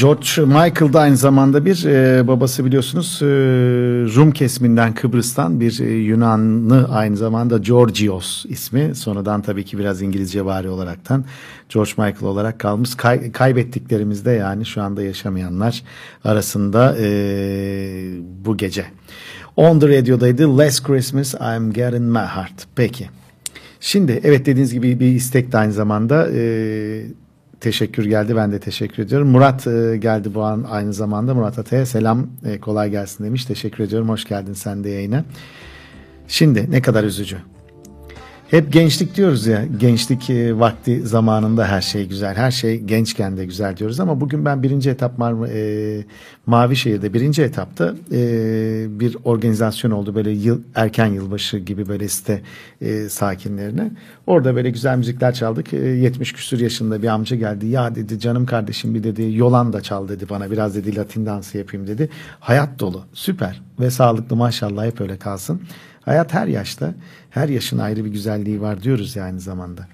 George 0.00 0.26
Michael 0.38 0.92
da 0.92 1.00
aynı 1.00 1.16
zamanda 1.16 1.64
bir 1.64 1.84
e, 1.84 2.28
babası 2.28 2.64
biliyorsunuz 2.64 3.18
e, 3.22 3.26
Rum 4.16 4.32
kesiminden 4.32 4.94
Kıbrıs'tan 4.94 5.60
bir 5.60 5.80
e, 5.80 5.92
Yunanlı 5.94 6.88
aynı 6.92 7.16
zamanda 7.16 7.58
Georgios 7.58 8.44
ismi. 8.48 8.94
Sonradan 8.94 9.42
tabii 9.42 9.64
ki 9.64 9.78
biraz 9.78 10.02
İngilizce 10.02 10.44
vari 10.44 10.68
olaraktan 10.68 11.24
George 11.68 11.90
Michael 11.90 12.24
olarak 12.24 12.58
kalmış. 12.58 12.94
Kay, 12.94 13.32
kaybettiklerimizde 13.32 14.30
yani 14.30 14.66
şu 14.66 14.82
anda 14.82 15.02
yaşamayanlar 15.02 15.82
arasında 16.24 16.96
e, 16.98 17.06
bu 18.44 18.56
gece. 18.56 18.84
On 19.56 19.80
the 19.80 19.88
Radio'daydı. 19.88 20.58
Last 20.58 20.86
Christmas 20.86 21.34
I'm 21.34 21.72
Getting 21.72 22.12
My 22.12 22.18
Heart. 22.18 22.66
Peki. 22.76 23.08
Şimdi 23.80 24.20
evet 24.24 24.46
dediğiniz 24.46 24.74
gibi 24.74 25.00
bir 25.00 25.06
istek 25.06 25.52
de 25.52 25.58
aynı 25.58 25.72
zamanda 25.72 26.28
e, 26.30 27.04
teşekkür 27.64 28.04
geldi. 28.04 28.36
Ben 28.36 28.52
de 28.52 28.58
teşekkür 28.58 29.02
ediyorum. 29.02 29.28
Murat 29.28 29.66
e, 29.66 29.96
geldi 29.96 30.34
bu 30.34 30.42
an 30.42 30.66
aynı 30.70 30.92
zamanda. 30.92 31.34
Murat 31.34 31.58
Atay'a 31.58 31.86
selam 31.86 32.26
e, 32.46 32.60
kolay 32.60 32.90
gelsin 32.90 33.24
demiş. 33.24 33.44
Teşekkür 33.44 33.84
ediyorum. 33.84 34.08
Hoş 34.08 34.24
geldin 34.24 34.52
sen 34.52 34.84
de 34.84 34.90
yayına. 34.90 35.24
Şimdi 36.28 36.70
ne 36.70 36.82
kadar 36.82 37.04
üzücü. 37.04 37.53
Hep 38.54 38.72
gençlik 38.72 39.16
diyoruz 39.16 39.46
ya. 39.46 39.64
Gençlik 39.80 40.30
e, 40.30 40.58
vakti 40.58 41.06
zamanında 41.06 41.66
her 41.66 41.80
şey 41.80 42.08
güzel. 42.08 42.34
Her 42.34 42.50
şey 42.50 42.80
gençken 42.80 43.36
de 43.36 43.44
güzel 43.44 43.76
diyoruz 43.76 44.00
ama 44.00 44.20
bugün 44.20 44.44
ben 44.44 44.62
birinci 44.62 44.90
etap 44.90 45.18
Mar 45.18 45.48
e, 45.48 46.04
Mavişehir'de 46.46 47.14
birinci 47.14 47.42
etapta 47.42 47.94
e, 48.12 48.20
bir 49.00 49.16
organizasyon 49.24 49.90
oldu. 49.90 50.14
Böyle 50.14 50.30
yıl, 50.30 50.60
erken 50.74 51.06
yılbaşı 51.06 51.58
gibi 51.58 51.88
böyle 51.88 52.08
site 52.08 52.42
e, 52.80 53.08
sakinlerine. 53.08 53.90
Orada 54.26 54.56
böyle 54.56 54.70
güzel 54.70 54.98
müzikler 54.98 55.34
çaldık. 55.34 55.72
E, 55.72 55.76
70 55.76 56.32
küsur 56.32 56.58
yaşında 56.58 57.02
bir 57.02 57.08
amca 57.08 57.36
geldi. 57.36 57.66
Ya 57.66 57.94
dedi 57.94 58.20
canım 58.20 58.46
kardeşim 58.46 58.94
bir 58.94 59.04
dedi 59.04 59.36
Yolanda 59.36 59.80
çal 59.80 60.08
dedi 60.08 60.28
bana. 60.30 60.50
Biraz 60.50 60.74
dedi 60.74 60.96
Latin 60.96 61.26
dansı 61.26 61.58
yapayım 61.58 61.86
dedi. 61.86 62.08
Hayat 62.40 62.78
dolu. 62.78 63.04
Süper 63.12 63.62
ve 63.80 63.90
sağlıklı 63.90 64.36
maşallah 64.36 64.86
hep 64.86 65.00
öyle 65.00 65.16
kalsın. 65.16 65.60
Hayat 66.04 66.34
her 66.34 66.46
yaşta, 66.46 66.94
her 67.34 67.48
yaşın 67.48 67.78
ayrı 67.78 68.04
bir 68.04 68.10
güzelliği 68.10 68.60
var 68.60 68.82
diyoruz 68.82 69.16
ya 69.16 69.24
aynı 69.24 69.40
zamanda. 69.40 69.86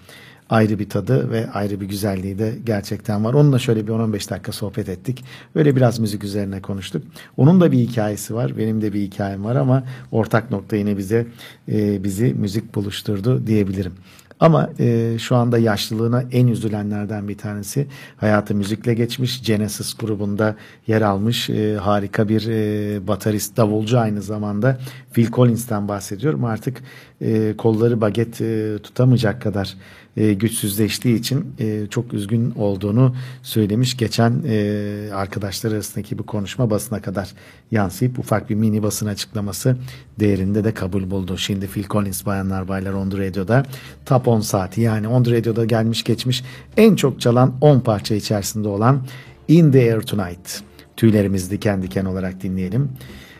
Ayrı 0.50 0.78
bir 0.78 0.88
tadı 0.88 1.30
ve 1.30 1.50
ayrı 1.50 1.80
bir 1.80 1.86
güzelliği 1.86 2.38
de 2.38 2.54
gerçekten 2.64 3.24
var. 3.24 3.34
Onunla 3.34 3.58
şöyle 3.58 3.86
bir 3.86 3.92
10-15 3.92 4.30
dakika 4.30 4.52
sohbet 4.52 4.88
ettik. 4.88 5.24
Öyle 5.54 5.76
biraz 5.76 5.98
müzik 5.98 6.24
üzerine 6.24 6.62
konuştuk. 6.62 7.02
Onun 7.36 7.60
da 7.60 7.72
bir 7.72 7.78
hikayesi 7.78 8.34
var, 8.34 8.58
benim 8.58 8.82
de 8.82 8.92
bir 8.92 9.00
hikayem 9.00 9.44
var 9.44 9.56
ama 9.56 9.84
ortak 10.12 10.50
nokta 10.50 10.76
yine 10.76 10.98
bize 10.98 11.26
e, 11.68 12.04
bizi 12.04 12.34
müzik 12.34 12.74
buluşturdu 12.74 13.46
diyebilirim. 13.46 13.92
Ama 14.40 14.70
e, 14.78 15.16
şu 15.18 15.36
anda 15.36 15.58
yaşlılığına 15.58 16.24
en 16.32 16.46
üzülenlerden 16.46 17.28
bir 17.28 17.38
tanesi 17.38 17.86
hayatı 18.16 18.54
müzikle 18.54 18.94
geçmiş. 18.94 19.42
Genesis 19.42 19.94
grubunda 19.94 20.56
yer 20.86 21.02
almış 21.02 21.50
e, 21.50 21.76
harika 21.76 22.28
bir 22.28 22.46
e, 22.48 23.06
baterist, 23.06 23.56
davulcu 23.56 23.98
aynı 23.98 24.22
zamanda 24.22 24.78
Phil 25.12 25.30
Collins'ten 25.30 25.88
bahsediyorum. 25.88 26.44
Artık 26.44 26.82
e, 27.20 27.54
kolları 27.58 28.00
baget 28.00 28.40
e, 28.40 28.78
tutamayacak 28.82 29.42
kadar 29.42 29.76
e, 30.16 30.32
güçsüzleştiği 30.32 31.18
için 31.18 31.54
e, 31.58 31.86
çok 31.90 32.14
üzgün 32.14 32.50
olduğunu 32.50 33.14
söylemiş. 33.42 33.96
Geçen 33.96 34.42
e, 34.46 35.08
arkadaşlar 35.14 35.72
arasındaki 35.72 36.18
bu 36.18 36.26
konuşma 36.26 36.70
basına 36.70 37.02
kadar 37.02 37.30
yansıyıp 37.70 38.18
ufak 38.18 38.50
bir 38.50 38.54
mini 38.54 38.82
basın 38.82 39.06
açıklaması 39.06 39.76
değerinde 40.20 40.64
de 40.64 40.74
kabul 40.74 41.10
buldu. 41.10 41.38
Şimdi 41.38 41.66
Phil 41.66 41.84
Collins 41.84 42.26
bayanlar 42.26 42.68
baylar 42.68 42.92
On 42.92 43.10
Radio'da 43.10 43.62
Top 44.06 44.28
10 44.28 44.40
saati 44.40 44.80
yani 44.80 45.08
On 45.08 45.24
Radio'da 45.24 45.64
gelmiş 45.64 46.04
geçmiş 46.04 46.44
en 46.76 46.96
çok 46.96 47.20
çalan 47.20 47.54
10 47.60 47.80
parça 47.80 48.14
içerisinde 48.14 48.68
olan 48.68 49.02
In 49.48 49.72
The 49.72 49.94
Air 49.94 50.00
Tonight. 50.00 50.62
Tüylerimiz 50.96 51.50
diken 51.50 51.82
diken 51.82 52.04
olarak 52.04 52.42
dinleyelim. 52.42 52.88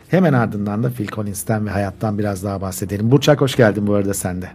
Hemen 0.08 0.32
ardından 0.32 0.82
da 0.82 0.90
Phil 0.90 1.06
Collins'ten 1.06 1.66
ve 1.66 1.70
hayattan 1.70 2.18
biraz 2.18 2.44
daha 2.44 2.60
bahsedelim. 2.60 3.10
Burçak 3.10 3.40
hoş 3.40 3.56
geldin 3.56 3.86
bu 3.86 3.94
arada 3.94 4.14
sen 4.14 4.42
de. 4.42 4.50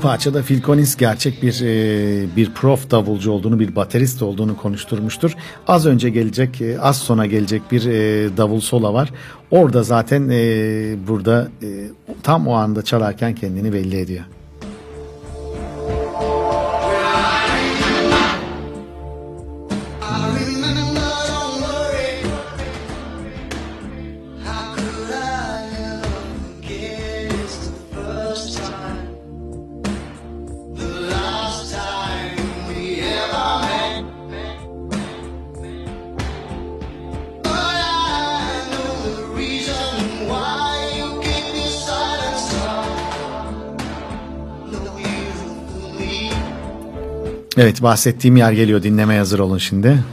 Bu 0.00 0.02
parçada 0.02 0.42
Phil 0.42 0.62
Collins 0.62 0.96
gerçek 0.96 1.42
bir 1.42 1.60
e, 1.64 2.36
bir 2.36 2.54
prof 2.54 2.90
davulcu 2.90 3.30
olduğunu, 3.32 3.60
bir 3.60 3.76
baterist 3.76 4.22
olduğunu 4.22 4.56
konuşturmuştur. 4.56 5.36
Az 5.68 5.86
önce 5.86 6.10
gelecek, 6.10 6.60
e, 6.60 6.80
az 6.80 6.98
sonra 6.98 7.26
gelecek 7.26 7.62
bir 7.72 7.86
e, 7.86 8.36
davul 8.36 8.60
sola 8.60 8.94
var. 8.94 9.12
Orada 9.50 9.82
zaten 9.82 10.28
e, 10.28 10.96
burada 11.08 11.48
e, 11.62 11.68
tam 12.22 12.48
o 12.48 12.52
anda 12.52 12.82
çalarken 12.82 13.34
kendini 13.34 13.72
belli 13.72 13.96
ediyor. 13.96 14.24
Evet 47.56 47.82
bahsettiğim 47.82 48.36
yer 48.36 48.52
geliyor 48.52 48.82
dinlemeye 48.82 49.18
hazır 49.18 49.38
olun 49.38 49.58
şimdi. 49.58 50.04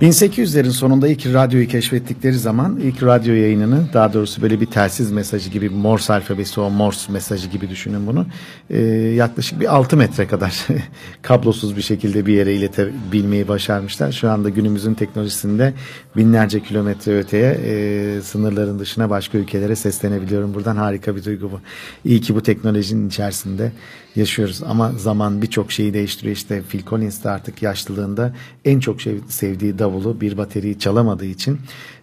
...1800'lerin 0.00 0.70
sonunda 0.70 1.08
ilk 1.08 1.26
radyoyu 1.26 1.68
keşfettikleri 1.68 2.38
zaman... 2.38 2.80
...ilk 2.80 3.02
radyo 3.02 3.34
yayınını... 3.34 3.86
...daha 3.94 4.12
doğrusu 4.12 4.42
böyle 4.42 4.60
bir 4.60 4.66
telsiz 4.66 5.10
mesajı 5.10 5.50
gibi... 5.50 5.70
...Morse 5.70 6.12
alfabesi 6.12 6.60
o 6.60 6.70
Morse 6.70 7.12
mesajı 7.12 7.48
gibi 7.48 7.70
düşünün 7.70 8.06
bunu... 8.06 8.26
Ee, 8.70 8.80
...yaklaşık 9.16 9.60
bir 9.60 9.76
6 9.76 9.96
metre 9.96 10.26
kadar... 10.26 10.66
...kablosuz 11.22 11.76
bir 11.76 11.82
şekilde 11.82 12.26
bir 12.26 12.32
yere 12.32 12.54
iletebilmeyi 12.54 13.48
başarmışlar. 13.48 14.12
Şu 14.12 14.30
anda 14.30 14.48
günümüzün 14.48 14.94
teknolojisinde... 14.94 15.74
...binlerce 16.16 16.60
kilometre 16.62 17.18
öteye... 17.18 17.52
e, 17.64 18.20
...sınırların 18.22 18.78
dışına 18.78 19.10
başka 19.10 19.38
ülkelere 19.38 19.76
seslenebiliyorum. 19.76 20.54
Buradan 20.54 20.76
harika 20.76 21.16
bir 21.16 21.24
duygu 21.24 21.52
bu. 21.52 21.60
İyi 22.04 22.20
ki 22.20 22.34
bu 22.34 22.42
teknolojinin 22.42 23.08
içerisinde 23.08 23.72
yaşıyoruz. 24.18 24.62
Ama 24.66 24.92
zaman 24.92 25.42
birçok 25.42 25.72
şeyi 25.72 25.94
değiştiriyor. 25.94 26.36
İşte 26.36 26.62
Phil 26.62 26.82
Collins 26.86 27.24
de 27.24 27.30
artık 27.30 27.62
yaşlılığında 27.62 28.34
en 28.64 28.80
çok 28.80 29.00
şey, 29.00 29.20
sevdiği 29.28 29.78
davulu 29.78 30.20
bir 30.20 30.38
bateriyi 30.38 30.78
çalamadığı 30.78 31.24
için 31.24 31.58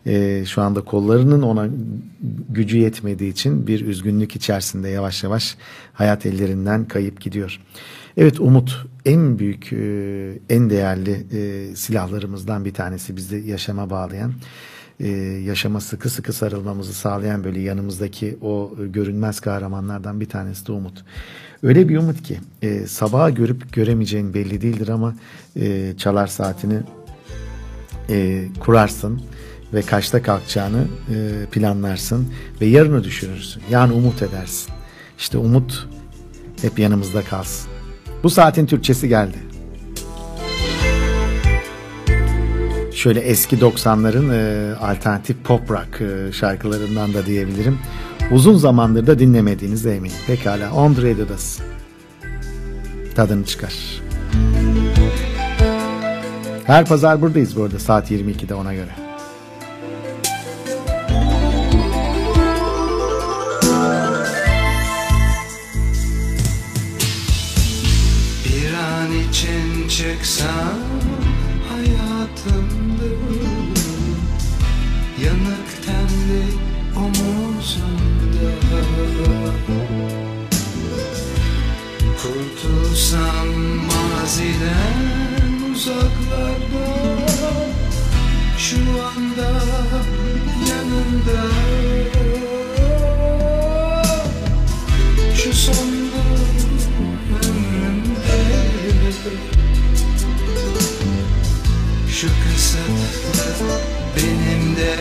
e, 0.05 0.43
şu 0.45 0.61
anda 0.61 0.81
kollarının 0.81 1.41
ona 1.41 1.69
gücü 2.49 2.77
yetmediği 2.77 3.31
için 3.31 3.67
bir 3.67 3.85
üzgünlük 3.85 4.35
içerisinde 4.35 4.89
yavaş 4.89 5.23
yavaş 5.23 5.57
hayat 5.93 6.25
ellerinden 6.25 6.85
kayıp 6.85 7.21
gidiyor. 7.21 7.59
Evet 8.17 8.39
umut 8.39 8.85
en 9.05 9.39
büyük, 9.39 9.73
e, 9.73 10.39
en 10.49 10.69
değerli 10.69 11.25
e, 11.33 11.75
silahlarımızdan 11.75 12.65
bir 12.65 12.73
tanesi 12.73 13.15
bizi 13.15 13.37
yaşama 13.37 13.89
bağlayan 13.89 14.33
e, 14.99 15.07
yaşama 15.45 15.81
sıkı 15.81 16.09
sıkı 16.09 16.33
sarılmamızı 16.33 16.93
sağlayan 16.93 17.43
böyle 17.43 17.59
yanımızdaki 17.59 18.37
o 18.41 18.75
görünmez 18.77 19.39
kahramanlardan 19.39 20.19
bir 20.19 20.29
tanesi 20.29 20.67
de 20.67 20.71
umut. 20.71 21.05
Öyle 21.65 21.89
bir 21.89 21.97
umut 21.97 22.23
ki 22.23 22.39
e, 22.61 22.87
sabaha 22.87 23.29
görüp 23.29 23.73
göremeyeceğin 23.73 24.33
belli 24.33 24.61
değildir 24.61 24.87
ama 24.87 25.15
e, 25.59 25.93
çalar 25.97 26.27
saatini 26.27 26.79
e, 28.09 28.45
kurarsın 28.59 29.21
ve 29.73 29.81
kaçta 29.81 30.21
kalkacağını 30.21 30.87
e, 31.15 31.45
planlarsın 31.51 32.27
ve 32.61 32.65
yarını 32.65 33.03
düşünürsün. 33.03 33.63
Yani 33.69 33.93
umut 33.93 34.21
edersin. 34.21 34.73
İşte 35.17 35.37
umut 35.37 35.87
hep 36.61 36.79
yanımızda 36.79 37.21
kalsın. 37.21 37.71
Bu 38.23 38.29
saatin 38.29 38.65
Türkçesi 38.65 39.07
geldi. 39.07 39.37
Şöyle 42.93 43.19
eski 43.19 43.57
90'ların 43.57 44.33
e, 44.33 44.75
alternatif 44.75 45.43
pop 45.43 45.71
rock 45.71 46.01
e, 46.01 46.31
şarkılarından 46.31 47.13
da 47.13 47.25
diyebilirim. 47.25 47.79
Uzun 48.31 48.57
zamandır 48.57 49.07
da 49.07 49.19
dinlemediğiniz 49.19 49.85
eminim. 49.85 50.15
Pekala 50.27 50.73
On 50.73 50.95
Radio'dasın. 50.97 51.65
Tadını 53.15 53.45
çıkar. 53.45 53.73
Her 56.63 56.85
pazar 56.85 57.21
buradayız 57.21 57.57
bu 57.57 57.63
arada 57.63 57.79
saat 57.79 58.11
22'de 58.11 58.55
ona 58.55 58.73
göre. 58.73 58.91
Bir 68.45 68.73
an 68.73 69.29
için 69.29 69.87
çıksam 69.87 70.94
Kurtulsam 83.15 83.47
maziden 83.87 85.71
uzaklarda 85.71 86.87
Şu 88.57 88.77
anda 88.77 89.51
yanında. 90.69 91.41
Şu 95.35 95.53
son 95.53 95.73
ömrümde 97.43 98.39
Şu 102.11 102.27
kısıtlı 102.27 103.79
benim 104.15 104.75
de 104.75 104.99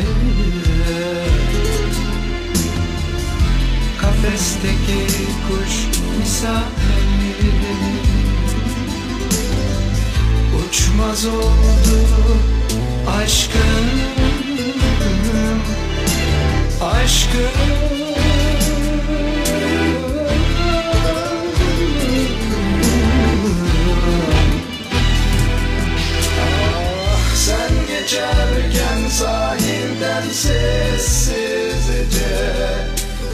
Kafesteki 4.25 5.01
kuş 5.49 5.73
misafirleri. 6.19 7.95
Uçmaz 10.69 11.27
oldu 11.27 11.99
aşkın 13.23 13.87
Aşkın. 16.81 17.49
Ah, 26.41 27.87
geçerken 27.89 29.09
sahilden 29.09 30.23
sessizce 30.33 31.75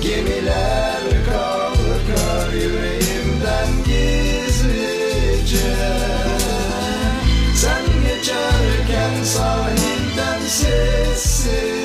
Gemiler 0.02 1.02
kalkar 1.27 2.52
yüreğimden 2.52 3.68
gizlice. 3.85 5.59
Sen 7.55 7.85
geçerken 8.02 9.24
sahilden 9.24 10.40
sessiz 10.48 11.80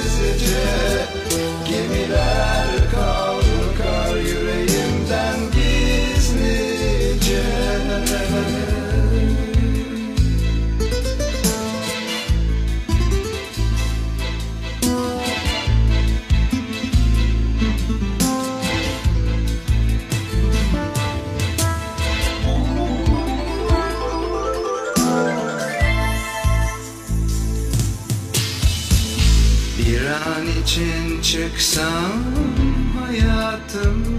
çıksam 31.75 32.23
hayatımdan 32.99 34.15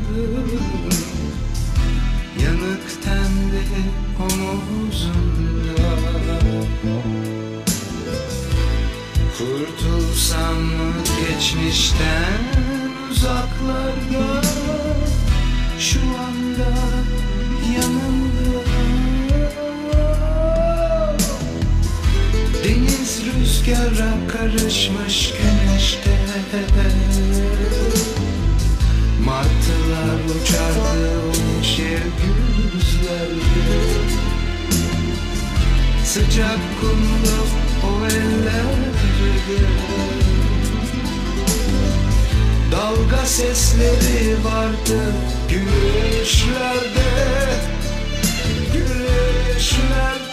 Yanık 2.43 3.03
tendi 3.05 3.62
omuzunda 4.20 5.91
Kurtulsam 9.39 10.55
mı 10.57 10.93
geçmişten 11.20 12.43
uzaklarda? 13.11 14.43
Şu 15.78 16.01
anda 16.01 16.70
yanımda. 17.77 18.61
Deniz 22.65 23.23
rüzgara 23.27 24.12
karışmış 24.33 25.33
güneşte 25.33 26.16
Martılar 30.07 30.43
uçardı 30.43 31.20
o 31.20 31.57
yeşil 31.59 32.07
güzlerde 32.73 33.41
Sıcak 36.05 36.59
kumlu 36.81 37.39
o 37.85 38.07
ellerde 38.07 38.97
Dalga 42.73 43.27
sesleri 43.27 44.45
vardı 44.45 45.15
gülüşlerde 45.49 47.11
Gülüşlerde 48.73 50.26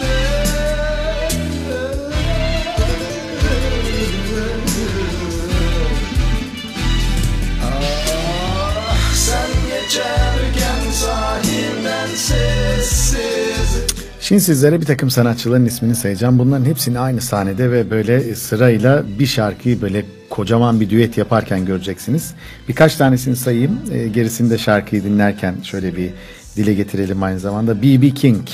Şimdi 14.20 14.40
sizlere 14.40 14.80
bir 14.80 14.86
takım 14.86 15.10
sanatçıların 15.10 15.66
ismini 15.66 15.94
sayacağım. 15.94 16.38
Bunların 16.38 16.64
hepsini 16.64 16.98
aynı 16.98 17.20
sahnede 17.20 17.70
ve 17.70 17.90
böyle 17.90 18.34
sırayla 18.34 19.04
bir 19.18 19.26
şarkıyı 19.26 19.82
böyle 19.82 20.04
kocaman 20.30 20.80
bir 20.80 20.90
düet 20.90 21.18
yaparken 21.18 21.66
göreceksiniz. 21.66 22.34
Birkaç 22.68 22.96
tanesini 22.96 23.36
sayayım. 23.36 23.78
E, 23.92 24.08
gerisini 24.08 24.50
de 24.50 24.58
şarkıyı 24.58 25.04
dinlerken 25.04 25.54
şöyle 25.62 25.96
bir 25.96 26.10
dile 26.56 26.74
getirelim 26.74 27.22
aynı 27.22 27.40
zamanda. 27.40 27.82
B.B. 27.82 28.10
King, 28.10 28.48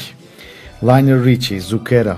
Lionel 0.83 1.25
Richie, 1.25 1.61
Zucchero, 1.61 2.17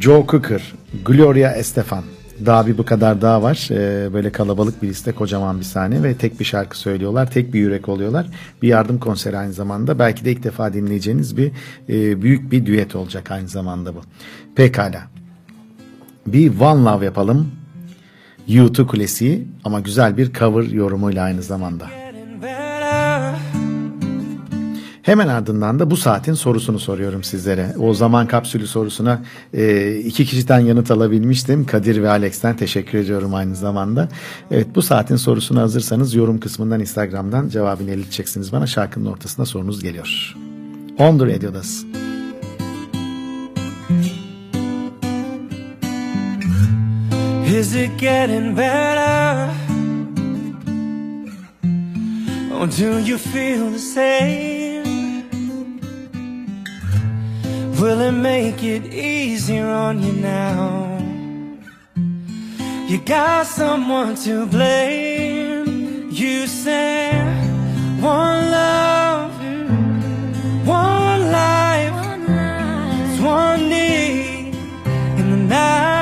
Joe 0.00 0.26
Cocker, 0.28 0.74
Gloria 1.04 1.52
Estefan. 1.52 2.04
Daha 2.44 2.66
bir 2.66 2.78
bu 2.78 2.84
kadar 2.84 3.22
daha 3.22 3.42
var. 3.42 3.68
Ee, 3.70 4.12
böyle 4.12 4.32
kalabalık 4.32 4.82
bir 4.82 4.88
liste, 4.88 5.12
kocaman 5.12 5.58
bir 5.58 5.64
sahne 5.64 6.02
ve 6.02 6.14
tek 6.14 6.40
bir 6.40 6.44
şarkı 6.44 6.78
söylüyorlar. 6.78 7.30
Tek 7.30 7.54
bir 7.54 7.60
yürek 7.60 7.88
oluyorlar. 7.88 8.26
Bir 8.62 8.68
yardım 8.68 8.98
konseri 8.98 9.38
aynı 9.38 9.52
zamanda. 9.52 9.98
Belki 9.98 10.24
de 10.24 10.32
ilk 10.32 10.44
defa 10.44 10.72
dinleyeceğiniz 10.72 11.36
bir 11.36 11.52
e, 11.88 12.22
büyük 12.22 12.52
bir 12.52 12.66
düet 12.66 12.96
olacak 12.96 13.30
aynı 13.30 13.48
zamanda 13.48 13.94
bu. 13.94 14.00
Pekala. 14.56 15.02
Bir 16.26 16.60
One 16.60 16.84
Love 16.84 17.04
yapalım. 17.04 17.52
U2 18.48 18.86
Kulesi 18.86 19.46
ama 19.64 19.80
güzel 19.80 20.16
bir 20.16 20.32
cover 20.32 20.62
yorumuyla 20.62 21.24
aynı 21.24 21.42
zamanda. 21.42 21.95
Hemen 25.06 25.28
ardından 25.28 25.78
da 25.78 25.90
bu 25.90 25.96
saatin 25.96 26.34
sorusunu 26.34 26.78
soruyorum 26.78 27.24
sizlere. 27.24 27.74
O 27.78 27.94
zaman 27.94 28.26
kapsülü 28.26 28.66
sorusuna 28.66 29.22
e, 29.54 29.94
iki 29.96 30.24
kişiden 30.24 30.58
yanıt 30.58 30.90
alabilmiştim. 30.90 31.66
Kadir 31.66 32.02
ve 32.02 32.10
Alex'ten 32.10 32.56
teşekkür 32.56 32.98
ediyorum 32.98 33.34
aynı 33.34 33.56
zamanda. 33.56 34.08
Evet 34.50 34.66
bu 34.74 34.82
saatin 34.82 35.16
sorusuna 35.16 35.60
hazırsanız 35.60 36.14
yorum 36.14 36.40
kısmından 36.40 36.80
Instagram'dan 36.80 37.48
cevabını 37.48 37.90
ileteceksiniz 37.90 38.52
bana. 38.52 38.66
Şarkının 38.66 39.06
ortasında 39.06 39.46
sorunuz 39.46 39.82
geliyor. 39.82 40.34
On 40.98 41.18
the 41.18 41.26
Radio'dasın. 41.26 41.88
Is 47.58 47.74
it 47.74 48.00
getting 48.00 48.58
better? 48.58 49.48
Or 52.60 52.68
do 52.80 53.08
you 53.08 53.18
feel 53.18 53.72
the 53.72 53.78
same? 53.78 54.65
Will 57.80 58.00
it 58.00 58.12
make 58.12 58.62
it 58.62 58.94
easier 58.94 59.66
on 59.66 60.02
you 60.02 60.12
now? 60.12 60.98
You 62.88 62.98
got 63.04 63.46
someone 63.46 64.14
to 64.24 64.46
blame. 64.46 66.08
You 66.10 66.46
said 66.46 67.20
one 68.00 68.50
love, 68.50 69.30
one 70.66 71.30
life, 71.30 73.20
one 73.20 73.68
need 73.68 74.54
in 75.18 75.30
the 75.30 75.36
night. 75.36 75.95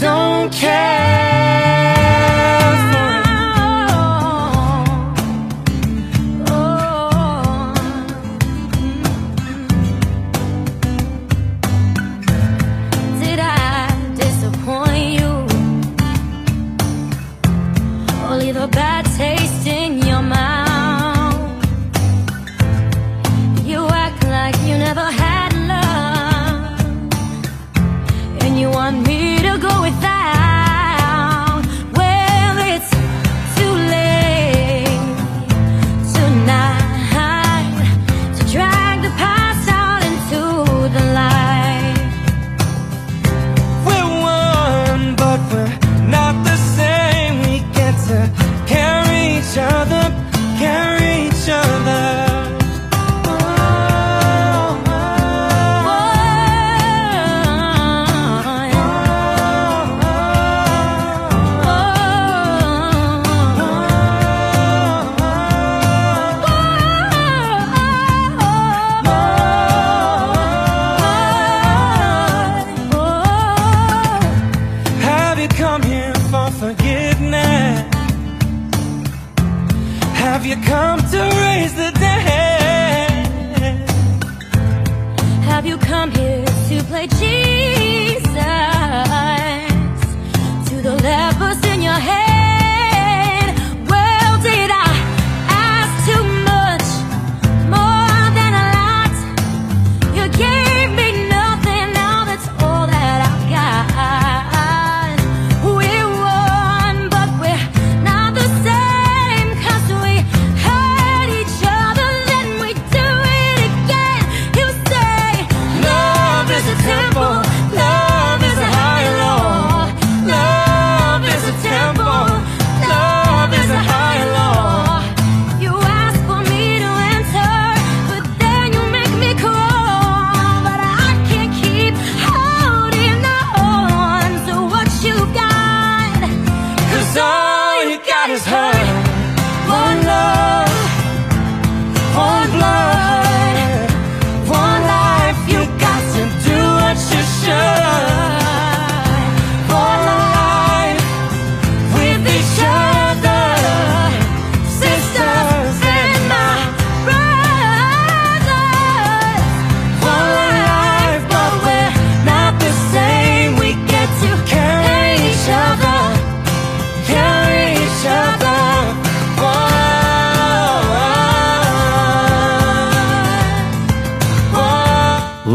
Don't 0.00 0.52
care. 0.52 1.95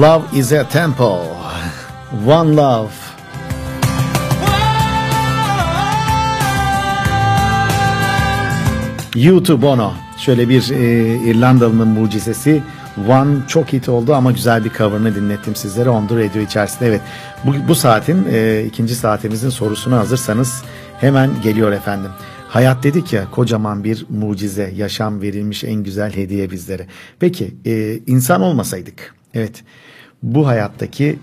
Love 0.01 0.23
is 0.33 0.51
a 0.51 0.63
temple. 0.63 1.27
One 2.25 2.55
love. 2.55 2.91
YouTube 9.15 9.61
Bono. 9.61 9.93
Şöyle 10.17 10.49
bir 10.49 10.69
e, 10.69 11.15
İrlandalı'nın 11.29 11.87
mucizesi. 11.87 12.63
One 13.09 13.47
çok 13.47 13.73
hit 13.73 13.89
oldu 13.89 14.13
ama 14.13 14.31
güzel 14.31 14.65
bir 14.65 14.69
cover'ını 14.69 15.15
dinlettim 15.15 15.55
sizlere 15.55 15.89
Ondu 15.89 16.19
Radio 16.19 16.41
içerisinde. 16.41 16.87
Evet 16.87 17.01
bu, 17.43 17.53
bu 17.67 17.75
saatin 17.75 18.25
e, 18.31 18.63
ikinci 18.67 18.95
saatimizin 18.95 19.49
sorusunu 19.49 19.95
hazırsanız 19.95 20.63
hemen 20.99 21.29
geliyor 21.43 21.71
efendim. 21.71 22.11
Hayat 22.49 22.83
dedik 22.83 23.13
ya 23.13 23.31
kocaman 23.31 23.83
bir 23.83 24.05
mucize, 24.09 24.73
yaşam 24.75 25.21
verilmiş 25.21 25.63
en 25.63 25.83
güzel 25.83 26.15
hediye 26.15 26.51
bizlere. 26.51 26.87
Peki 27.19 27.55
e, 27.65 27.99
insan 28.07 28.41
olmasaydık, 28.41 29.20
evet 29.33 29.63
bu 30.23 30.47
hayattaki 30.47 31.19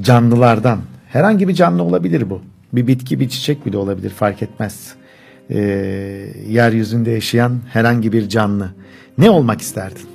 canlılardan 0.00 0.78
herhangi 1.08 1.48
bir 1.48 1.54
canlı 1.54 1.82
olabilir 1.82 2.30
bu. 2.30 2.42
Bir 2.72 2.86
bitki, 2.86 3.20
bir 3.20 3.28
çiçek 3.28 3.66
bile 3.66 3.76
olabilir 3.76 4.10
fark 4.10 4.42
etmez. 4.42 4.94
E, 5.50 5.58
yeryüzünde 6.48 7.10
yaşayan 7.10 7.60
herhangi 7.72 8.12
bir 8.12 8.28
canlı. 8.28 8.70
Ne 9.18 9.30
olmak 9.30 9.60
isterdin? 9.60 10.06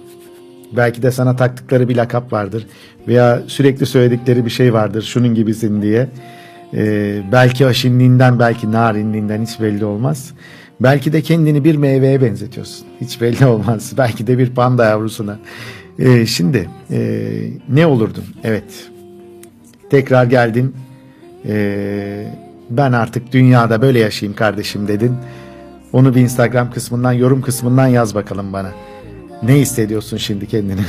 Belki 0.71 1.01
de 1.01 1.11
sana 1.11 1.35
taktıkları 1.35 1.89
bir 1.89 1.95
lakap 1.95 2.33
vardır 2.33 2.67
veya 3.07 3.41
sürekli 3.47 3.85
söyledikleri 3.85 4.45
bir 4.45 4.49
şey 4.49 4.73
vardır 4.73 5.01
şunun 5.01 5.35
gibisin 5.35 5.81
diye. 5.81 6.09
Ee, 6.73 7.21
belki 7.31 7.65
aşinliğinden 7.65 8.39
belki 8.39 8.71
narinliğinden 8.71 9.45
hiç 9.45 9.59
belli 9.59 9.85
olmaz. 9.85 10.33
Belki 10.79 11.13
de 11.13 11.21
kendini 11.21 11.63
bir 11.63 11.75
meyveye 11.75 12.21
benzetiyorsun. 12.21 12.87
Hiç 13.01 13.21
belli 13.21 13.45
olmaz. 13.45 13.93
Belki 13.97 14.27
de 14.27 14.37
bir 14.37 14.49
panda 14.49 14.85
yavrusuna. 14.85 15.39
Ee, 15.99 16.25
şimdi 16.25 16.69
e, 16.91 16.99
ne 17.69 17.87
olurdun? 17.87 18.23
Evet. 18.43 18.89
Tekrar 19.89 20.25
geldin. 20.25 20.75
Ee, 21.45 22.33
ben 22.69 22.91
artık 22.91 23.31
dünyada 23.31 23.81
böyle 23.81 23.99
yaşayayım 23.99 24.35
kardeşim 24.35 24.87
dedin. 24.87 25.15
Onu 25.93 26.15
bir 26.15 26.21
Instagram 26.21 26.71
kısmından, 26.71 27.11
yorum 27.11 27.41
kısmından 27.41 27.87
yaz 27.87 28.15
bakalım 28.15 28.53
bana. 28.53 28.71
Ne 29.43 29.53
hissediyorsun 29.53 30.17
şimdi 30.17 30.47
kendini? 30.47 30.81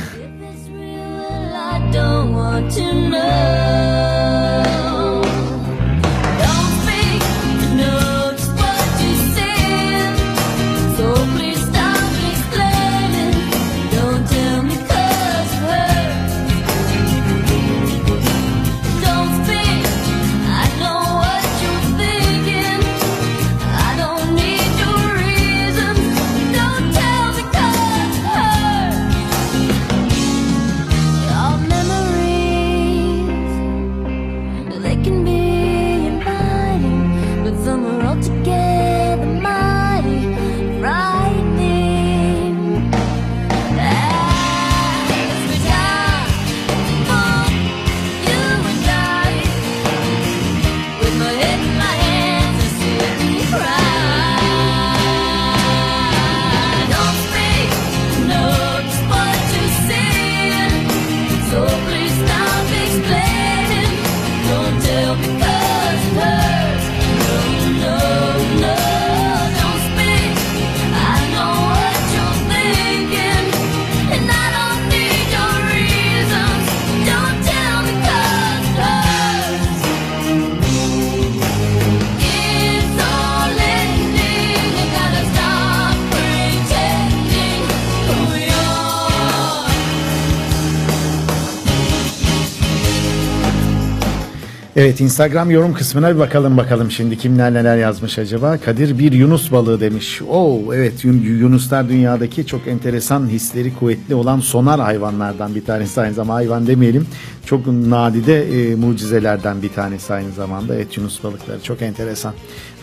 Evet 94.81 95.01
Instagram 95.01 95.51
yorum 95.51 95.73
kısmına 95.73 96.15
bir 96.15 96.19
bakalım 96.19 96.57
bakalım 96.57 96.91
şimdi 96.91 97.17
kimler 97.17 97.53
neler 97.53 97.77
yazmış 97.77 98.19
acaba. 98.19 98.57
Kadir 98.57 98.99
bir 98.99 99.11
Yunus 99.11 99.51
balığı 99.51 99.81
demiş. 99.81 100.21
Oo 100.29 100.73
evet 100.73 101.05
Yun- 101.05 101.21
Yunuslar 101.39 101.89
dünyadaki 101.89 102.45
çok 102.45 102.67
enteresan 102.67 103.27
hisleri 103.27 103.75
kuvvetli 103.75 104.15
olan 104.15 104.39
sonar 104.39 104.79
hayvanlardan 104.79 105.55
bir 105.55 105.65
tanesi 105.65 106.01
aynı 106.01 106.13
zamanda 106.13 106.35
hayvan 106.35 106.67
demeyelim. 106.67 107.07
Çok 107.45 107.67
nadide 107.67 108.71
e, 108.71 108.75
mucizelerden 108.75 109.61
bir 109.61 109.69
tanesi 109.69 110.13
aynı 110.13 110.31
zamanda. 110.31 110.75
Evet 110.75 110.97
Yunus 110.97 111.23
balıkları 111.23 111.63
çok 111.63 111.81
enteresan. 111.81 112.33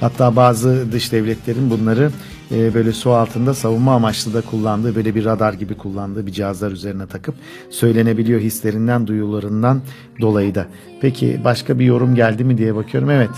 Hatta 0.01 0.37
bazı 0.37 0.93
dış 0.93 1.13
devletlerin 1.13 1.71
bunları 1.71 2.11
e, 2.51 2.75
böyle 2.75 2.93
su 2.93 3.11
altında 3.13 3.55
savunma 3.55 3.95
amaçlı 3.95 4.35
da 4.35 4.41
kullandığı 4.41 4.95
böyle 4.95 5.15
bir 5.15 5.25
radar 5.25 5.53
gibi 5.53 5.75
kullandığı 5.75 6.27
bir 6.27 6.33
cihazlar 6.33 6.73
üzerine 6.73 7.07
takıp 7.07 7.35
söylenebiliyor 7.71 8.41
hislerinden 8.41 9.07
duyularından 9.07 9.81
dolayı 10.21 10.55
da. 10.55 10.67
Peki 11.01 11.41
başka 11.45 11.79
bir 11.79 11.85
yorum 11.85 12.15
geldi 12.15 12.45
mi 12.45 12.59
diye 12.59 12.75
bakıyorum. 12.75 13.11
Evet. 13.11 13.31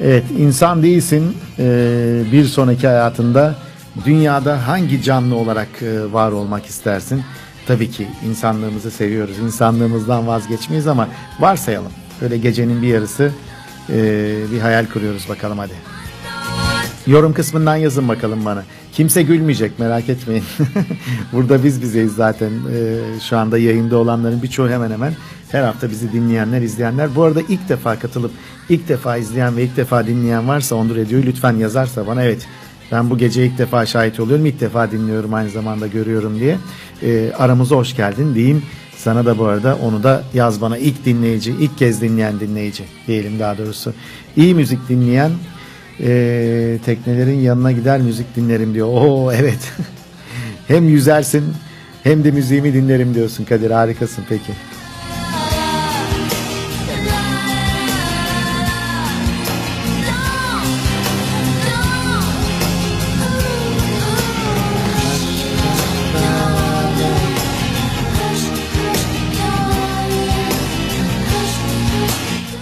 Evet 0.00 0.24
insan 0.38 0.82
değilsin 0.82 1.36
Ee, 1.58 2.22
bir 2.32 2.44
sonraki 2.44 2.86
hayatında 2.86 3.54
dünyada 4.04 4.68
hangi 4.68 5.02
canlı 5.02 5.34
olarak 5.34 5.68
e, 5.82 6.12
var 6.12 6.32
olmak 6.32 6.66
istersin? 6.66 7.22
Tabii 7.66 7.90
ki 7.90 8.06
insanlığımızı 8.28 8.90
seviyoruz. 8.90 9.38
İnsanlığımızdan 9.38 10.26
vazgeçmeyiz 10.26 10.86
ama 10.86 11.08
varsayalım. 11.40 11.92
Böyle 12.20 12.38
gecenin 12.38 12.82
bir 12.82 12.88
yarısı 12.88 13.32
e, 13.94 14.52
bir 14.52 14.60
hayal 14.60 14.86
kuruyoruz 14.86 15.28
bakalım 15.28 15.58
hadi. 15.58 15.74
Yorum 17.06 17.32
kısmından 17.32 17.76
yazın 17.76 18.08
bakalım 18.08 18.44
bana. 18.44 18.64
Kimse 18.92 19.22
gülmeyecek 19.22 19.78
merak 19.78 20.08
etmeyin. 20.08 20.44
Burada 21.32 21.64
biz 21.64 21.82
bizeyiz 21.82 22.12
zaten. 22.14 22.50
Ee, 22.50 22.98
şu 23.28 23.38
anda 23.38 23.58
yayında 23.58 23.96
olanların 23.96 24.42
birçoğu 24.42 24.68
hemen 24.68 24.90
hemen 24.90 25.12
her 25.52 25.62
hafta 25.62 25.90
bizi 25.90 26.12
dinleyenler, 26.12 26.62
izleyenler. 26.62 27.14
Bu 27.16 27.22
arada 27.22 27.40
ilk 27.48 27.68
defa 27.68 27.98
katılıp 27.98 28.30
ilk 28.68 28.88
defa 28.88 29.16
izleyen 29.16 29.56
ve 29.56 29.62
ilk 29.62 29.76
defa 29.76 30.06
dinleyen 30.06 30.48
varsa 30.48 30.74
Ondur 30.74 30.96
Radio'yu 30.96 31.26
lütfen 31.26 31.56
yazarsa 31.56 32.06
bana 32.06 32.22
evet 32.24 32.46
ben 32.92 33.10
bu 33.10 33.18
gece 33.18 33.46
ilk 33.46 33.58
defa 33.58 33.86
şahit 33.86 34.20
oluyorum, 34.20 34.46
ilk 34.46 34.60
defa 34.60 34.90
dinliyorum 34.90 35.34
aynı 35.34 35.50
zamanda 35.50 35.86
görüyorum 35.86 36.40
diye. 36.40 36.58
Ee, 37.02 37.32
aramıza 37.38 37.76
hoş 37.76 37.96
geldin 37.96 38.34
diyeyim. 38.34 38.62
Sana 39.04 39.26
da 39.26 39.38
bu 39.38 39.44
arada 39.44 39.76
onu 39.76 40.02
da 40.02 40.22
yaz 40.34 40.60
bana 40.60 40.78
ilk 40.78 41.04
dinleyici, 41.04 41.54
ilk 41.60 41.78
kez 41.78 42.00
dinleyen 42.00 42.40
dinleyici 42.40 42.84
diyelim 43.06 43.38
daha 43.38 43.58
doğrusu. 43.58 43.94
İyi 44.36 44.54
müzik 44.54 44.88
dinleyen 44.88 45.30
e, 46.00 46.78
teknelerin 46.84 47.38
yanına 47.38 47.72
gider 47.72 48.00
müzik 48.00 48.36
dinlerim 48.36 48.74
diyor. 48.74 48.88
Oo 48.88 49.32
evet. 49.32 49.72
hem 50.68 50.88
yüzersin 50.88 51.44
hem 52.02 52.24
de 52.24 52.30
müziğimi 52.30 52.74
dinlerim 52.74 53.14
diyorsun 53.14 53.44
Kadir. 53.44 53.70
Harikasın 53.70 54.24
peki. 54.28 54.52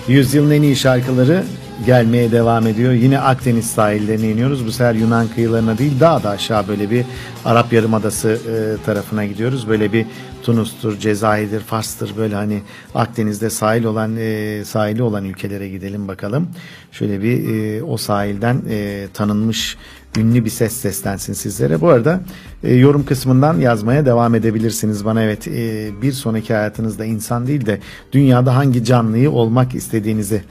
Yüzyılın 0.09 0.51
en 0.51 0.63
iyi 0.63 0.77
şarkıları 0.77 1.45
gelmeye 1.87 2.33
devam 2.33 2.67
ediyor. 2.67 2.93
Yine 2.93 3.21
Akdeniz 3.21 3.67
sahillerine 3.71 4.31
iniyoruz. 4.31 4.67
Bu 4.67 4.73
sefer 4.73 4.95
Yunan 4.95 5.29
kıyılarına 5.29 5.79
değil 5.79 6.01
daha 6.01 6.23
da 6.23 6.31
aşağı 6.31 6.69
böyle 6.69 6.91
bir 6.91 7.05
Arap 7.45 7.73
Yarımadası 7.73 8.29
e, 8.29 8.85
tarafına 8.87 9.25
gidiyoruz. 9.25 9.69
Böyle 9.69 9.93
bir 9.93 10.07
Tunus'tur, 10.43 10.99
Cezayir'dir, 10.99 11.61
Fars'tır 11.61 12.17
böyle 12.17 12.35
hani 12.35 12.63
Akdeniz'de 12.95 13.51
sahil 13.51 13.85
olan 13.85 14.17
e, 14.19 14.63
sahili 14.65 15.03
olan 15.03 15.25
ülkelere 15.25 15.69
gidelim 15.69 16.09
bakalım. 16.09 16.49
Şöyle 16.93 17.23
bir 17.23 17.49
e, 17.49 17.83
o 17.83 17.97
sahilden 17.97 18.63
e, 18.71 19.07
tanınmış 19.15 19.77
ünlü 20.19 20.45
bir 20.45 20.51
ses 20.51 20.73
seslensin 20.73 21.33
sizlere. 21.33 21.81
Bu 21.81 21.89
arada 21.89 22.21
e, 22.65 22.75
yorum 22.75 23.05
kısmından 23.05 23.61
yazmaya 23.61 24.07
devam 24.07 24.35
edebilirsiniz 24.35 25.05
bana. 25.05 25.23
Evet 25.23 25.49
e, 25.49 25.91
bir 26.03 26.13
sonraki 26.13 26.55
hayatınızda 26.55 27.05
insan 27.05 27.47
değil 27.47 27.67
de 27.67 27.81
dünyada 28.13 28.57
hangi 28.57 28.85
canlıyı 28.85 29.31
olmak 29.31 29.75
istediğinizi. 29.75 30.43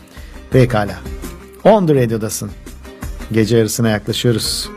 Pekala. 0.52 1.00
On 1.64 1.88
the 1.88 1.96
Radio'dasın. 1.96 2.52
Gece 3.32 3.58
yarısına 3.58 3.90
yaklaşıyoruz. 3.90 4.70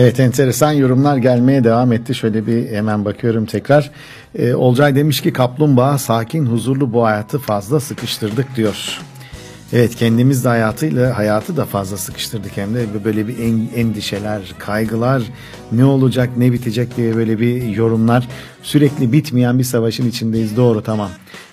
Evet 0.00 0.20
enteresan 0.20 0.72
yorumlar 0.72 1.16
gelmeye 1.16 1.64
devam 1.64 1.92
etti. 1.92 2.14
Şöyle 2.14 2.46
bir 2.46 2.70
hemen 2.70 3.04
bakıyorum 3.04 3.46
tekrar. 3.46 3.90
Ee, 4.38 4.54
Olcay 4.54 4.94
demiş 4.96 5.20
ki 5.20 5.32
kaplumbağa 5.32 5.98
sakin 5.98 6.46
huzurlu 6.46 6.92
bu 6.92 7.04
hayatı 7.04 7.38
fazla 7.38 7.80
sıkıştırdık 7.80 8.56
diyor. 8.56 9.00
Evet 9.72 9.94
kendimiz 9.94 10.44
de 10.44 10.48
hayatıyla 10.48 11.18
hayatı 11.18 11.56
da 11.56 11.64
fazla 11.64 11.96
sıkıştırdık. 11.96 12.56
Hem 12.56 12.74
de 12.74 13.04
böyle 13.04 13.28
bir 13.28 13.38
en- 13.38 13.68
endişeler, 13.76 14.54
kaygılar 14.58 15.22
ne 15.72 15.84
olacak 15.84 16.30
ne 16.36 16.52
bitecek? 16.52 16.96
diye 16.96 17.16
böyle 17.16 17.40
bir 17.40 17.62
yorumlar. 17.76 18.28
Sürekli 18.62 19.12
bitmeyen 19.12 19.58
bir 19.58 19.64
savaşın 19.64 20.08
içindeyiz. 20.08 20.56
Doğru 20.56 20.82
tamam. 20.82 21.10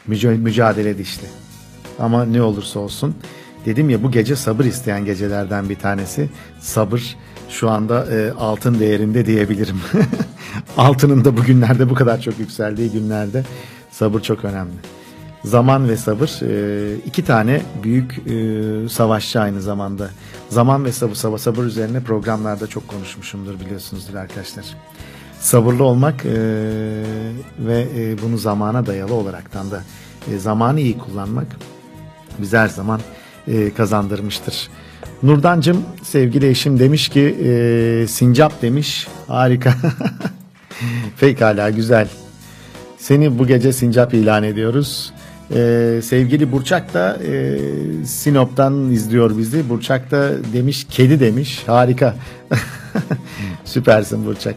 Müca- 0.09 0.37
mücadele 0.37 0.97
dişli 0.97 1.27
ama 1.99 2.25
ne 2.25 2.41
olursa 2.41 2.79
olsun. 2.79 3.15
Dedim 3.65 3.89
ya 3.89 4.03
bu 4.03 4.11
gece 4.11 4.35
sabır 4.35 4.65
isteyen 4.65 5.05
gecelerden 5.05 5.69
bir 5.69 5.75
tanesi. 5.75 6.29
Sabır 6.59 7.15
şu 7.59 7.69
anda 7.69 8.05
e, 8.05 8.31
altın 8.31 8.79
değerinde 8.79 9.25
diyebilirim 9.25 9.81
altının 10.77 11.25
da 11.25 11.37
bugünlerde 11.37 11.89
bu 11.89 11.93
kadar 11.93 12.21
çok 12.21 12.39
yükseldiği 12.39 12.91
günlerde 12.91 13.43
sabır 13.91 14.19
çok 14.19 14.45
önemli. 14.45 14.75
Zaman 15.43 15.89
ve 15.89 15.97
sabır 15.97 16.39
e, 16.43 16.95
iki 17.05 17.25
tane 17.25 17.61
büyük 17.83 18.21
e, 18.27 18.89
savaşçı 18.89 19.41
aynı 19.41 19.61
zamanda. 19.61 20.09
Zaman 20.49 20.85
ve 20.85 20.91
sabır, 20.91 21.15
sabır, 21.15 21.37
sabır 21.37 21.63
üzerine 21.63 21.99
programlarda 21.99 22.67
çok 22.67 22.87
konuşmuşumdur 22.87 23.59
biliyorsunuzdur 23.59 24.15
arkadaşlar. 24.15 24.65
Sabırlı 25.39 25.83
olmak 25.83 26.25
e, 26.25 26.31
ve 27.59 27.87
e, 27.95 28.21
bunu 28.23 28.37
zamana 28.37 28.85
dayalı 28.85 29.13
olaraktan 29.13 29.71
da 29.71 29.83
e, 30.31 30.37
zamanı 30.37 30.79
iyi 30.79 30.97
kullanmak 30.97 31.47
bize 32.39 32.57
her 32.57 32.67
zaman 32.67 33.01
e, 33.47 33.73
kazandırmıştır. 33.73 34.69
Nurdancım 35.23 35.83
sevgili 36.03 36.47
eşim 36.47 36.79
demiş 36.79 37.09
ki 37.09 37.37
e, 37.43 38.07
sincap 38.07 38.61
demiş 38.61 39.07
harika. 39.27 39.73
Pekala 41.19 41.69
güzel. 41.69 42.07
Seni 42.97 43.39
bu 43.39 43.47
gece 43.47 43.73
sincap 43.73 44.13
ilan 44.13 44.43
ediyoruz. 44.43 45.13
Ee, 45.55 45.99
sevgili 46.03 46.51
Burçak 46.51 46.93
da 46.93 47.17
e, 47.27 47.59
Sinop'tan 48.05 48.91
izliyor 48.91 49.37
bizi. 49.37 49.69
Burçak 49.69 50.11
da 50.11 50.29
demiş 50.53 50.87
kedi 50.89 51.19
demiş. 51.19 51.63
Harika. 51.67 52.15
Süpersin 53.65 54.25
Burçak. 54.25 54.55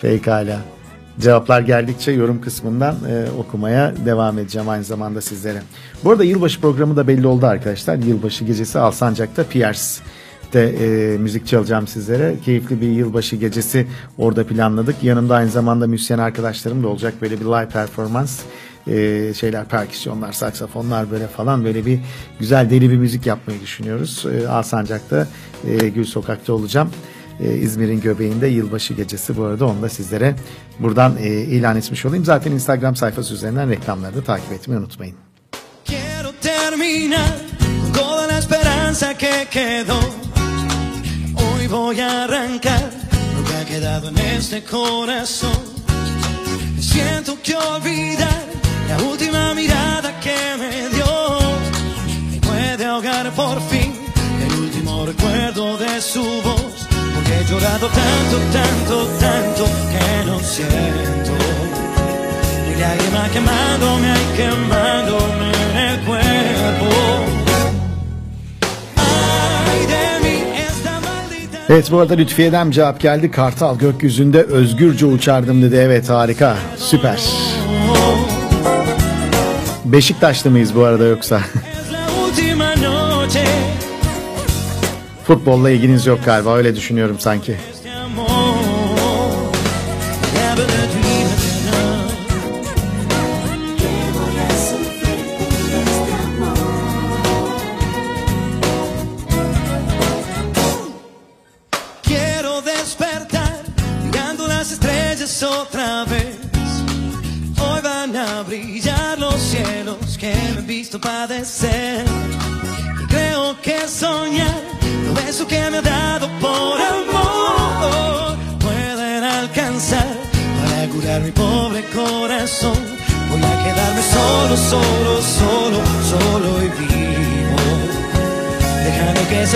Pekala. 0.00 0.75
Cevaplar 1.20 1.60
geldikçe 1.60 2.12
yorum 2.12 2.40
kısmından 2.40 2.96
e, 3.08 3.26
okumaya 3.38 3.94
devam 4.06 4.38
edeceğim 4.38 4.68
aynı 4.68 4.84
zamanda 4.84 5.20
sizlere. 5.20 5.62
Bu 6.04 6.10
arada 6.10 6.24
yılbaşı 6.24 6.60
programı 6.60 6.96
da 6.96 7.08
belli 7.08 7.26
oldu 7.26 7.46
arkadaşlar. 7.46 7.96
Yılbaşı 7.96 8.44
gecesi 8.44 8.78
Alsancak'ta 8.78 9.44
Pierce 9.44 9.80
e, 10.54 11.16
müzik 11.20 11.46
çalacağım 11.46 11.86
sizlere. 11.86 12.34
Keyifli 12.44 12.80
bir 12.80 12.88
yılbaşı 12.88 13.36
gecesi 13.36 13.86
orada 14.18 14.46
planladık. 14.46 15.02
Yanımda 15.02 15.34
aynı 15.34 15.50
zamanda 15.50 15.86
müzisyen 15.86 16.18
arkadaşlarım 16.18 16.82
da 16.82 16.88
olacak. 16.88 17.14
Böyle 17.22 17.40
bir 17.40 17.44
live 17.44 17.68
performans. 17.68 18.40
E, 18.86 19.34
şeyler, 19.34 19.64
perküsyonlar, 19.64 20.32
saksafonlar 20.32 21.10
böyle 21.10 21.26
falan 21.26 21.64
böyle 21.64 21.86
bir 21.86 22.00
güzel 22.38 22.70
deli 22.70 22.90
bir 22.90 22.96
müzik 22.96 23.26
yapmayı 23.26 23.60
düşünüyoruz. 23.60 24.26
E, 24.26 24.48
Alsancak'ta 24.48 25.28
e, 25.68 25.88
Gül 25.88 26.04
Sokak'ta 26.04 26.52
olacağım. 26.52 26.90
E, 27.40 27.54
İzmir'in 27.54 28.00
göbeğinde 28.00 28.46
yılbaşı 28.46 28.94
gecesi 28.94 29.36
bu 29.36 29.44
arada 29.44 29.66
onu 29.66 29.82
da 29.82 29.88
sizlere 29.88 30.36
buradan 30.78 31.16
e, 31.20 31.28
ilan 31.28 31.76
etmiş 31.76 32.06
olayım. 32.06 32.24
Zaten 32.24 32.52
Instagram 32.52 32.96
sayfası 32.96 33.34
üzerinden 33.34 33.70
reklamları 33.70 34.14
da 34.16 34.22
takip 34.22 34.52
etmeyi 34.52 34.80
unutmayın. 34.80 35.16
Quiero 35.86 36.32
terminar 36.42 37.34
toda 37.94 38.28
la 38.28 38.38
esperanza 38.38 39.14
que 39.18 39.46
quedó. 39.50 40.00
Hoy 41.40 41.68
voy 41.68 42.00
a 42.00 42.24
arrancar 42.24 42.82
lo 43.36 43.44
que 43.48 43.54
ha 43.54 43.64
quedado 43.64 44.08
en 44.08 44.16
este 44.38 44.64
corazón. 44.64 45.60
Siento 46.80 47.32
que 47.42 47.54
olvidar 47.56 48.40
la 48.88 48.96
última 49.10 49.54
mirada 49.54 50.10
que 50.20 50.38
me 50.60 50.88
dio. 50.94 51.12
Me 52.32 52.38
puede 52.40 52.84
ahogar 52.86 53.26
por 53.34 53.60
fin 53.70 53.92
el 54.46 54.52
último 54.64 55.06
recuerdo 55.06 55.76
de 55.78 56.00
su 56.00 56.24
voz. 56.46 56.75
Porque 57.26 57.40
he 57.40 57.44
llorado 57.44 57.88
tanto, 57.88 58.36
tanto, 58.52 59.08
tanto 59.18 59.64
que 59.64 60.26
no 60.26 60.38
siento. 60.38 61.32
Mi 62.68 62.74
lágrima 62.80 63.28
quemándome, 63.32 64.10
ay, 64.10 64.26
quemándome 64.36 65.50
en 65.70 65.76
el 65.76 66.04
cuerpo. 66.04 66.86
Evet 71.68 71.90
bu 71.90 71.98
arada 71.98 72.14
Lütfiye'den 72.14 72.70
cevap 72.70 73.00
geldi. 73.00 73.30
Kartal 73.30 73.78
gökyüzünde 73.78 74.42
özgürce 74.42 75.06
uçardım 75.06 75.62
dedi. 75.62 75.76
Evet 75.76 76.08
harika 76.08 76.56
süper. 76.76 77.20
Beşiktaşlı 79.84 80.50
mıyız 80.50 80.74
bu 80.74 80.84
arada 80.84 81.04
yoksa? 81.04 81.40
Futbolla 85.26 85.70
ilginiz 85.70 86.06
yok 86.06 86.18
galiba 86.24 86.56
öyle 86.56 86.76
düşünüyorum 86.76 87.16
sanki. 87.20 87.56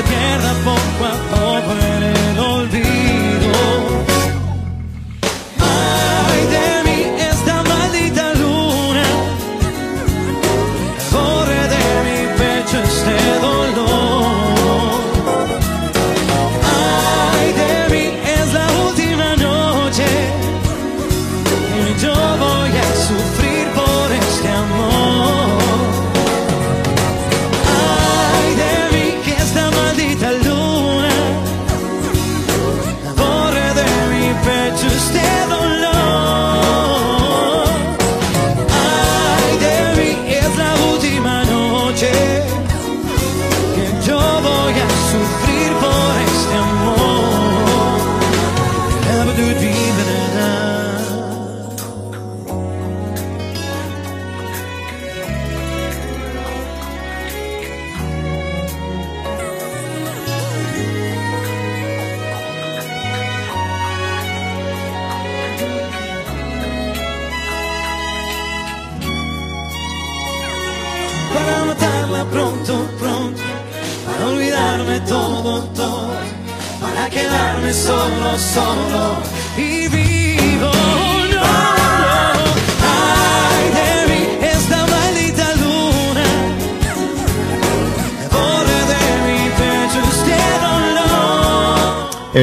Se 0.00 0.08
pierda 0.08 0.54
poco 0.64 2.19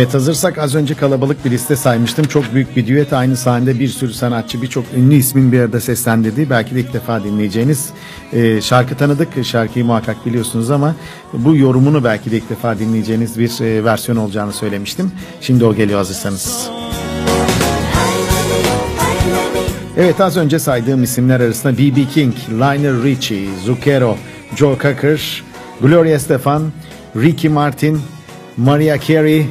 Evet 0.08 0.16
hazırsak 0.16 0.58
az 0.58 0.76
önce 0.76 0.94
kalabalık 0.94 1.46
bir 1.46 1.52
liste 1.52 1.76
saymıştım. 1.76 2.26
Çok 2.26 2.54
büyük 2.54 2.76
bir 2.76 2.88
düet 2.88 3.14
aynı 3.14 3.38
sahnede 3.38 3.80
bir 3.80 3.88
sürü 3.88 4.14
sanatçı 4.14 4.62
birçok 4.62 4.86
ünlü 4.96 5.16
ismin 5.16 5.52
bir 5.52 5.60
arada 5.60 5.82
seslendirdiği 5.82 6.50
belki 6.50 6.76
de 6.76 6.80
ilk 6.80 6.94
defa 6.94 7.24
dinleyeceğiniz 7.24 7.90
e, 8.34 8.62
şarkı 8.62 8.98
tanıdık. 8.98 9.46
Şarkıyı 9.46 9.86
muhakkak 9.86 10.26
biliyorsunuz 10.26 10.72
ama 10.72 10.96
bu 11.34 11.56
yorumunu 11.56 12.04
belki 12.04 12.32
de 12.32 12.38
ilk 12.38 12.50
defa 12.50 12.80
dinleyeceğiniz 12.80 13.40
bir 13.40 13.62
e, 13.62 13.84
versiyon 13.84 14.18
olacağını 14.18 14.54
söylemiştim. 14.54 15.12
Şimdi 15.42 15.66
o 15.66 15.76
geliyor 15.76 15.98
hazırsanız. 15.98 16.70
Evet 19.98 20.22
az 20.22 20.38
önce 20.38 20.60
saydığım 20.60 21.04
isimler 21.04 21.40
arasında 21.40 21.78
B.B. 21.78 22.06
King, 22.14 22.34
Lionel 22.50 23.04
Richie, 23.04 23.48
Zucchero, 23.66 24.18
Joe 24.56 24.78
Cocker, 24.82 25.44
Gloria 25.82 26.16
Estefan, 26.16 26.64
Ricky 27.16 27.54
Martin, 27.54 28.02
Mariah 28.58 29.08
Carey 29.08 29.46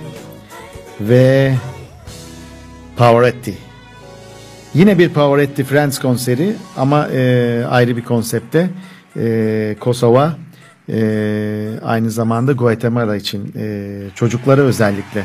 ve 1.01 1.55
Pavarotti. 2.97 3.55
Yine 4.75 4.99
bir 4.99 5.09
Pavarotti 5.09 5.65
Friends 5.65 5.99
konseri 5.99 6.57
ama 6.77 7.09
e, 7.09 7.65
ayrı 7.69 7.97
bir 7.97 8.05
konsepte. 8.05 8.71
E, 9.17 9.77
Kosova 9.81 10.37
e, 10.89 11.69
aynı 11.85 12.11
zamanda 12.11 12.53
Guatemala 12.53 13.17
için 13.17 13.53
e, 13.57 13.97
çocuklara 14.15 14.61
özellikle 14.61 15.25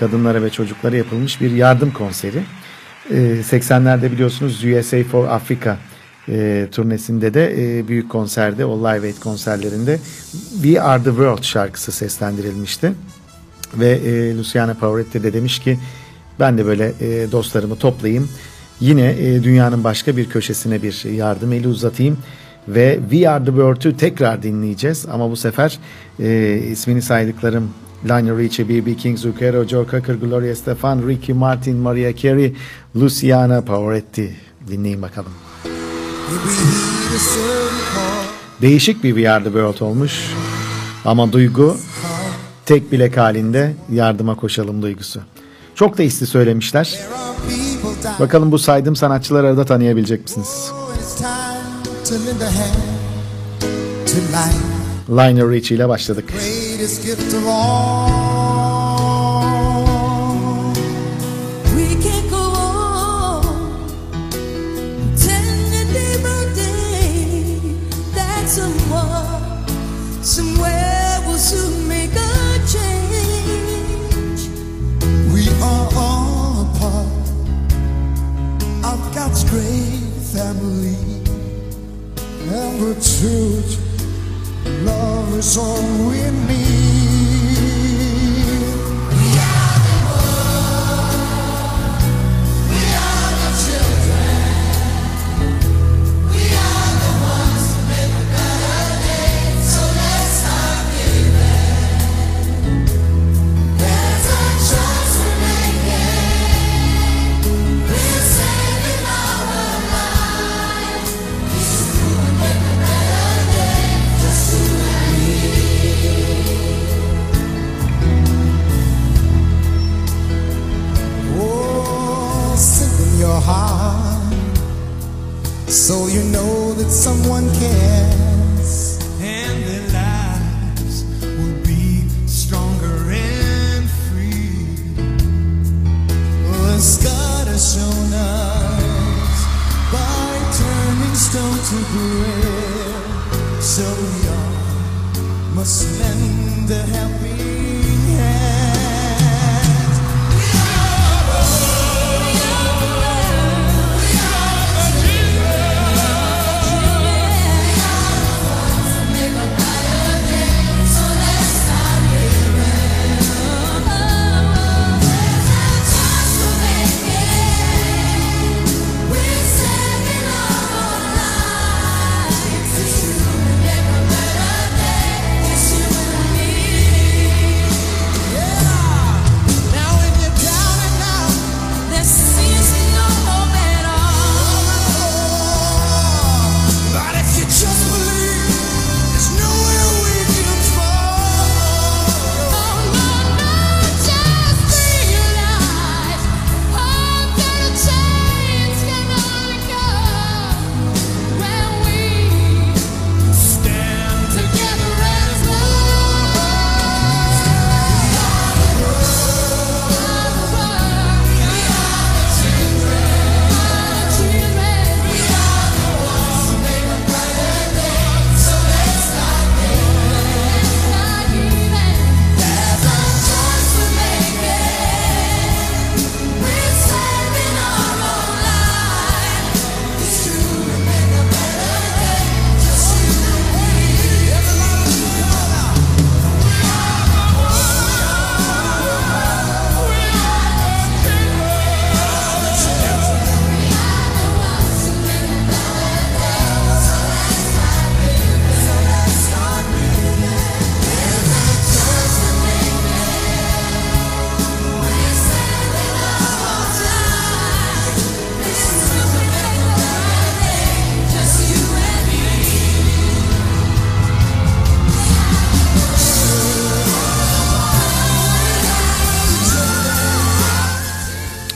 kadınlara 0.00 0.42
ve 0.42 0.50
çocuklara 0.50 0.96
yapılmış 0.96 1.40
bir 1.40 1.50
yardım 1.50 1.92
konseri. 1.92 2.42
E, 3.10 3.14
80'lerde 3.50 4.12
biliyorsunuz 4.12 4.64
USA 4.64 5.04
for 5.04 5.28
Africa 5.28 5.76
e, 6.28 6.66
turnesinde 6.72 7.34
de 7.34 7.78
e, 7.78 7.88
büyük 7.88 8.10
konserde 8.10 8.64
o 8.64 8.78
Live 8.78 9.06
Aid 9.06 9.18
konserlerinde 9.18 9.98
We 10.62 10.80
Are 10.80 11.02
The 11.02 11.10
World 11.10 11.42
şarkısı 11.42 11.92
seslendirilmişti. 11.92 12.92
Ve 13.78 13.90
e, 13.90 14.36
Luciana 14.36 14.74
Pavarotti 14.74 15.22
de 15.22 15.32
demiş 15.32 15.58
ki 15.58 15.78
ben 16.40 16.58
de 16.58 16.66
böyle 16.66 16.92
e, 17.00 17.32
dostlarımı 17.32 17.76
toplayayım. 17.76 18.28
Yine 18.80 19.10
e, 19.10 19.42
dünyanın 19.42 19.84
başka 19.84 20.16
bir 20.16 20.28
köşesine 20.28 20.82
bir 20.82 21.04
yardım 21.04 21.52
eli 21.52 21.68
uzatayım. 21.68 22.18
ve 22.68 22.98
We 23.10 23.28
Are 23.28 23.44
The 23.44 23.50
World'ü 23.50 23.96
tekrar 23.96 24.42
dinleyeceğiz 24.42 25.06
ama 25.06 25.30
bu 25.30 25.36
sefer 25.36 25.78
e, 26.20 26.58
ismini 26.70 27.02
saydıklarım 27.02 27.70
Lionel 28.04 28.38
Richie, 28.38 28.68
B.B. 28.68 28.94
King, 28.96 29.18
Zucchero, 29.18 29.64
Joe 29.64 29.86
Cocker, 29.90 30.14
Gloria 30.14 30.50
Estefan, 30.50 31.08
Ricky 31.08 31.38
Martin, 31.38 31.76
Maria 31.76 32.16
Carey, 32.16 32.54
Luciana 32.96 33.60
Pavarotti 33.60 34.36
dinleyin 34.68 35.02
bakalım. 35.02 35.32
Değişik 38.62 39.04
bir 39.04 39.14
We 39.14 39.30
Are 39.30 39.44
The 39.44 39.50
World 39.50 39.80
olmuş 39.80 40.30
ama 41.04 41.32
duygu 41.32 41.76
tek 42.66 42.92
bilek 42.92 43.16
halinde 43.16 43.72
yardıma 43.92 44.36
koşalım 44.36 44.82
duygusu. 44.82 45.20
Çok 45.74 45.98
da 45.98 46.02
isti 46.02 46.26
söylemişler. 46.26 46.98
Bakalım 48.20 48.52
bu 48.52 48.58
saydığım 48.58 48.96
sanatçıları 48.96 49.46
arada 49.46 49.64
tanıyabilecek 49.64 50.22
misiniz? 50.22 50.72
Lionel 55.10 55.50
Richie 55.50 55.76
ile 55.76 55.88
başladık. 55.88 56.24
Greatest 56.28 57.02
gift 57.02 57.34
of 57.34 57.46
all. 57.48 58.43
Great 79.54 80.00
family. 80.34 80.98
And 82.50 82.74
the 82.82 82.94
truth, 83.12 83.78
love 84.84 85.38
is 85.38 85.56
all 85.56 85.82
we 86.08 86.18
need. 86.48 86.73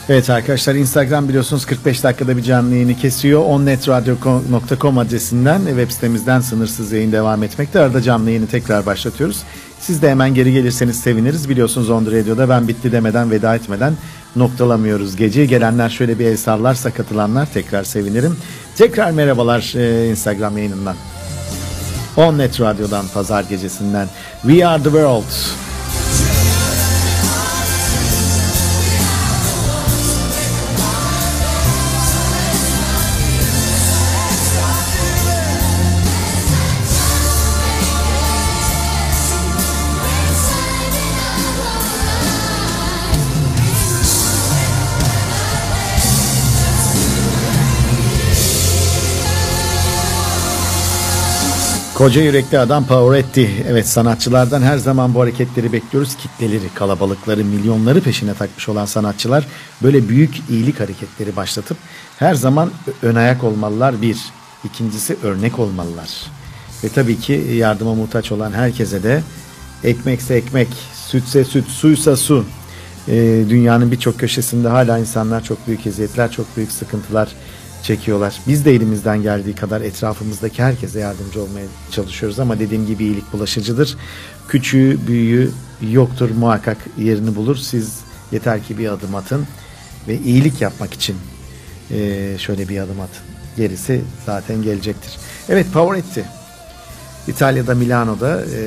Evet 0.09 0.29
arkadaşlar 0.29 0.75
Instagram 0.75 1.29
biliyorsunuz 1.29 1.65
45 1.65 2.03
dakikada 2.03 2.37
bir 2.37 2.43
canlı 2.43 2.73
yayını 2.73 2.95
kesiyor. 2.95 3.41
onnetradio.com 3.45 4.97
adresinden 4.97 5.65
web 5.65 5.91
sitemizden 5.91 6.39
sınırsız 6.39 6.91
yayın 6.91 7.11
devam 7.11 7.43
etmekte. 7.43 7.79
Arada 7.79 8.01
canlı 8.01 8.29
yayını 8.29 8.47
tekrar 8.47 8.85
başlatıyoruz. 8.85 9.43
Siz 9.79 10.01
de 10.01 10.09
hemen 10.09 10.33
geri 10.33 10.53
gelirseniz 10.53 10.99
seviniriz. 10.99 11.49
Biliyorsunuz 11.49 11.89
On 11.89 12.05
Radio'da 12.05 12.49
ben 12.49 12.67
bitti 12.67 12.91
demeden 12.91 13.31
veda 13.31 13.55
etmeden 13.55 13.93
noktalamıyoruz 14.35 15.15
geceyi. 15.15 15.47
Gelenler 15.47 15.89
şöyle 15.89 16.19
bir 16.19 16.25
el 16.25 16.37
sallarsa 16.37 16.91
katılanlar 16.91 17.47
tekrar 17.53 17.83
sevinirim. 17.83 18.37
Tekrar 18.77 19.11
merhabalar 19.11 19.73
e, 19.75 20.09
Instagram 20.09 20.57
yayınından. 20.57 20.95
On 22.17 22.37
Net 22.37 22.61
Radyo'dan 22.61 23.05
pazar 23.13 23.43
gecesinden 23.43 24.07
We 24.41 24.67
Are 24.67 24.83
The 24.83 24.89
World. 24.89 25.68
Koca 51.99 52.21
yürekli 52.21 52.59
adam 52.59 52.85
Pavarotti. 52.85 53.49
Evet 53.67 53.87
sanatçılardan 53.87 54.61
her 54.61 54.77
zaman 54.77 55.13
bu 55.13 55.21
hareketleri 55.21 55.73
bekliyoruz. 55.73 56.15
Kitleleri, 56.15 56.73
kalabalıkları, 56.75 57.45
milyonları 57.45 58.01
peşine 58.01 58.33
takmış 58.33 58.69
olan 58.69 58.85
sanatçılar 58.85 59.47
böyle 59.83 60.09
büyük 60.09 60.35
iyilik 60.49 60.79
hareketleri 60.79 61.35
başlatıp 61.35 61.77
her 62.19 62.35
zaman 62.35 62.71
ön 63.01 63.15
ayak 63.15 63.43
olmalılar 63.43 64.01
bir. 64.01 64.17
İkincisi 64.63 65.17
örnek 65.23 65.59
olmalılar. 65.59 66.09
Ve 66.83 66.89
tabii 66.89 67.19
ki 67.19 67.33
yardıma 67.53 67.95
muhtaç 67.95 68.31
olan 68.31 68.51
herkese 68.51 69.03
de 69.03 69.23
ekmekse 69.83 70.35
ekmek, 70.35 70.67
sütse 71.07 71.45
süt, 71.45 71.67
suysa 71.67 72.17
su. 72.17 72.45
Ee, 73.07 73.43
dünyanın 73.49 73.91
birçok 73.91 74.19
köşesinde 74.19 74.67
hala 74.67 74.97
insanlar 74.97 75.43
çok 75.43 75.67
büyük 75.67 75.87
eziyetler, 75.87 76.31
çok 76.31 76.57
büyük 76.57 76.71
sıkıntılar 76.71 77.29
çekiyorlar. 77.83 78.39
Biz 78.47 78.65
de 78.65 78.71
elimizden 78.71 79.21
geldiği 79.21 79.55
kadar 79.55 79.81
etrafımızdaki 79.81 80.63
herkese 80.63 80.99
yardımcı 80.99 81.41
olmaya 81.43 81.65
çalışıyoruz 81.91 82.39
ama 82.39 82.59
dediğim 82.59 82.87
gibi 82.87 83.03
iyilik 83.03 83.33
bulaşıcıdır. 83.33 83.97
Küçüğü, 84.47 84.99
büyüğü 85.07 85.51
yoktur 85.91 86.29
muhakkak 86.29 86.77
yerini 86.97 87.35
bulur. 87.35 87.55
Siz 87.55 87.99
yeter 88.31 88.63
ki 88.63 88.77
bir 88.77 88.89
adım 88.89 89.15
atın 89.15 89.47
ve 90.07 90.17
iyilik 90.17 90.61
yapmak 90.61 90.93
için 90.93 91.15
eee, 91.91 92.35
şöyle 92.37 92.69
bir 92.69 92.79
adım 92.79 93.01
atın. 93.01 93.23
Gerisi 93.57 94.01
zaten 94.25 94.61
gelecektir. 94.61 95.11
Evet 95.49 95.73
Pavarotti. 95.73 96.25
İtalya'da 97.27 97.75
Milano'da 97.75 98.41
e, 98.41 98.59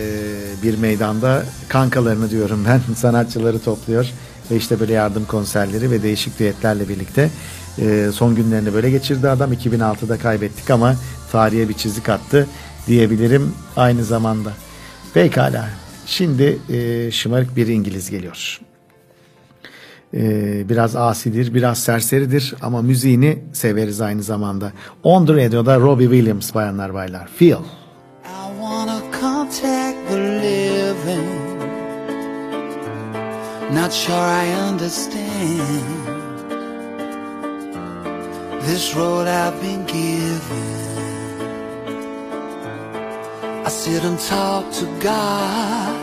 bir 0.63 0.79
meydanda 0.79 1.43
kankalarını 1.69 2.31
diyorum 2.31 2.65
ben 2.69 2.81
sanatçıları 2.95 3.59
topluyor 3.59 4.11
ve 4.51 4.57
işte 4.57 4.81
böyle 4.81 4.93
yardım 4.93 5.25
konserleri 5.25 5.91
ve 5.91 6.03
değişik 6.03 6.39
düetlerle 6.39 6.89
birlikte 6.89 7.31
e, 7.79 8.11
son 8.13 8.35
günlerini 8.35 8.75
böyle 8.75 8.91
geçirdi 8.91 9.29
adam 9.29 9.53
2006'da 9.53 10.19
kaybettik 10.19 10.71
ama 10.71 10.95
tarihe 11.33 11.69
bir 11.69 11.75
çizik 11.75 12.09
attı 12.09 12.47
diyebilirim 12.87 13.55
aynı 13.77 14.05
zamanda. 14.05 14.53
Pekala 15.15 15.69
şimdi 16.07 16.59
e, 16.69 17.11
şımarık 17.11 17.57
bir 17.57 17.67
İngiliz 17.67 18.11
geliyor. 18.11 18.61
E, 20.15 20.69
biraz 20.69 20.97
asidir, 20.97 21.55
biraz 21.55 21.79
serseridir 21.79 22.55
ama 22.63 22.83
müziğini 22.83 23.39
severiz 23.53 24.01
aynı 24.01 24.23
zamanda. 24.23 24.73
On 25.03 25.27
the 25.27 25.33
Radio'da 25.33 25.81
Robbie 25.81 26.09
Williams 26.09 26.55
bayanlar 26.55 26.95
baylar. 26.95 27.29
Feel. 27.37 27.53
I 27.53 27.59
wanna 28.61 29.01
contact 29.21 29.92
Not 33.73 33.93
sure 33.93 34.15
I 34.15 34.53
understand 34.69 35.61
this 38.61 38.95
road 38.97 39.27
I've 39.27 39.63
been 39.63 39.87
given. 39.87 40.43
I 43.65 43.71
sit 43.71 44.05
and 44.05 44.19
talk 44.29 44.73
to 44.73 44.87
God, 45.01 45.97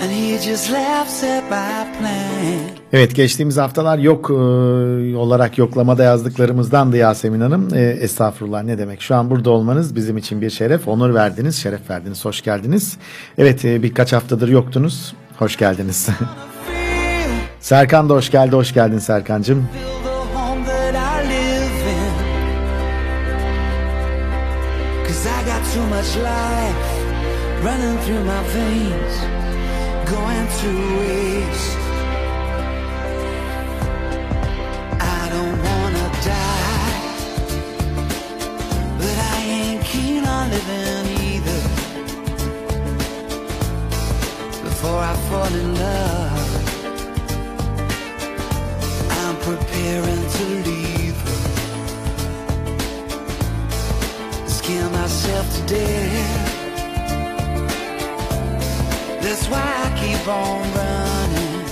and 0.00 0.10
He 0.12 0.38
just 0.38 0.70
laughs 0.70 1.24
at 1.24 1.44
my 1.44 1.98
plan. 1.98 2.60
Evet 2.92 3.14
geçtiğimiz 3.14 3.56
haftalar 3.56 3.98
yok 3.98 4.30
e, 4.30 4.34
olarak 5.16 5.58
yoklamada 5.58 6.02
yazdıklarımızdandı 6.02 6.96
Yasemin 6.96 7.40
Hanım. 7.40 7.74
E, 7.74 7.80
estağfurullah 7.80 8.62
ne 8.62 8.78
demek. 8.78 9.02
Şu 9.02 9.14
an 9.14 9.30
burada 9.30 9.50
olmanız 9.50 9.96
bizim 9.96 10.16
için 10.16 10.40
bir 10.40 10.50
şeref. 10.50 10.88
Onur 10.88 11.14
verdiniz, 11.14 11.56
şeref 11.56 11.90
verdiniz. 11.90 12.24
Hoş 12.24 12.42
geldiniz. 12.42 12.96
Evet 13.38 13.64
e, 13.64 13.82
birkaç 13.82 14.12
haftadır 14.12 14.48
yoktunuz. 14.48 15.14
Hoş 15.42 15.56
geldiniz. 15.56 16.08
Serkan 17.60 18.08
da 18.08 18.14
hoş 18.14 18.30
geldi. 18.30 18.56
Hoş 18.56 18.74
geldin 18.74 18.98
Serkancığım. 18.98 19.68
Feel 39.92 41.01
Before 44.82 44.98
I 44.98 45.14
fall 45.30 45.54
in 45.54 45.74
love. 45.76 46.50
I'm 49.20 49.36
preparing 49.36 50.24
to 50.36 50.44
leave 50.68 51.18
her. 51.26 51.40
Scare 54.48 54.90
myself 54.90 55.46
to 55.54 55.62
death. 55.68 56.50
That's 59.22 59.46
why 59.46 59.62
I 59.84 59.88
keep 60.02 60.26
on 60.26 60.72
running 60.80 61.62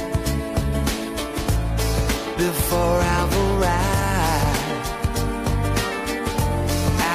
before 2.38 3.00
I've 3.16 3.34
arrived. 3.48 4.86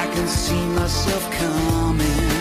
I 0.00 0.04
can 0.12 0.26
see 0.28 0.64
myself 0.78 1.24
coming. 1.30 2.35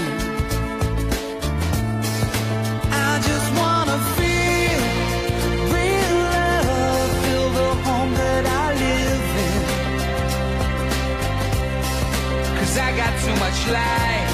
Cause 12.75 12.83
I 12.83 12.97
got 12.97 13.13
too 13.23 13.35
much 13.39 13.59
life 13.71 14.31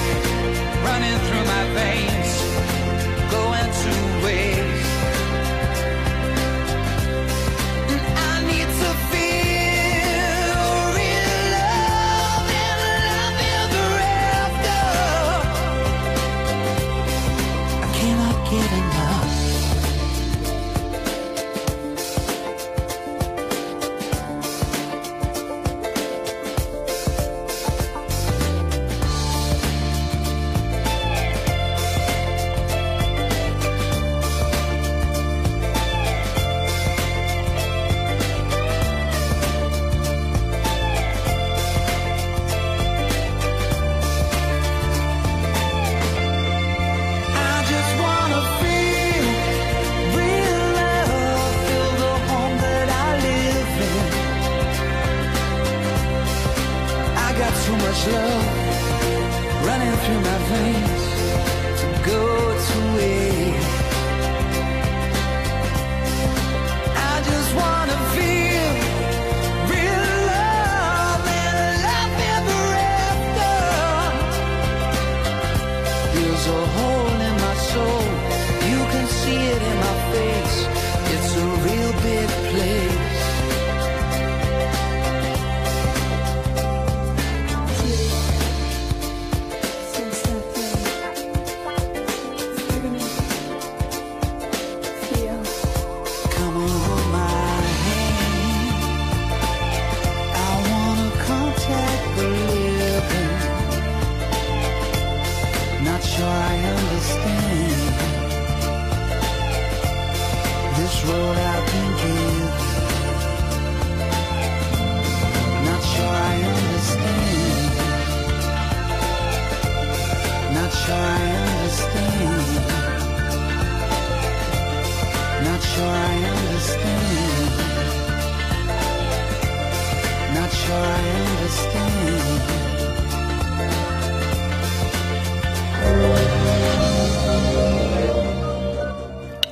running 0.83 1.17
through 1.27 1.45
my 1.45 1.63
veins, 1.77 2.20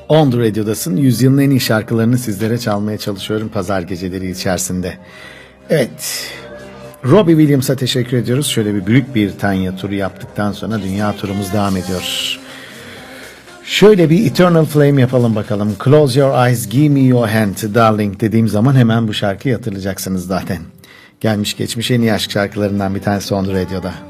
On 0.10 0.32
The 0.32 0.38
Radio'dasın. 0.38 0.98
Yüzyılın 0.98 1.38
en 1.38 1.50
iyi 1.50 1.60
şarkılarını 1.60 2.18
sizlere 2.18 2.58
çalmaya 2.58 2.98
çalışıyorum 2.98 3.50
pazar 3.50 3.82
geceleri 3.82 4.32
içerisinde. 4.32 4.98
Evet. 5.70 6.32
Robbie 7.06 7.36
Williams'a 7.36 7.76
teşekkür 7.76 8.18
ediyoruz. 8.18 8.48
Şöyle 8.48 8.76
bir 8.76 8.86
büyük 8.86 9.16
bir 9.16 9.32
Tanya 9.32 9.76
turu 9.76 9.94
yaptıktan 9.94 10.52
sonra 10.52 10.82
dünya 10.82 11.16
turumuz 11.16 11.54
devam 11.54 11.78
ediyor. 11.78 12.38
Şöyle 13.64 14.10
bir 14.10 14.26
Eternal 14.26 14.66
Flame 14.66 15.02
yapalım 15.02 15.36
bakalım. 15.36 15.76
Close 15.84 16.20
your 16.20 16.48
eyes, 16.48 16.70
give 16.70 16.90
me 16.90 17.00
your 17.00 17.28
hand, 17.28 17.76
darling 17.76 18.20
dediğim 18.20 18.48
zaman 18.48 18.76
hemen 18.76 19.08
bu 19.08 19.14
şarkıyı 19.14 19.56
hatırlayacaksınız 19.56 20.28
zaten. 20.28 20.58
Gelmiş 21.22 21.58
geçmiş 21.58 21.92
en 21.92 22.02
iyi 22.02 22.14
aşk 22.14 22.32
şarkılarından 22.32 22.96
bir 22.96 23.02
tanesi 23.02 23.34
On 23.34 23.46
The 23.46 23.54
Radio'da. 23.54 24.09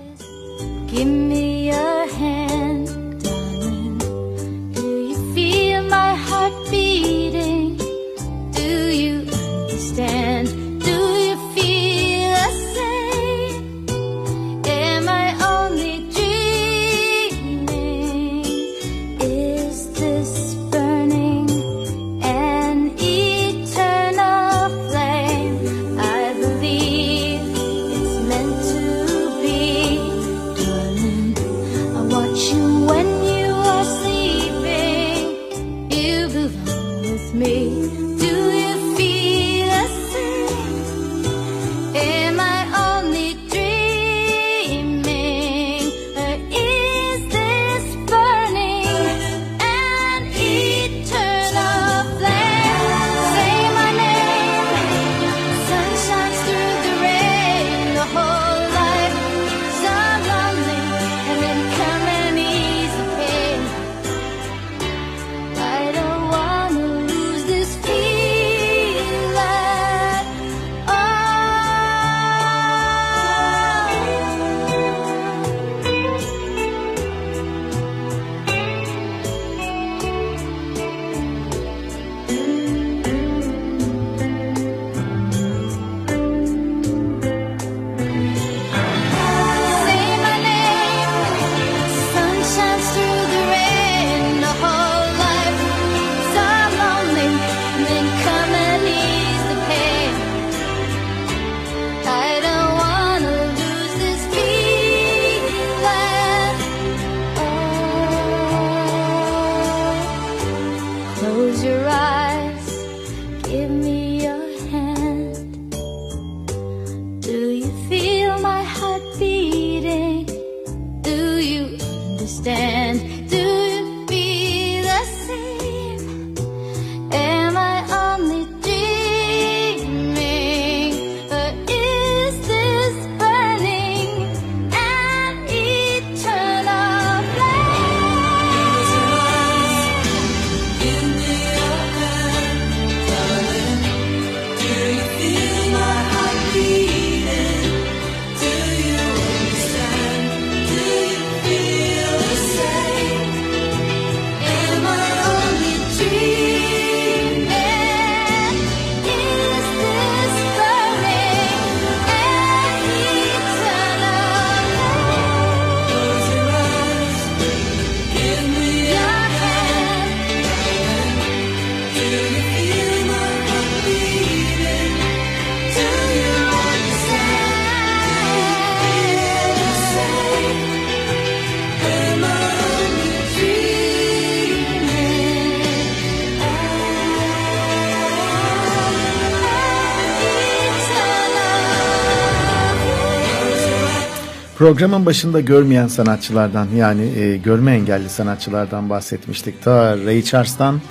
Programın 194.60 195.06
başında 195.06 195.40
görmeyen 195.40 195.88
sanatçılardan 195.88 196.68
yani 196.76 197.20
e, 197.20 197.38
görme 197.38 197.72
engelli 197.72 198.10
sanatçılardan 198.10 198.90
bahsetmiştik. 198.90 199.64
Ta 199.64 199.98
Ray 199.98 200.24
Charles'tan, 200.24 200.82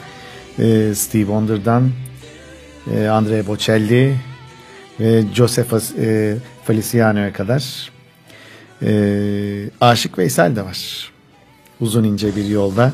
e, 0.58 0.94
Steve 0.94 1.22
Wonder'dan, 1.22 1.90
e, 2.94 3.06
Andrea 3.06 3.46
Bocelli 3.46 4.16
ve 5.00 5.22
Joseph 5.34 5.98
e, 5.98 6.36
Feliciano'ya 6.64 7.32
kadar. 7.32 7.90
E, 8.82 9.70
Aşık 9.80 10.18
Veysel 10.18 10.56
de 10.56 10.64
var. 10.64 11.12
Uzun 11.80 12.04
ince 12.04 12.36
bir 12.36 12.44
yolda. 12.44 12.92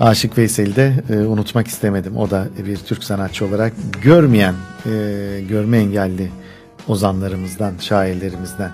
Aşık 0.00 0.38
Veysel'i 0.38 0.76
de 0.76 0.94
e, 1.10 1.16
unutmak 1.16 1.66
istemedim. 1.66 2.16
O 2.16 2.30
da 2.30 2.48
bir 2.66 2.76
Türk 2.76 3.04
sanatçı 3.04 3.46
olarak 3.46 3.72
görmeyen, 4.02 4.54
e, 4.86 4.90
görme 5.48 5.78
engelli 5.78 6.30
ozanlarımızdan, 6.90 7.74
şairlerimizden. 7.80 8.70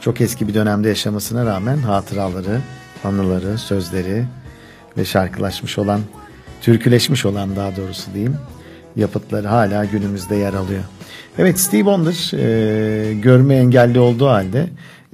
Çok 0.00 0.20
eski 0.20 0.48
bir 0.48 0.54
dönemde 0.54 0.88
yaşamasına 0.88 1.46
rağmen 1.46 1.76
hatıraları, 1.76 2.60
anıları, 3.04 3.58
sözleri 3.58 4.24
ve 4.96 5.04
şarkılaşmış 5.04 5.78
olan, 5.78 6.00
türküleşmiş 6.60 7.26
olan 7.26 7.56
daha 7.56 7.76
doğrusu 7.76 8.14
diyeyim, 8.14 8.36
yapıtları 8.96 9.48
hala 9.48 9.84
günümüzde 9.84 10.36
yer 10.36 10.54
alıyor. 10.54 10.82
Evet 11.38 11.58
Steve 11.58 11.80
Wonder 11.80 12.32
e, 12.38 13.14
görme 13.14 13.54
engelli 13.54 14.00
olduğu 14.00 14.28
halde 14.28 14.66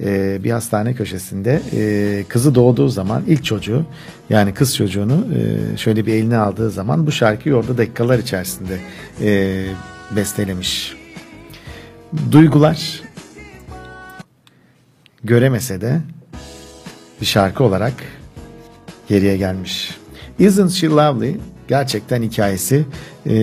e, 0.03 0.43
bir 0.43 0.51
hastane 0.51 0.93
köşesinde 0.93 1.61
e, 1.73 2.23
kızı 2.23 2.55
doğduğu 2.55 2.89
zaman 2.89 3.23
ilk 3.27 3.45
çocuğu 3.45 3.85
yani 4.29 4.53
kız 4.53 4.75
çocuğunu 4.75 5.27
e, 5.35 5.77
şöyle 5.77 6.05
bir 6.05 6.13
eline 6.13 6.37
aldığı 6.37 6.69
zaman 6.69 7.07
bu 7.07 7.11
şarkıyı 7.11 7.55
orada 7.55 7.77
dakikalar 7.77 8.19
içerisinde 8.19 8.77
e, 9.21 9.63
bestelemiş. 10.15 11.04
Duygular 12.31 13.01
göremese 15.23 15.81
de 15.81 16.01
bir 17.21 17.25
şarkı 17.25 17.63
olarak 17.63 17.93
geriye 19.07 19.37
gelmiş. 19.37 19.97
Isn't 20.39 20.71
She 20.71 20.87
Lovely 20.87 21.37
gerçekten 21.67 22.21
hikayesi 22.21 22.85
e, 23.27 23.33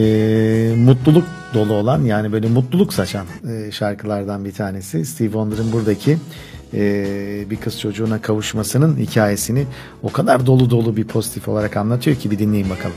mutluluk 0.77 1.25
dolu 1.55 1.73
olan 1.73 2.03
yani 2.05 2.33
böyle 2.33 2.49
mutluluk 2.49 2.95
saçan 2.95 3.27
e, 3.49 3.73
şarkılardan 3.73 4.45
bir 4.45 4.53
tanesi. 4.53 5.05
Steve 5.05 5.29
Wonder'ın 5.29 5.73
buradaki 5.73 6.19
e, 6.75 7.51
bir 7.51 7.57
kız 7.57 7.81
çocuğuna 7.81 8.21
kavuşmasının 8.21 8.97
hikayesini 8.97 9.67
o 10.03 10.13
kadar 10.13 10.47
dolu 10.47 10.71
dolu 10.71 10.97
bir 10.97 11.05
pozitif 11.05 11.49
olarak 11.49 11.77
anlatıyor 11.77 12.17
ki 12.17 12.31
bir 12.31 12.39
dinleyin 12.39 12.71
bakalım. 12.71 12.97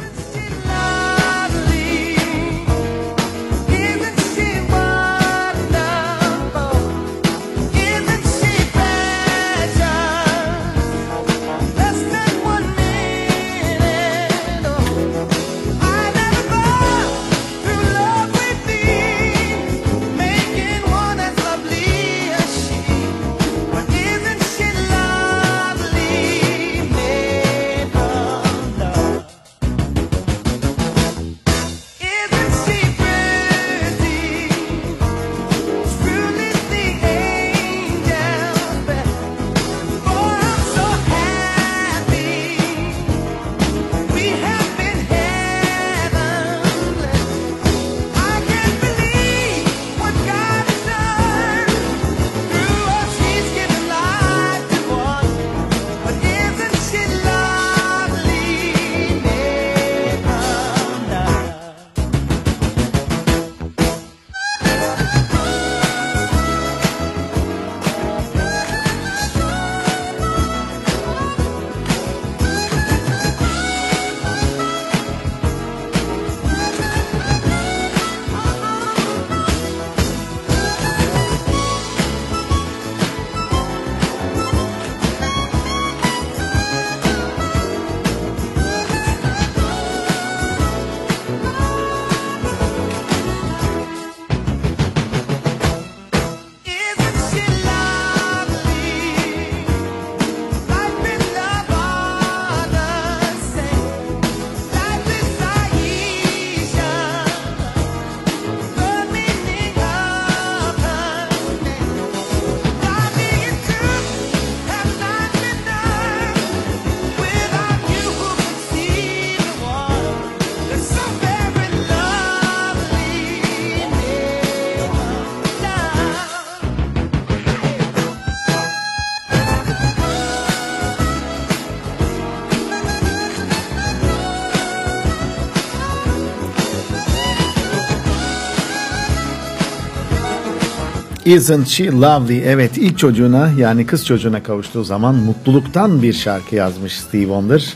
Isn't 141.25 141.67
she 141.67 141.91
lovely? 141.91 142.41
Evet 142.45 142.77
ilk 142.77 142.97
çocuğuna 142.97 143.51
yani 143.57 143.85
kız 143.85 144.05
çocuğuna 144.05 144.43
kavuştuğu 144.43 144.83
zaman 144.83 145.15
mutluluktan 145.15 146.01
bir 146.01 146.13
şarkı 146.13 146.55
yazmış 146.55 146.99
Steve 146.99 147.21
Wonder. 147.21 147.73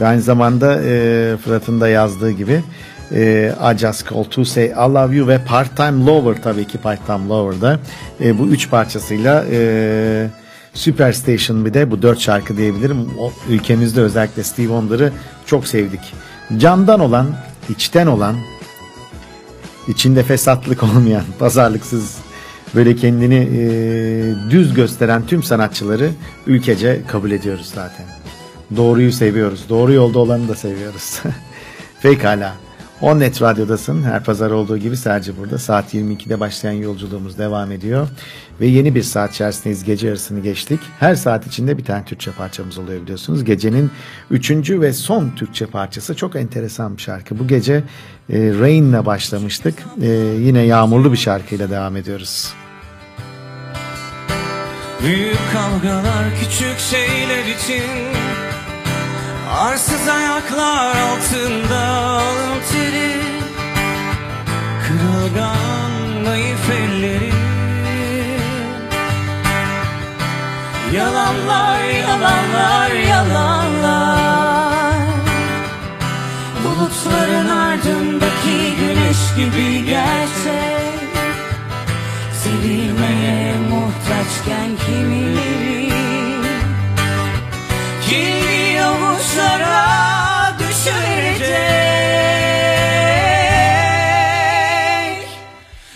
Ve 0.00 0.06
aynı 0.06 0.22
zamanda 0.22 0.82
e, 0.84 1.36
Fırat'ın 1.44 1.80
da 1.80 1.88
yazdığı 1.88 2.30
gibi 2.30 2.62
e, 3.12 3.54
I 3.74 3.78
Just 3.78 4.10
Call 4.10 4.24
To 4.24 4.44
Say 4.44 4.66
I 4.66 4.70
Love 4.74 5.16
You 5.16 5.28
ve 5.28 5.44
Part 5.44 5.76
Time 5.76 6.06
Lover 6.06 6.42
tabii 6.42 6.64
ki 6.64 6.78
Part 6.78 7.06
Time 7.06 7.28
Lover'da 7.28 7.78
e, 8.20 8.38
bu 8.38 8.46
üç 8.46 8.70
parçasıyla 8.70 9.44
e, 9.50 10.28
Superstation 10.74 11.64
bir 11.64 11.74
de 11.74 11.90
bu 11.90 12.02
dört 12.02 12.20
şarkı 12.20 12.56
diyebilirim. 12.56 13.08
O, 13.18 13.32
ülkemizde 13.48 14.00
özellikle 14.00 14.42
Steve 14.42 14.66
Wonder'ı 14.66 15.12
çok 15.46 15.66
sevdik. 15.66 16.00
Candan 16.58 17.00
olan, 17.00 17.26
içten 17.68 18.06
olan, 18.06 18.36
içinde 19.88 20.22
fesatlık 20.22 20.82
olmayan, 20.82 21.24
pazarlıksız 21.38 22.21
böyle 22.74 22.96
kendini 22.96 23.34
e, 23.34 24.50
düz 24.50 24.74
gösteren 24.74 25.26
tüm 25.26 25.42
sanatçıları 25.42 26.10
ülkece 26.46 27.00
kabul 27.08 27.30
ediyoruz 27.30 27.70
zaten. 27.74 28.06
Doğruyu 28.76 29.12
seviyoruz. 29.12 29.64
Doğru 29.68 29.92
yolda 29.92 30.18
olanı 30.18 30.48
da 30.48 30.54
seviyoruz. 30.54 31.20
Pekala. 32.02 32.54
Onnet 33.02 33.42
Radyo'dasın. 33.42 34.02
Her 34.02 34.24
pazar 34.24 34.50
olduğu 34.50 34.78
gibi 34.78 34.96
Serci 34.96 35.38
burada. 35.38 35.58
Saat 35.58 35.94
22'de 35.94 36.40
başlayan 36.40 36.72
yolculuğumuz 36.72 37.38
devam 37.38 37.72
ediyor. 37.72 38.08
Ve 38.60 38.66
yeni 38.66 38.94
bir 38.94 39.02
saat 39.02 39.32
içerisindeyiz. 39.32 39.84
Gece 39.84 40.06
yarısını 40.06 40.40
geçtik. 40.40 40.80
Her 41.00 41.14
saat 41.14 41.46
içinde 41.46 41.78
bir 41.78 41.84
tane 41.84 42.04
Türkçe 42.04 42.30
parçamız 42.30 42.78
oluyor 42.78 43.02
biliyorsunuz. 43.02 43.44
Gecenin 43.44 43.90
üçüncü 44.30 44.80
ve 44.80 44.92
son 44.92 45.30
Türkçe 45.30 45.66
parçası. 45.66 46.14
Çok 46.14 46.36
enteresan 46.36 46.96
bir 46.96 47.02
şarkı. 47.02 47.38
Bu 47.38 47.46
gece 47.46 47.84
e, 48.30 48.38
Rain'le 48.60 49.06
başlamıştık. 49.06 49.74
E, 50.02 50.08
yine 50.40 50.62
yağmurlu 50.62 51.12
bir 51.12 51.16
şarkıyla 51.16 51.70
devam 51.70 51.96
ediyoruz. 51.96 52.54
Büyük 55.04 55.38
kavgalar 55.52 56.24
küçük 56.40 56.78
şeyler 56.78 57.44
için 57.44 57.90
Arsız 59.60 60.08
ayaklar 60.08 60.96
altında 60.96 61.78
alın 61.78 62.60
teri. 62.72 63.16
Kırılgan 64.86 66.24
naif 66.24 66.70
elleri. 66.70 67.32
Yalanlar, 70.94 71.84
yalanlar, 71.84 72.90
yalanlar. 72.90 74.96
Bulutların 76.64 77.48
ardındaki 77.48 78.76
güneş 78.80 79.34
gibi 79.36 79.84
gerçek. 79.84 80.92
Sevilmeye 82.42 83.54
muhtaçken 84.42 84.76
kimileri? 84.86 85.92
Kirli 88.08 88.72
yavuşlara 88.72 90.56
düşürecek. 90.58 91.52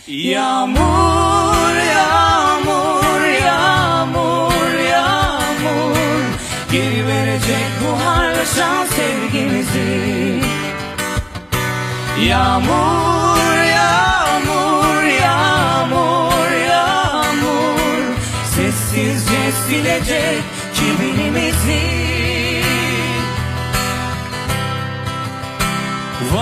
Yağmur, 0.06 1.77
yağmur, 1.94 3.23
yağmur, 3.44 4.78
yağmur. 4.90 5.97
Geri 6.73 7.06
verecek 7.06 7.70
buharlaşan 7.85 8.86
sevgimizi. 8.86 10.43
Yağmur, 12.28 13.06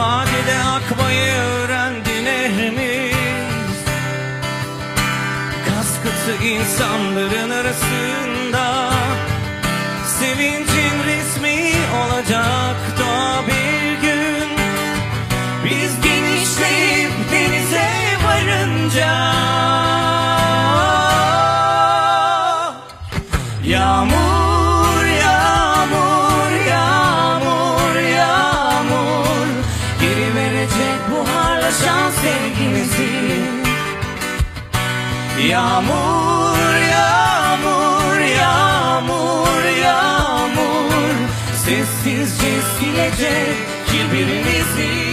Vadide 0.04 0.58
akmayı 0.76 1.32
öğrendi 1.32 2.24
nehrimiz. 2.24 3.78
Kaskıtı 5.68 6.44
insanların 6.44 7.50
arasında 7.50 7.93
Yağmur, 35.54 36.74
yağmur, 36.92 38.20
yağmur, 38.20 39.64
yağmur. 39.84 41.14
Sessizce 41.64 42.52
silecek 42.78 43.56
birbirimizi 43.92 45.03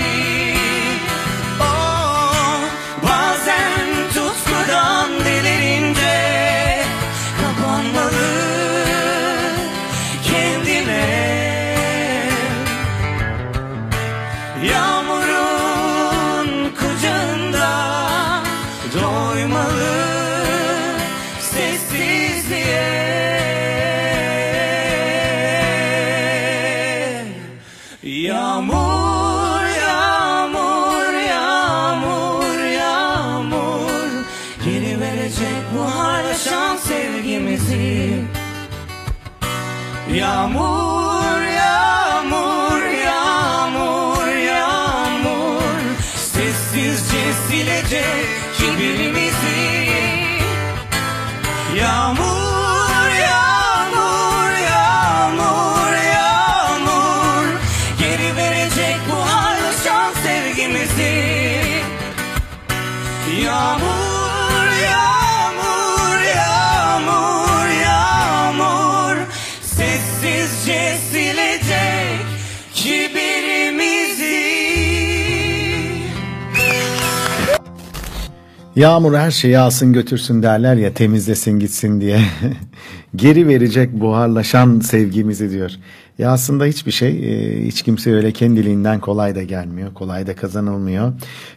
Yağmur 78.75 79.13
her 79.13 79.31
şeyi 79.31 79.59
alsın 79.59 79.93
götürsün 79.93 80.43
derler 80.43 80.75
ya 80.75 80.93
temizlesin 80.93 81.59
gitsin 81.59 82.01
diye. 82.01 82.21
Geri 83.15 83.47
verecek 83.47 83.93
buharlaşan 83.93 84.79
sevgimizi 84.79 85.51
diyor. 85.51 85.71
Ya 86.17 86.31
aslında 86.31 86.65
hiçbir 86.65 86.91
şey 86.91 87.09
e, 87.09 87.65
hiç 87.67 87.81
kimse 87.81 88.13
öyle 88.13 88.31
kendiliğinden 88.31 88.99
kolay 88.99 89.35
da 89.35 89.43
gelmiyor. 89.43 89.93
Kolay 89.93 90.27
da 90.27 90.35
kazanılmıyor. 90.35 91.13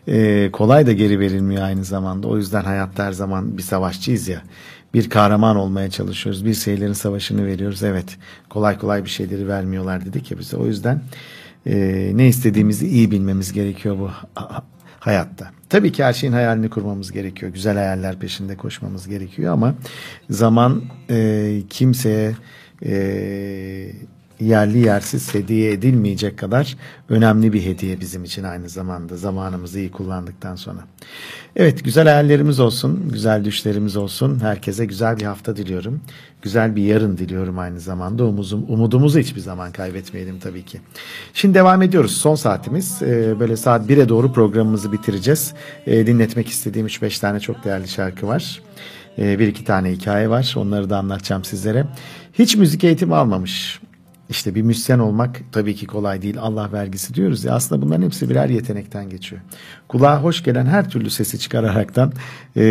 E, 0.09 0.51
kolay 0.53 0.87
da 0.87 0.93
geri 0.93 1.21
verilmiyor 1.21 1.63
aynı 1.63 1.85
zamanda. 1.85 2.29
O 2.29 2.37
yüzden 2.37 2.65
hayatta 2.65 3.05
her 3.05 3.13
zaman 3.13 3.59
bir 3.59 3.63
savaşçıyız 3.63 4.29
ya. 4.29 4.43
Bir 4.95 5.11
kahraman 5.11 5.57
olmaya 5.57 5.91
çalışıyoruz. 5.91 6.45
Bir 6.45 6.55
şeylerin 6.55 6.93
savaşını 6.93 7.47
veriyoruz. 7.47 7.83
Evet 7.83 8.19
kolay 8.51 8.79
kolay 8.79 9.05
bir 9.05 9.11
şeyleri 9.11 9.49
vermiyorlar 9.49 10.05
dedik 10.05 10.31
ya 10.31 10.39
bize. 10.39 10.57
O 10.57 10.67
yüzden 10.67 11.03
e, 11.67 12.11
ne 12.15 12.29
istediğimizi 12.29 12.89
iyi 12.89 13.11
bilmemiz 13.11 13.53
gerekiyor 13.53 13.99
bu 13.99 14.11
hayatta. 15.05 15.51
Tabii 15.69 15.93
ki 15.93 16.05
her 16.05 16.13
şeyin 16.13 16.33
hayalini 16.33 16.71
kurmamız 16.71 17.13
gerekiyor. 17.13 17.53
Güzel 17.53 17.75
hayaller 17.75 18.19
peşinde 18.19 18.57
koşmamız 18.57 19.09
gerekiyor 19.09 19.53
ama 19.53 19.75
zaman 20.31 20.83
e, 21.11 21.63
kimseye 21.71 22.37
e, 22.85 22.95
yerli 24.41 24.79
yersiz 24.79 25.35
hediye 25.35 25.73
edilmeyecek 25.73 26.39
kadar 26.39 26.77
önemli 27.09 27.53
bir 27.53 27.65
hediye 27.65 28.01
bizim 28.01 28.25
için 28.25 28.45
aynı 28.45 28.69
zamanda 28.69 29.17
zamanımızı 29.17 29.79
iyi 29.79 29.91
kullandıktan 29.91 30.57
sonra. 30.57 30.81
Evet 31.57 31.85
güzel 31.85 32.05
hayallerimiz 32.05 32.61
olsun, 32.61 33.09
güzel 33.13 33.45
düşlerimiz 33.45 33.97
olsun. 33.97 34.41
Herkese 34.41 34.85
güzel 34.85 35.17
bir 35.17 35.25
hafta 35.25 35.57
diliyorum. 35.57 36.01
Güzel 36.43 36.77
bir 36.77 36.83
yarın 36.83 37.19
diliyorum 37.19 37.59
aynı 37.59 37.81
zamanda. 37.81 38.25
Umuzum, 38.25 38.65
umudumuzu 38.69 39.19
hiçbir 39.19 39.41
zaman 39.41 39.73
kaybetmeyelim 39.73 40.39
tabii 40.39 40.65
ki. 40.65 40.81
Şimdi 41.35 41.55
devam 41.55 41.83
ediyoruz. 41.83 42.17
Son 42.17 42.35
saatimiz. 42.35 43.03
Ee, 43.03 43.41
böyle 43.41 43.57
saat 43.57 43.91
1'e 43.91 44.09
doğru 44.09 44.33
programımızı 44.33 44.93
bitireceğiz. 44.93 45.55
Ee, 45.87 46.07
dinletmek 46.07 46.49
istediğim 46.49 46.87
3-5 46.87 47.21
tane 47.21 47.41
çok 47.41 47.65
değerli 47.65 47.89
şarkı 47.89 48.27
var. 48.27 48.63
Ee, 49.19 49.39
bir 49.39 49.49
iki 49.49 49.65
tane 49.65 49.93
hikaye 49.93 50.31
var. 50.31 50.55
Onları 50.57 50.91
da 50.91 50.99
anlatacağım 50.99 51.45
sizlere. 51.45 51.87
Hiç 52.33 52.57
müzik 52.57 52.85
eğitimi 52.85 53.15
almamış. 53.15 53.81
İşte 54.29 54.55
bir 54.55 54.63
müzisyen 54.63 54.99
olmak 54.99 55.41
tabii 55.53 55.75
ki 55.75 55.87
kolay 55.87 56.23
değil. 56.23 56.37
Allah 56.41 56.73
vergisi 56.73 57.15
diyoruz 57.15 57.45
ya. 57.45 57.55
Aslında 57.55 57.83
bunların 57.83 58.03
hepsi 58.03 58.31
birer 58.31 58.49
yetenekten 58.49 59.11
geçiyor. 59.11 59.43
Kulağa 59.89 60.23
hoş 60.23 60.43
gelen 60.43 60.67
her 60.67 60.91
türlü 60.91 61.11
sesi 61.11 61.39
çıkararaktan, 61.39 62.13
e, 62.57 62.63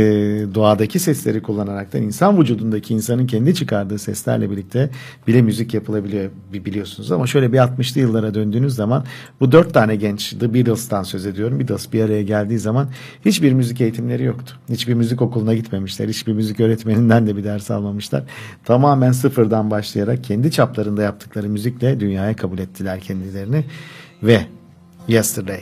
doğadaki 0.56 1.00
sesleri 1.00 1.42
kullanaraktan, 1.42 2.02
insan 2.02 2.40
vücudundaki 2.42 2.94
insanın 2.94 3.28
kendi 3.28 3.56
çıkardığı 3.56 4.00
seslerle 4.00 4.52
birlikte 4.52 4.90
bile 5.28 5.42
müzik 5.42 5.74
yapılabiliyor 5.74 6.32
bi- 6.54 6.66
biliyorsunuz. 6.66 7.12
Ama 7.12 7.28
şöyle 7.28 7.54
bir 7.54 7.58
60'lı 7.58 8.02
yıllara 8.02 8.34
döndüğünüz 8.34 8.76
zaman 8.76 9.06
bu 9.40 9.52
dört 9.52 9.74
tane 9.74 9.96
genç 9.96 10.30
The 10.34 10.54
Beatles'tan 10.54 11.04
söz 11.04 11.26
ediyorum. 11.26 11.60
Beatles 11.60 11.94
bir 11.94 12.04
araya 12.04 12.24
geldiği 12.24 12.60
zaman 12.60 12.90
hiçbir 13.26 13.54
müzik 13.54 13.82
eğitimleri 13.82 14.24
yoktu. 14.24 14.56
Hiçbir 14.70 14.94
müzik 14.94 15.22
okuluna 15.22 15.54
gitmemişler. 15.54 16.08
Hiçbir 16.08 16.34
müzik 16.34 16.60
öğretmeninden 16.60 17.28
de 17.28 17.38
bir 17.38 17.44
ders 17.44 17.72
almamışlar. 17.72 18.24
Tamamen 18.66 19.12
sıfırdan 19.12 19.72
başlayarak 19.72 20.24
kendi 20.24 20.52
çaplarında 20.52 21.04
yaptıkları 21.04 21.50
müzikle 21.50 22.00
dünyaya 22.00 22.36
kabul 22.36 22.60
ettiler 22.60 23.00
kendilerini. 23.00 23.66
Ve 24.24 24.42
Yesterday. 25.08 25.62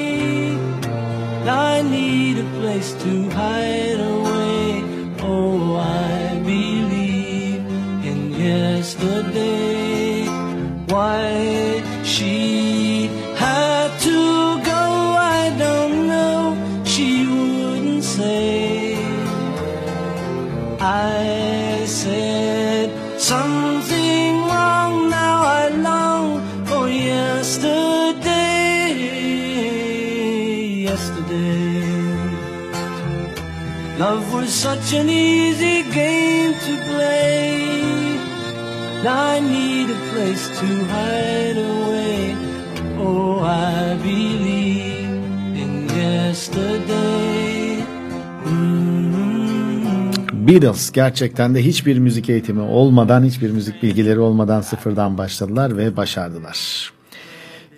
I 1.47 1.81
need 1.81 2.37
a 2.37 2.43
place 2.59 2.93
to 3.03 3.29
hide 3.31 3.99
away. 3.99 4.83
Oh, 5.23 5.75
I 5.75 6.39
believe 6.45 7.65
in 8.05 8.31
yesterday. 8.31 10.25
Why 10.87 11.83
she 12.03 13.07
had 13.35 13.99
to 14.01 14.61
go, 14.63 14.83
I 15.17 15.55
don't 15.57 16.07
know. 16.07 16.83
She 16.85 17.25
wouldn't 17.25 18.03
say. 18.03 18.95
I 20.79 21.20
love 34.01 34.33
was 34.33 34.49
such 34.67 34.93
an 34.99 35.07
easy 35.09 35.77
game 35.99 36.53
to 36.65 36.73
play. 36.89 37.49
I 39.29 39.39
need 39.53 39.87
a 39.97 39.99
place 40.11 40.43
to 40.59 40.69
hide 40.93 41.59
away. 41.71 42.35
Oh, 43.05 43.39
I 43.39 43.97
believe 44.03 45.09
in 45.63 45.71
yesterday. 46.01 47.83
Beatles 50.33 50.91
gerçekten 50.91 51.55
de 51.55 51.65
hiçbir 51.65 51.97
müzik 51.97 52.29
eğitimi 52.29 52.61
olmadan, 52.61 53.23
hiçbir 53.23 53.51
müzik 53.51 53.83
bilgileri 53.83 54.19
olmadan 54.19 54.61
sıfırdan 54.61 55.17
başladılar 55.17 55.77
ve 55.77 55.97
başardılar. 55.97 56.91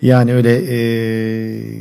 Yani 0.02 0.34
öyle 0.34 0.56
e, 0.56 0.76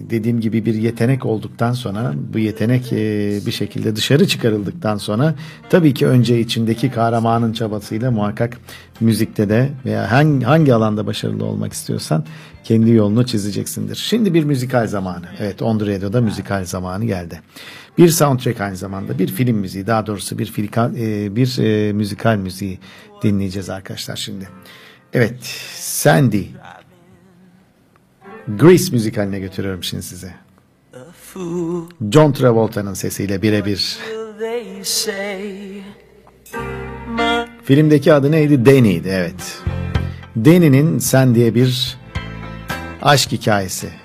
dediğim 0.09 0.41
gibi 0.41 0.65
bir 0.65 0.73
yetenek 0.73 1.25
olduktan 1.25 1.73
sonra 1.73 2.13
bu 2.33 2.39
yetenek 2.39 2.93
e, 2.93 3.39
bir 3.45 3.51
şekilde 3.51 3.95
dışarı 3.95 4.27
çıkarıldıktan 4.27 4.97
sonra 4.97 5.35
tabii 5.69 5.93
ki 5.93 6.07
önce 6.07 6.39
içindeki 6.39 6.91
kahramanın 6.91 7.53
çabasıyla 7.53 8.11
muhakkak 8.11 8.57
müzikte 8.99 9.49
de 9.49 9.69
veya 9.85 10.11
hangi, 10.11 10.45
hangi 10.45 10.73
alanda 10.73 11.05
başarılı 11.05 11.45
olmak 11.45 11.73
istiyorsan 11.73 12.25
kendi 12.63 12.91
yolunu 12.91 13.25
çizeceksindir. 13.25 13.95
Şimdi 13.95 14.33
bir 14.33 14.43
müzikal 14.43 14.87
zamanı. 14.87 15.25
Evet 15.39 15.61
On 15.61 15.79
The 15.79 15.85
Radio'da 15.85 16.21
müzikal 16.21 16.65
zamanı 16.65 17.05
geldi. 17.05 17.41
Bir 17.97 18.09
soundtrack 18.09 18.61
aynı 18.61 18.75
zamanda 18.75 19.19
bir 19.19 19.27
film 19.27 19.57
müziği 19.57 19.87
daha 19.87 20.07
doğrusu 20.07 20.37
bir 20.39 20.45
filikal, 20.45 20.95
e, 20.95 21.35
bir 21.35 21.57
e, 21.59 21.93
müzikal 21.93 22.35
müziği 22.35 22.79
dinleyeceğiz 23.23 23.69
arkadaşlar 23.69 24.15
şimdi. 24.15 24.49
Evet 25.13 25.35
Sandy 25.75 26.43
Grease 28.47 28.91
müzikaline 28.91 29.39
götürüyorum 29.39 29.83
şimdi 29.83 30.03
size. 30.03 30.33
John 32.11 32.31
Travolta'nın 32.31 32.93
sesiyle 32.93 33.41
birebir. 33.41 33.97
Filmdeki 37.63 38.13
adı 38.13 38.31
neydi? 38.31 38.65
Danny'di 38.65 39.09
evet. 39.09 39.61
Danny'nin 40.35 40.99
Sen 40.99 41.35
diye 41.35 41.55
bir 41.55 41.97
aşk 43.01 43.31
hikayesi. 43.31 44.02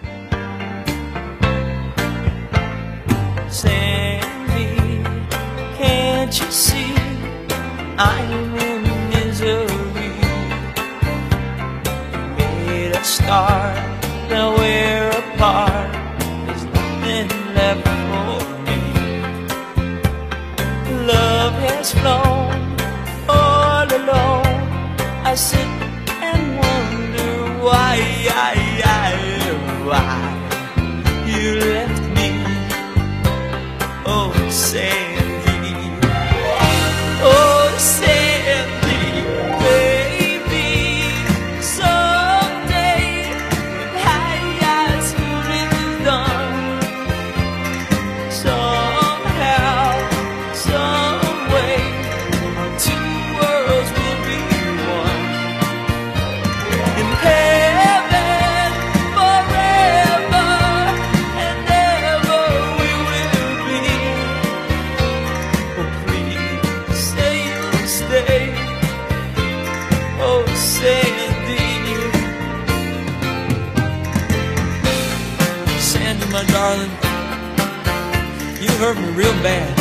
Real 79.18 79.32
bad. 79.42 79.74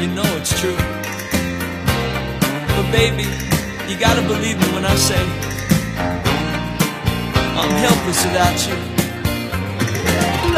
You 0.00 0.08
know 0.08 0.26
it's 0.36 0.52
true. 0.60 0.76
But 2.74 2.90
baby, 2.90 3.26
you 3.88 3.96
gotta 3.96 4.22
believe 4.22 4.58
me 4.58 4.68
when 4.74 4.84
I 4.84 4.96
say 4.96 5.22
I'm 7.60 7.72
helpless 7.86 8.20
without 8.26 8.58
you. 8.66 8.76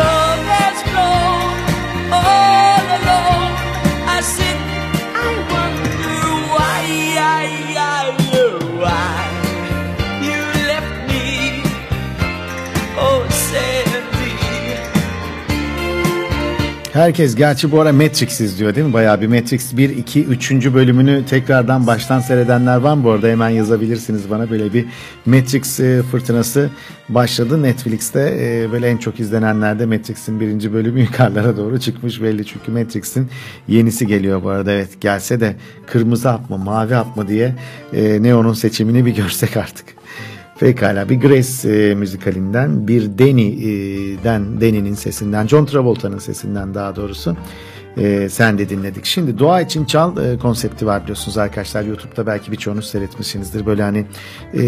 Love 0.00 0.42
has 0.56 0.78
grown 0.88 2.12
all 2.16 2.57
Herkes 16.98 17.34
gerçi 17.34 17.72
bu 17.72 17.80
ara 17.80 17.92
Matrix 17.92 18.40
izliyor 18.40 18.74
değil 18.74 18.86
mi? 18.86 18.92
Bayağı 18.92 19.20
bir 19.20 19.26
Matrix 19.26 19.76
1, 19.76 19.90
2, 19.90 20.24
3. 20.24 20.50
bölümünü 20.74 21.26
tekrardan 21.26 21.86
baştan 21.86 22.20
seyredenler 22.20 22.76
var 22.76 22.94
mı 22.94 23.04
bu 23.04 23.10
arada? 23.10 23.28
Hemen 23.28 23.48
yazabilirsiniz 23.48 24.30
bana. 24.30 24.50
Böyle 24.50 24.72
bir 24.72 24.86
Matrix 25.26 25.80
e, 25.80 26.02
fırtınası 26.02 26.70
başladı. 27.08 27.62
Netflix'te 27.62 28.20
e, 28.40 28.72
böyle 28.72 28.88
en 28.88 28.96
çok 28.96 29.20
izlenenlerde 29.20 29.86
Matrix'in 29.86 30.40
birinci 30.40 30.72
bölümü 30.72 31.00
yukarılara 31.02 31.56
doğru 31.56 31.80
çıkmış 31.80 32.22
belli. 32.22 32.46
Çünkü 32.46 32.72
Matrix'in 32.72 33.28
yenisi 33.68 34.06
geliyor 34.06 34.42
bu 34.42 34.48
arada. 34.48 34.72
Evet 34.72 35.00
gelse 35.00 35.40
de 35.40 35.56
kırmızı 35.86 36.28
hap 36.28 36.50
mı 36.50 36.58
mavi 36.58 36.94
hap 36.94 37.16
mı 37.16 37.28
diye 37.28 37.54
e, 37.92 38.22
Neo'nun 38.22 38.54
seçimini 38.54 39.06
bir 39.06 39.14
görsek 39.14 39.56
artık. 39.56 39.97
Pekala 40.60 41.08
bir 41.08 41.20
Grace 41.20 41.68
e, 41.68 41.94
müzikalinden 41.94 42.88
bir 42.88 43.18
Danny'den 43.18 44.60
Danny'nin 44.60 44.94
sesinden 44.94 45.46
John 45.46 45.64
Travolta'nın 45.66 46.18
sesinden 46.18 46.74
daha 46.74 46.96
doğrusu 46.96 47.36
e, 47.98 48.28
sen 48.28 48.58
de 48.58 48.68
dinledik. 48.68 49.04
Şimdi 49.04 49.38
Doğa 49.38 49.60
için 49.60 49.84
Çal 49.84 50.16
e, 50.16 50.38
konsepti 50.38 50.86
var 50.86 51.02
biliyorsunuz 51.02 51.38
arkadaşlar 51.38 51.82
YouTube'da 51.82 52.26
belki 52.26 52.52
birçoğunuz 52.52 52.90
seyretmişsinizdir. 52.90 53.66
Böyle 53.66 53.82
hani 53.82 54.04
e, 54.54 54.62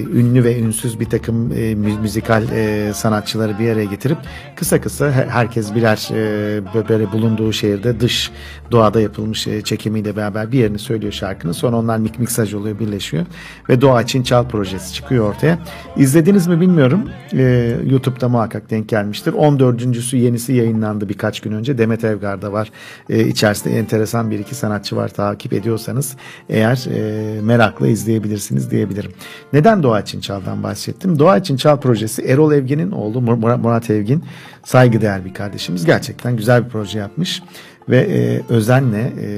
ünlü 0.00 0.44
ve 0.44 0.58
ünsüz 0.58 1.00
bir 1.00 1.04
takım 1.04 1.52
e, 1.52 1.74
mü- 1.74 1.98
müzikal 2.02 2.42
e, 2.52 2.92
sanatçıları 2.94 3.58
bir 3.58 3.70
araya 3.70 3.84
getirip 3.84 4.18
kısa 4.56 4.80
kısa 4.80 5.06
he- 5.12 5.26
herkes 5.30 5.74
birer 5.74 6.08
e, 6.14 6.88
böyle 6.88 7.12
bulunduğu 7.12 7.52
şehirde 7.52 8.00
dış 8.00 8.30
doğada 8.70 9.00
yapılmış 9.00 9.46
e, 9.46 9.62
çekimiyle 9.62 10.16
beraber 10.16 10.52
bir 10.52 10.58
yerini 10.58 10.78
söylüyor 10.78 11.12
şarkının. 11.12 11.52
Sonra 11.52 11.76
onlar 11.76 11.98
mik 11.98 12.18
miksaj 12.18 12.54
oluyor 12.54 12.78
birleşiyor 12.78 13.26
ve 13.68 13.80
Doğa 13.80 14.02
için 14.02 14.22
Çal 14.22 14.48
projesi 14.48 14.94
çıkıyor 14.94 15.28
ortaya. 15.30 15.58
İzlediniz 15.96 16.46
mi 16.46 16.60
bilmiyorum. 16.60 17.02
E, 17.32 17.76
YouTube'da 17.86 18.28
muhakkak 18.28 18.70
denk 18.70 18.88
gelmiştir. 18.88 19.32
14.sü 19.32 20.16
yenisi 20.16 20.52
yayınlandı 20.52 21.08
birkaç 21.08 21.40
gün 21.40 21.52
önce. 21.52 21.78
Demet 21.78 22.04
Evgar'da 22.04 22.52
var. 22.52 22.70
E, 23.10 23.26
içerisinde 23.26 23.78
enteresan 23.78 24.30
bir 24.30 24.38
iki 24.38 24.54
sanatçı 24.54 24.96
var. 24.96 25.08
Takip 25.08 25.52
ediyorsanız 25.52 26.16
eğer 26.48 26.86
e, 26.94 27.40
merakla 27.40 27.88
izleyebilirsiniz 27.88 28.70
diyebilirim. 28.70 29.12
Neden 29.52 29.82
Doğa 29.82 30.00
için 30.00 30.20
Çal'dan 30.20 30.62
bahsettim? 30.62 31.18
Doğa 31.18 31.36
için 31.36 31.56
Çal 31.56 31.80
projesi 31.80 32.22
Erol 32.22 32.52
Evgin'in 32.52 32.90
oğlu 32.90 33.18
Mur- 33.18 33.60
Murat, 33.60 33.90
Evgin 33.90 34.24
saygıdeğer 34.64 35.24
bir 35.24 35.34
kardeşimiz. 35.34 35.84
Gerçekten 35.84 36.36
güzel 36.36 36.64
bir 36.64 36.68
proje 36.70 36.98
yapmış 36.98 37.42
ve 37.88 37.98
e, 37.98 38.42
özenle 38.48 39.12
e, 39.22 39.28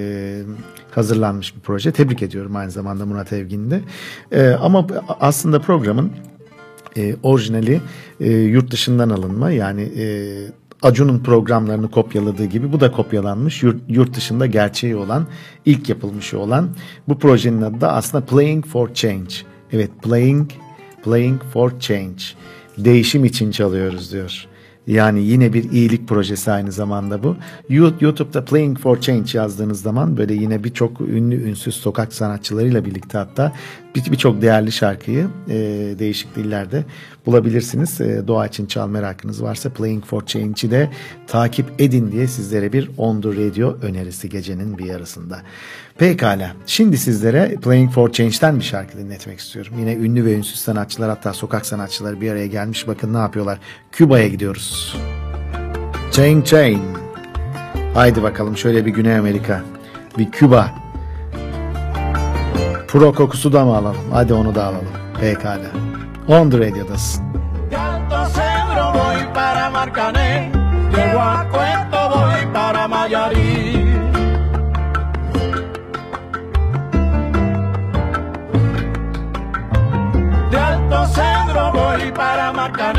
hazırlanmış 0.90 1.56
bir 1.56 1.60
proje. 1.60 1.92
Tebrik 1.92 2.22
ediyorum 2.22 2.56
aynı 2.56 2.70
zamanda 2.70 3.06
Murat 3.06 3.32
Evgin'i 3.32 3.70
de. 3.70 3.80
E, 4.32 4.50
ama 4.50 4.86
aslında 5.20 5.60
programın 5.60 6.10
e, 6.96 7.16
orijinali 7.22 7.80
e, 8.20 8.30
yurt 8.30 8.70
dışından 8.70 9.10
alınma 9.10 9.50
yani 9.50 9.82
e, 9.82 10.06
Acun'un 10.82 11.18
programlarını 11.18 11.90
kopyaladığı 11.90 12.44
gibi 12.44 12.72
bu 12.72 12.80
da 12.80 12.92
kopyalanmış 12.92 13.62
yurt, 13.62 13.76
yurt 13.88 14.16
dışında 14.16 14.46
gerçeği 14.46 14.96
olan 14.96 15.26
ilk 15.66 15.88
yapılmışı 15.88 16.38
olan 16.38 16.68
bu 17.08 17.18
projenin 17.18 17.62
adı 17.62 17.80
da 17.80 17.92
aslında 17.92 18.24
Playing 18.24 18.66
for 18.66 18.94
Change. 18.94 19.34
Evet 19.72 19.90
Playing 20.02 20.50
Playing 21.04 21.42
for 21.52 21.80
Change. 21.80 22.22
Değişim 22.78 23.24
için 23.24 23.50
çalıyoruz 23.50 24.12
diyor. 24.12 24.46
Yani 24.86 25.22
yine 25.22 25.52
bir 25.52 25.70
iyilik 25.70 26.08
projesi 26.08 26.50
aynı 26.50 26.72
zamanda 26.72 27.22
bu. 27.22 27.36
You- 27.70 27.94
YouTube'da 28.00 28.44
Playing 28.44 28.78
for 28.78 29.00
Change 29.00 29.38
yazdığınız 29.38 29.82
zaman 29.82 30.16
böyle 30.16 30.34
yine 30.34 30.64
birçok 30.64 31.00
ünlü 31.00 31.42
ünsüz 31.48 31.74
sokak 31.74 32.12
sanatçılarıyla 32.12 32.84
birlikte 32.84 33.18
hatta 33.18 33.52
bir- 33.94 34.12
birçok 34.12 34.42
değerli 34.42 34.72
şarkıyı 34.72 35.26
e, 35.48 35.54
değişik 35.98 36.36
dillerde 36.36 36.84
bulabilirsiniz. 37.26 38.00
E, 38.00 38.22
doğa 38.28 38.46
için 38.46 38.66
çal 38.66 38.88
merakınız 38.88 39.42
varsa 39.42 39.70
Playing 39.70 40.04
for 40.04 40.26
Change'i 40.26 40.70
de 40.70 40.90
takip 41.26 41.66
edin 41.80 42.12
diye 42.12 42.26
sizlere 42.28 42.72
bir 42.72 42.90
On 42.96 43.20
The 43.20 43.28
Radio 43.28 43.76
önerisi 43.82 44.28
gecenin 44.28 44.78
bir 44.78 44.84
yarısında. 44.84 45.38
Pekala. 45.98 46.52
Şimdi 46.66 46.98
sizlere 46.98 47.54
Playing 47.62 47.92
for 47.92 48.12
Change'den 48.12 48.58
bir 48.58 48.64
şarkı 48.64 48.98
dinletmek 48.98 49.38
istiyorum. 49.38 49.72
Yine 49.78 49.94
ünlü 49.94 50.24
ve 50.24 50.34
ünsüz 50.34 50.58
sanatçılar 50.60 51.08
hatta 51.10 51.32
sokak 51.32 51.66
sanatçıları 51.66 52.20
bir 52.20 52.30
araya 52.30 52.46
gelmiş. 52.46 52.88
Bakın 52.88 53.14
ne 53.14 53.18
yapıyorlar. 53.18 53.58
Küba'ya 53.92 54.28
gidiyoruz. 54.28 54.96
Chain 56.12 56.42
Chain. 56.42 56.82
Haydi 57.94 58.22
bakalım 58.22 58.56
şöyle 58.56 58.86
bir 58.86 58.90
Güney 58.90 59.16
Amerika. 59.16 59.62
Bir 60.18 60.30
Küba. 60.30 60.74
Pro 62.88 63.12
kokusu 63.12 63.52
da 63.52 63.64
mı 63.64 63.76
alalım? 63.76 63.96
Hadi 64.12 64.34
onu 64.34 64.54
da 64.54 64.64
alalım. 64.64 64.88
Pekala. 65.20 65.68
On 66.28 66.50
the 66.50 66.58
Radio'dasın. 66.58 67.24
De 67.70 67.78
Alto 67.78 68.32
Cedro 81.14 81.72
voy 81.72 82.12
para 82.14 82.52
Marcané, 82.52 82.97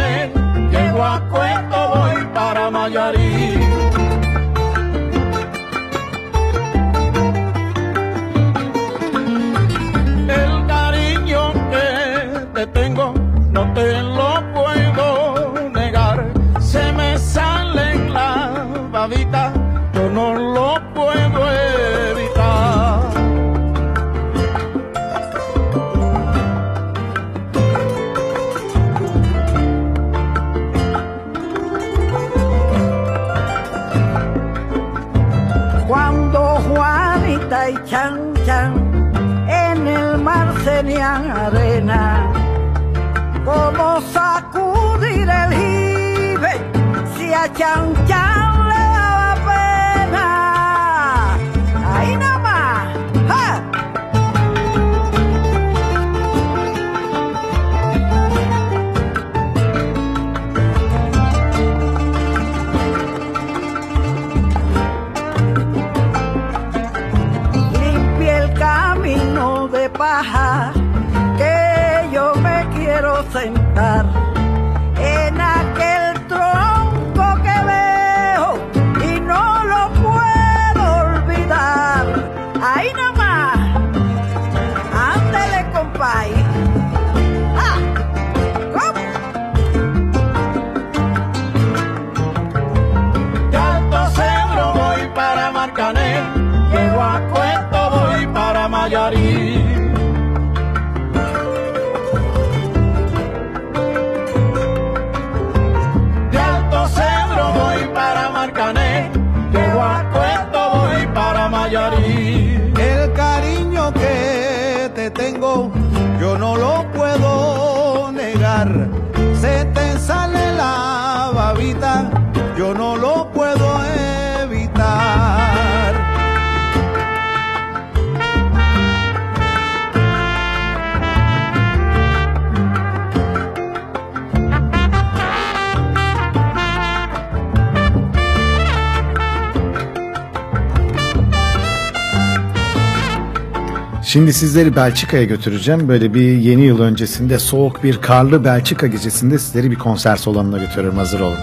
Şimdi 144.19 144.33
sizleri 144.33 144.75
Belçika'ya 144.75 145.23
götüreceğim. 145.23 145.87
Böyle 145.87 146.13
bir 146.13 146.37
yeni 146.37 146.65
yıl 146.65 146.79
öncesinde 146.81 147.39
soğuk 147.39 147.83
bir 147.83 148.01
karlı 148.01 148.43
Belçika 148.43 148.87
gecesinde 148.87 149.39
sizleri 149.39 149.71
bir 149.71 149.75
konser 149.75 150.15
salonuna 150.15 150.57
götürüyorum. 150.57 150.97
Hazır 150.97 151.19
olun. 151.19 151.37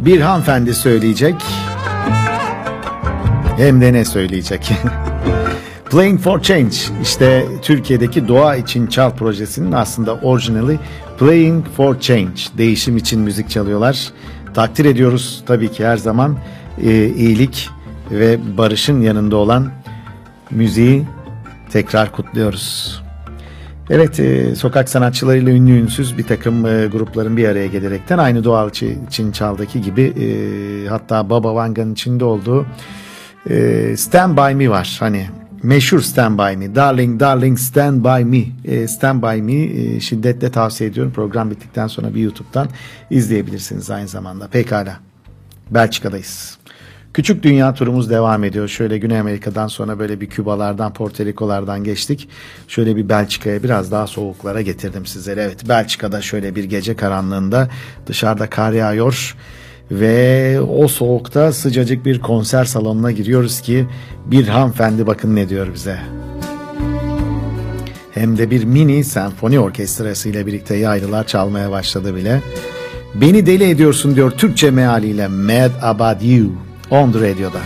Bir 0.00 0.20
hanımefendi 0.20 0.74
söyleyecek. 0.74 1.34
Hem 3.56 3.80
de 3.80 3.92
ne 3.92 4.04
söyleyecek? 4.04 4.72
Playing 5.90 6.20
for 6.20 6.42
Change 6.42 6.76
işte 7.02 7.46
Türkiye'deki 7.62 8.28
Doğa 8.28 8.56
için 8.56 8.86
Çal 8.86 9.10
projesinin 9.10 9.72
aslında 9.72 10.14
orijinali 10.14 10.78
Playing 11.18 11.66
for 11.76 12.00
Change 12.00 12.40
değişim 12.58 12.96
için 12.96 13.20
müzik 13.20 13.50
çalıyorlar. 13.50 14.10
Takdir 14.54 14.84
ediyoruz 14.84 15.42
tabii 15.46 15.72
ki 15.72 15.86
her 15.86 15.96
zaman 15.96 16.36
e, 16.82 17.06
iyilik 17.06 17.68
ve 18.10 18.38
barışın 18.58 19.00
yanında 19.00 19.36
olan 19.36 19.79
müziği 20.50 21.04
tekrar 21.70 22.12
kutluyoruz. 22.12 23.00
Evet, 23.90 24.20
e, 24.20 24.54
sokak 24.56 24.88
sanatçılarıyla 24.88 25.52
ünlü 25.52 25.72
ünsüz 25.72 26.18
bir 26.18 26.22
takım 26.22 26.66
e, 26.66 26.86
grupların 26.86 27.36
bir 27.36 27.48
araya 27.48 27.66
gelerekten 27.66 28.18
aynı 28.18 28.44
doğal 28.44 28.68
Çi- 28.68 29.06
için 29.06 29.32
çaldaki 29.32 29.82
gibi 29.82 30.02
e, 30.02 30.88
hatta 30.88 31.30
Baba 31.30 31.54
Vanga'nın 31.54 31.92
içinde 31.92 32.24
olduğu 32.24 32.66
e, 33.50 33.94
Stand 33.96 34.38
By 34.38 34.54
Me 34.54 34.70
var. 34.70 34.96
Hani 35.00 35.26
meşhur 35.62 36.00
Stand 36.00 36.38
By 36.38 36.56
Me, 36.56 36.74
Darling 36.74 37.20
Darling 37.20 37.58
Stand 37.58 38.04
By 38.04 38.24
Me, 38.24 38.44
E, 38.64 38.88
Stand 38.88 39.22
By 39.22 39.42
Me 39.42 39.62
e, 39.62 40.00
şiddetle 40.00 40.50
tavsiye 40.50 40.90
ediyorum. 40.90 41.12
Program 41.12 41.50
bittikten 41.50 41.86
sonra 41.86 42.14
bir 42.14 42.20
YouTube'dan 42.20 42.68
izleyebilirsiniz 43.10 43.90
aynı 43.90 44.08
zamanda. 44.08 44.46
Pekala, 44.48 44.96
Belçika'dayız. 45.70 46.59
Küçük 47.14 47.42
dünya 47.42 47.74
turumuz 47.74 48.10
devam 48.10 48.44
ediyor. 48.44 48.68
Şöyle 48.68 48.98
Güney 48.98 49.18
Amerika'dan 49.18 49.66
sonra 49.66 49.98
böyle 49.98 50.20
bir 50.20 50.26
Kübalardan, 50.26 50.92
Porto 50.92 51.24
Rico'lardan 51.24 51.84
geçtik. 51.84 52.28
Şöyle 52.68 52.96
bir 52.96 53.08
Belçika'ya 53.08 53.62
biraz 53.62 53.92
daha 53.92 54.06
soğuklara 54.06 54.62
getirdim 54.62 55.06
sizleri. 55.06 55.40
Evet 55.40 55.68
Belçika'da 55.68 56.22
şöyle 56.22 56.54
bir 56.54 56.64
gece 56.64 56.96
karanlığında 56.96 57.68
dışarıda 58.06 58.50
kar 58.50 58.72
yağıyor. 58.72 59.36
Ve 59.90 60.60
o 60.60 60.88
soğukta 60.88 61.52
sıcacık 61.52 62.04
bir 62.04 62.20
konser 62.20 62.64
salonuna 62.64 63.10
giriyoruz 63.10 63.60
ki 63.60 63.86
bir 64.26 64.48
hanımefendi 64.48 65.06
bakın 65.06 65.36
ne 65.36 65.48
diyor 65.48 65.74
bize. 65.74 65.98
Hem 68.14 68.38
de 68.38 68.50
bir 68.50 68.64
mini 68.64 69.04
senfoni 69.04 69.60
orkestrası 69.60 70.28
ile 70.28 70.46
birlikte 70.46 70.76
yaylılar 70.76 71.26
çalmaya 71.26 71.70
başladı 71.70 72.16
bile. 72.16 72.42
Beni 73.14 73.46
deli 73.46 73.70
ediyorsun 73.70 74.16
diyor 74.16 74.30
Türkçe 74.30 74.70
mealiyle 74.70 75.28
Mad 75.28 75.70
About 75.82 76.22
You 76.22 76.69
on 76.90 77.12
the 77.12 77.20
radio'da. 77.20 77.60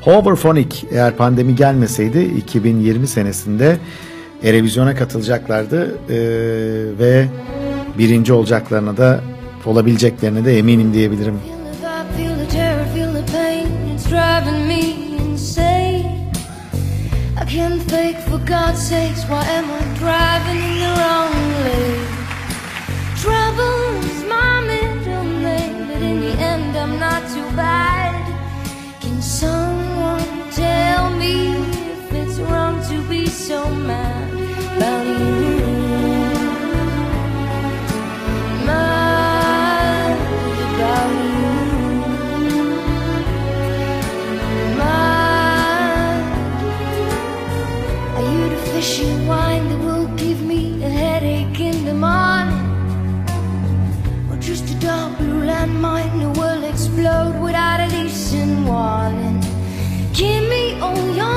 Hoverphonic 0.00 0.86
eğer 0.90 1.16
pandemi 1.16 1.56
gelmeseydi 1.56 2.20
2020 2.20 3.06
senesinde 3.06 3.78
Erevizyon'a 4.42 4.94
katılacaklardı 4.94 5.98
ee, 6.08 6.18
ve 6.98 7.28
birinci 7.98 8.32
olacaklarına 8.32 8.96
da 8.96 9.20
olabileceklerine 9.66 10.44
de 10.44 10.58
eminim 10.58 10.92
diyebilirim. 10.94 11.34
İs 24.00 24.22
my 24.24 24.59
I'm 26.80 26.98
not 26.98 27.22
too 27.34 27.48
bad. 27.54 28.14
Can 29.02 29.20
someone 29.20 30.50
tell 30.50 31.10
me 31.10 31.52
if 31.92 32.12
it's 32.20 32.38
wrong 32.38 32.82
to 32.88 33.02
be 33.06 33.26
so 33.26 33.68
mad 33.68 34.30
about 34.76 35.06
you? 35.06 35.60
Mad 38.64 40.16
about 40.70 41.12
you. 41.34 41.52
Mad. 44.80 46.20
Are 48.16 48.26
you 48.32 48.42
the 48.48 48.60
fishy 48.72 49.10
wine 49.28 49.68
that 49.68 49.80
will 49.84 50.08
give 50.16 50.40
me 50.42 50.82
a 50.82 50.88
headache 50.88 51.60
in 51.60 51.84
the 51.84 51.92
morning? 51.92 52.66
Or 54.30 54.36
just 54.40 54.64
a 54.74 54.76
dark 54.80 55.18
blue 55.18 55.42
landmine, 55.44 56.22
a 56.24 56.30
world 56.40 56.59
explode 57.00 57.40
without 57.40 57.80
a 57.80 57.88
decent 57.88 58.66
warning. 58.66 59.40
Give 60.12 60.46
me 60.50 60.78
all 60.80 61.16
your 61.16 61.29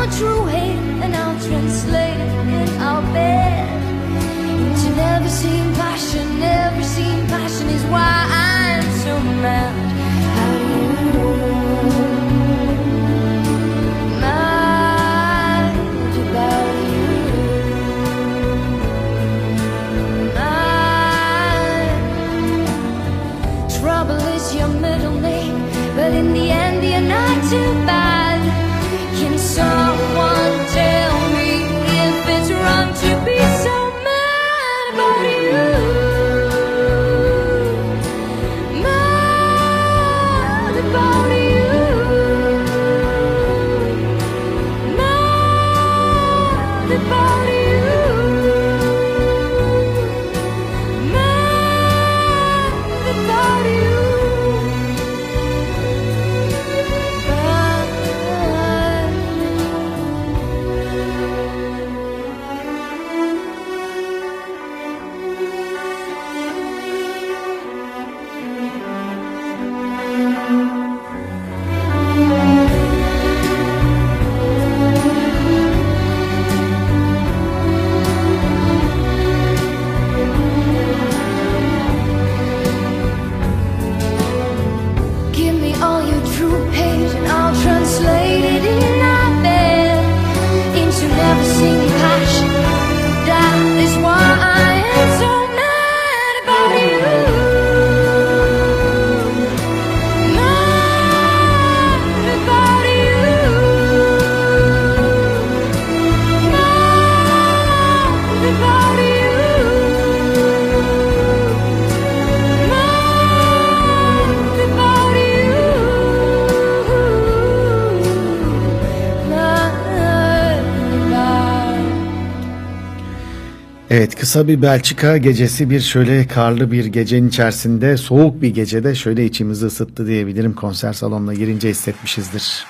kısa 124.34 124.48
bir 124.48 124.62
Belçika 124.62 125.18
gecesi 125.18 125.70
bir 125.70 125.80
şöyle 125.80 126.28
karlı 126.28 126.72
bir 126.72 126.86
gecenin 126.86 127.28
içerisinde 127.28 127.98
soğuk 127.98 128.42
bir 128.42 128.50
gecede 128.50 128.96
şöyle 128.96 129.26
içimizi 129.26 129.66
ısıttı 129.66 130.08
diyebilirim. 130.08 130.54
Konser 130.54 130.94
salonuna 130.94 131.34
girince 131.34 131.70
hissetmişizdir. 131.70 132.66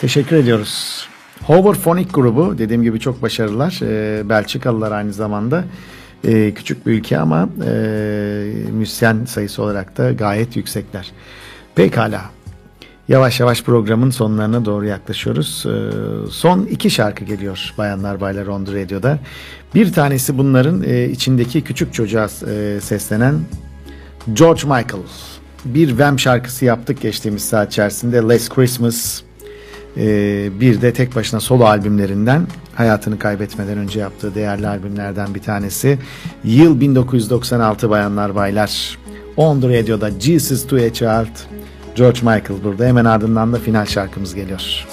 Teşekkür 0.00 0.36
ediyoruz. 0.36 1.06
Phonic 1.74 2.10
grubu 2.12 2.58
dediğim 2.58 2.82
gibi 2.82 3.00
çok 3.00 3.22
başarılılar. 3.22 3.80
Ee, 3.82 4.28
Belçikalılar 4.28 4.92
aynı 4.92 5.12
zamanda. 5.12 5.64
Ee, 6.24 6.52
küçük 6.54 6.86
bir 6.86 6.92
ülke 6.92 7.18
ama 7.18 7.48
e, 7.66 7.72
müzisyen 8.72 9.24
sayısı 9.24 9.62
olarak 9.62 9.98
da 9.98 10.12
gayet 10.12 10.56
yüksekler. 10.56 11.12
Pekala. 11.74 12.41
Yavaş 13.08 13.40
yavaş 13.40 13.62
programın 13.62 14.10
sonlarına 14.10 14.64
doğru 14.64 14.86
yaklaşıyoruz. 14.86 15.66
Ee, 15.66 15.70
son 16.30 16.62
iki 16.62 16.90
şarkı 16.90 17.24
geliyor 17.24 17.74
Bayanlar 17.78 18.20
Baylar 18.20 18.46
On 18.46 18.64
The 18.64 18.82
Radio'da. 18.82 19.18
Bir 19.74 19.92
tanesi 19.92 20.38
bunların 20.38 20.82
e, 20.82 21.04
içindeki 21.04 21.62
küçük 21.62 21.94
çocuğa 21.94 22.28
e, 22.50 22.80
seslenen 22.80 23.34
George 24.32 24.62
Michael. 24.62 25.02
Bir 25.64 25.88
Wham 25.88 26.18
şarkısı 26.18 26.64
yaptık 26.64 27.00
geçtiğimiz 27.00 27.44
saat 27.44 27.72
içerisinde. 27.72 28.20
Last 28.20 28.54
Christmas. 28.54 29.22
Ee, 29.96 30.50
bir 30.60 30.82
de 30.82 30.92
tek 30.92 31.16
başına 31.16 31.40
solo 31.40 31.64
albümlerinden 31.64 32.46
hayatını 32.74 33.18
kaybetmeden 33.18 33.78
önce 33.78 34.00
yaptığı 34.00 34.34
değerli 34.34 34.68
albümlerden 34.68 35.34
bir 35.34 35.42
tanesi. 35.42 35.98
Yıl 36.44 36.80
1996 36.80 37.90
Bayanlar 37.90 38.34
Baylar. 38.34 38.98
On 39.36 39.60
The 39.60 39.68
Radio'da 39.68 40.20
Jesus 40.20 40.66
to 40.66 40.76
a 40.76 40.92
Child. 40.92 41.61
George 41.94 42.20
Michael 42.22 42.64
burada. 42.64 42.84
Hemen 42.84 43.04
ardından 43.04 43.52
da 43.52 43.58
final 43.58 43.86
şarkımız 43.86 44.34
geliyor. 44.34 44.86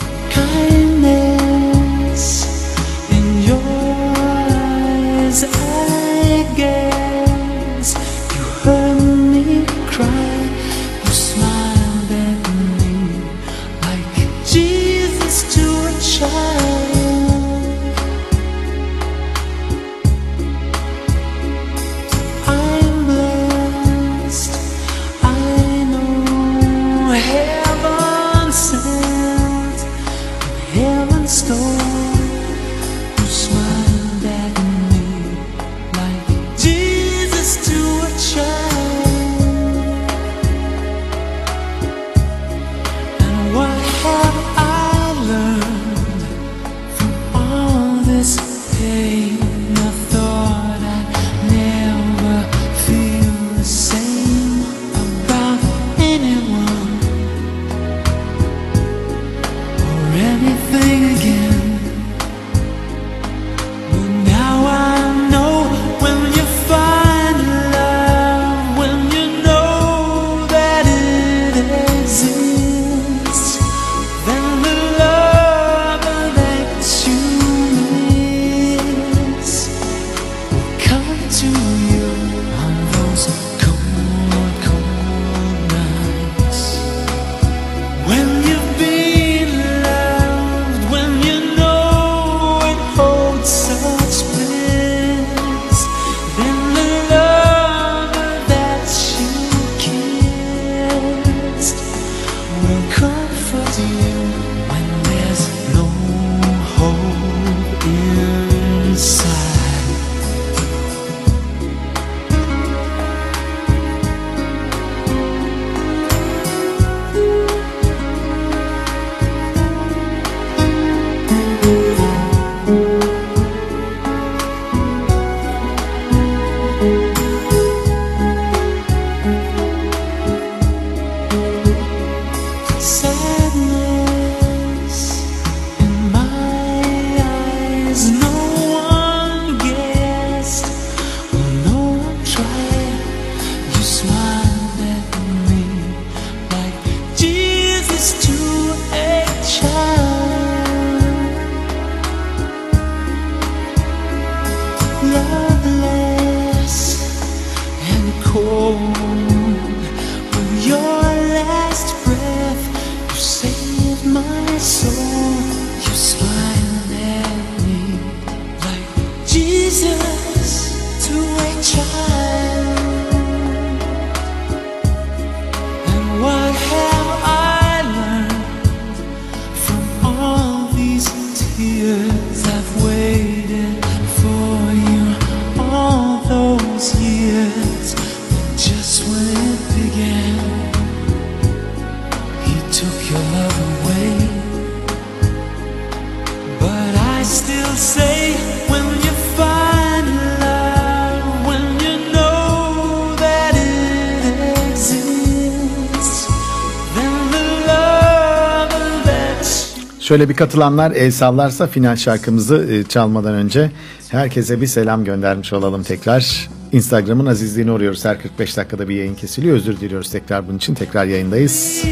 Şöyle 210.20 210.30
bir 210.30 210.36
katılanlar 210.36 210.92
el 210.92 211.12
sallarsa 211.12 211.68
final 211.68 211.96
şarkımızı 211.96 212.68
e, 212.72 212.84
çalmadan 212.84 213.34
önce 213.34 213.72
herkese 214.10 214.62
bir 214.62 214.68
selam 214.68 215.04
göndermiş 215.04 215.54
olalım 215.54 215.84
tekrar. 215.84 216.50
Instagram'ın 216.72 217.26
azizliğini 217.26 217.72
uğruyoruz. 217.72 218.06
Her 218.06 218.22
45 218.22 218.58
dakikada 218.58 218.90
bir 218.90 218.96
yayın 218.96 219.16
kesiliyor. 219.16 219.56
Özür 219.56 219.80
diliyoruz 219.80 220.12
tekrar 220.12 220.48
bunun 220.48 220.58
için. 220.58 220.74
Tekrar 220.74 221.06
yayındayız. 221.06 221.84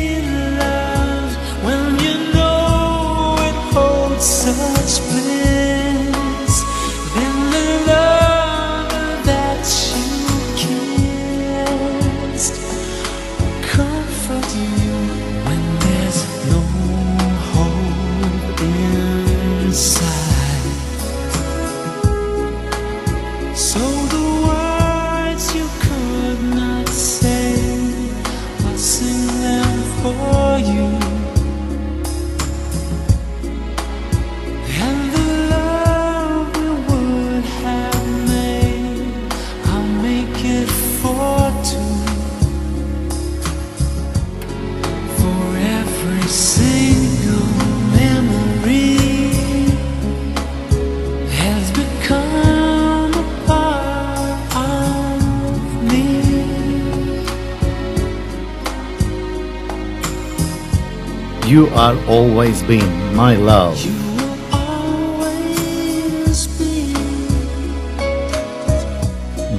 Always 62.48 62.64
been 62.64 63.16
my 63.16 63.36
love. 63.36 63.78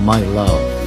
My 0.04 0.22
love. 0.34 0.78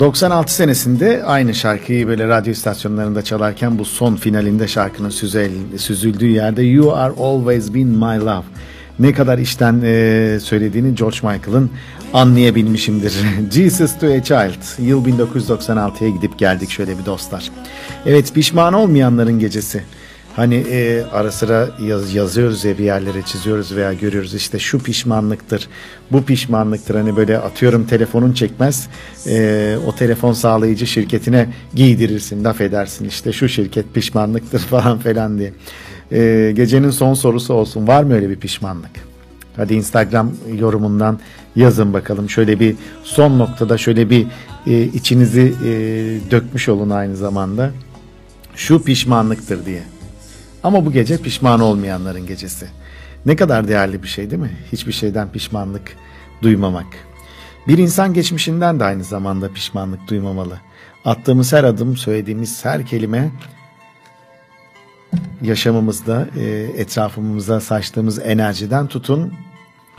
96 0.00 0.54
senesinde 0.54 1.24
aynı 1.24 1.54
şarkıyı 1.54 2.06
böyle 2.06 2.28
radyo 2.28 2.52
istasyonlarında 2.52 3.22
çalarken 3.22 3.78
bu 3.78 3.84
son 3.84 4.16
finalinde 4.16 4.68
şarkının 4.68 5.10
süzel, 5.10 5.50
süzüldüğü 5.78 6.28
yerde 6.28 6.62
You 6.62 6.94
Are 6.94 7.14
Always 7.18 7.74
Been 7.74 7.88
My 7.88 8.20
Love. 8.20 8.44
Ne 8.98 9.12
kadar 9.12 9.38
işten 9.38 9.80
e, 9.84 10.38
söylediğini 10.40 10.94
George 10.94 11.16
Michael'ın 11.22 11.70
anlayabilmişimdir. 12.14 13.14
Jesus 13.50 13.98
to 13.98 14.06
a 14.06 14.22
Child. 14.22 14.86
Yıl 14.86 15.06
1996'ya 15.06 16.10
gidip 16.10 16.38
geldik 16.38 16.70
şöyle 16.70 16.98
bir 16.98 17.06
dostlar. 17.06 17.50
Evet 18.06 18.34
pişman 18.34 18.72
olmayanların 18.74 19.38
gecesi. 19.38 19.82
Hani 20.36 20.54
e, 20.54 21.02
ara 21.12 21.32
sıra 21.32 21.68
yaz, 21.82 22.14
yazıyoruz 22.14 22.64
ya 22.64 22.78
bir 22.78 22.84
yerlere 22.84 23.22
çiziyoruz 23.22 23.76
veya 23.76 23.92
görüyoruz 23.92 24.34
işte 24.34 24.58
şu 24.58 24.82
pişmanlıktır, 24.82 25.68
bu 26.12 26.24
pişmanlıktır. 26.24 26.94
Hani 26.94 27.16
böyle 27.16 27.38
atıyorum 27.38 27.86
telefonun 27.86 28.32
çekmez, 28.32 28.88
e, 29.26 29.76
o 29.86 29.94
telefon 29.94 30.32
sağlayıcı 30.32 30.86
şirketine 30.86 31.48
giydirirsin, 31.74 32.44
laf 32.44 32.60
edersin 32.60 33.08
işte 33.08 33.32
şu 33.32 33.48
şirket 33.48 33.94
pişmanlıktır 33.94 34.58
falan 34.70 34.98
falan 34.98 35.38
diye. 35.38 35.52
E, 36.12 36.52
gecenin 36.52 36.90
son 36.90 37.14
sorusu 37.14 37.54
olsun 37.54 37.86
var 37.86 38.02
mı 38.02 38.14
öyle 38.14 38.30
bir 38.30 38.36
pişmanlık? 38.36 39.13
Hadi 39.56 39.74
Instagram 39.74 40.32
yorumundan 40.58 41.18
yazın 41.56 41.92
bakalım. 41.92 42.30
Şöyle 42.30 42.60
bir 42.60 42.76
son 43.02 43.38
noktada 43.38 43.78
şöyle 43.78 44.10
bir 44.10 44.26
e, 44.66 44.82
içinizi 44.82 45.54
e, 45.64 45.70
dökmüş 46.30 46.68
olun 46.68 46.90
aynı 46.90 47.16
zamanda. 47.16 47.70
Şu 48.56 48.82
pişmanlıktır 48.82 49.66
diye. 49.66 49.82
Ama 50.62 50.86
bu 50.86 50.92
gece 50.92 51.16
pişman 51.16 51.60
olmayanların 51.60 52.26
gecesi. 52.26 52.66
Ne 53.26 53.36
kadar 53.36 53.68
değerli 53.68 54.02
bir 54.02 54.08
şey 54.08 54.30
değil 54.30 54.42
mi? 54.42 54.56
Hiçbir 54.72 54.92
şeyden 54.92 55.32
pişmanlık 55.32 55.96
duymamak. 56.42 56.86
Bir 57.68 57.78
insan 57.78 58.14
geçmişinden 58.14 58.80
de 58.80 58.84
aynı 58.84 59.04
zamanda 59.04 59.52
pişmanlık 59.52 60.08
duymamalı. 60.08 60.58
Attığımız 61.04 61.52
her 61.52 61.64
adım, 61.64 61.96
söylediğimiz 61.96 62.64
her 62.64 62.86
kelime 62.86 63.30
yaşamımızda, 65.42 66.28
e, 66.36 66.44
etrafımıza 66.76 67.60
saçtığımız 67.60 68.18
enerjiden 68.18 68.86
tutun. 68.86 69.32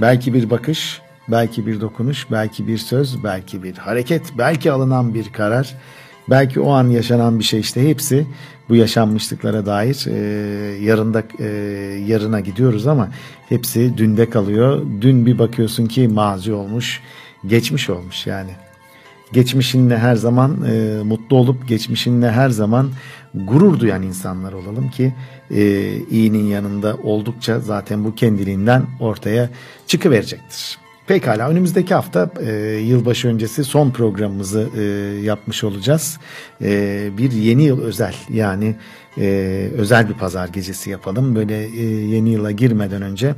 Belki 0.02 0.34
bir 0.34 0.50
bakış, 0.50 1.02
belki 1.28 1.68
bir 1.68 1.82
dokunuş, 1.82 2.28
belki 2.32 2.68
bir 2.68 2.78
söz, 2.78 3.24
belki 3.24 3.64
bir 3.64 3.78
hareket, 3.78 4.22
belki 4.38 4.72
alınan 4.72 5.14
bir 5.14 5.34
karar, 5.34 5.76
belki 6.30 6.60
o 6.60 6.72
an 6.72 6.88
yaşanan 6.88 7.40
bir 7.40 7.44
şey 7.44 7.60
işte 7.60 7.90
hepsi 7.90 8.28
bu 8.70 8.76
yaşanmışlıklara 8.76 9.66
dair 9.66 10.06
e, 10.08 10.16
yarında 10.84 11.24
e, 11.40 11.46
yarına 12.08 12.40
gidiyoruz 12.40 12.88
ama 12.88 13.10
hepsi 13.50 13.98
dünde 13.98 14.30
kalıyor. 14.30 14.82
Dün 15.02 15.26
bir 15.26 15.40
bakıyorsun 15.40 15.86
ki 15.86 16.08
mazi 16.08 16.54
olmuş, 16.54 17.02
geçmiş 17.48 17.90
olmuş 17.90 18.28
yani. 18.28 18.52
Geçmişinle 19.34 19.98
her 19.98 20.16
zaman 20.16 20.58
e, 20.64 21.04
mutlu 21.04 21.38
olup 21.38 21.68
geçmişinle 21.68 22.32
her 22.32 22.50
zaman 22.50 22.90
gurur 23.48 23.80
duyan 23.80 24.04
insanlar 24.04 24.54
olalım 24.54 24.90
ki 24.90 25.14
e, 25.52 25.92
iyinin 25.98 26.48
yanında 26.48 26.98
oldukça 27.04 27.60
zaten 27.60 28.04
bu 28.04 28.16
kendiliğinden 28.16 28.84
ortaya 29.00 29.50
çıkıverecektir. 29.88 30.78
Pekala 31.08 31.50
önümüzdeki 31.50 31.94
hafta 31.94 32.32
e, 32.46 32.52
yılbaşı 32.84 33.28
öncesi 33.28 33.64
son 33.64 33.92
programımızı 33.92 34.70
e, 34.78 34.82
yapmış 35.22 35.64
olacağız. 35.64 36.20
E, 36.62 37.10
bir 37.18 37.32
yeni 37.32 37.64
yıl 37.64 37.82
özel 37.82 38.16
yani 38.30 38.76
e, 39.18 39.70
özel 39.78 40.10
bir 40.10 40.14
pazar 40.14 40.48
gecesi 40.48 40.90
yapalım. 40.90 41.36
Böyle 41.36 41.66
e, 41.66 41.84
yeni 41.86 42.30
yıla 42.30 42.52
girmeden 42.52 43.02
önce 43.02 43.36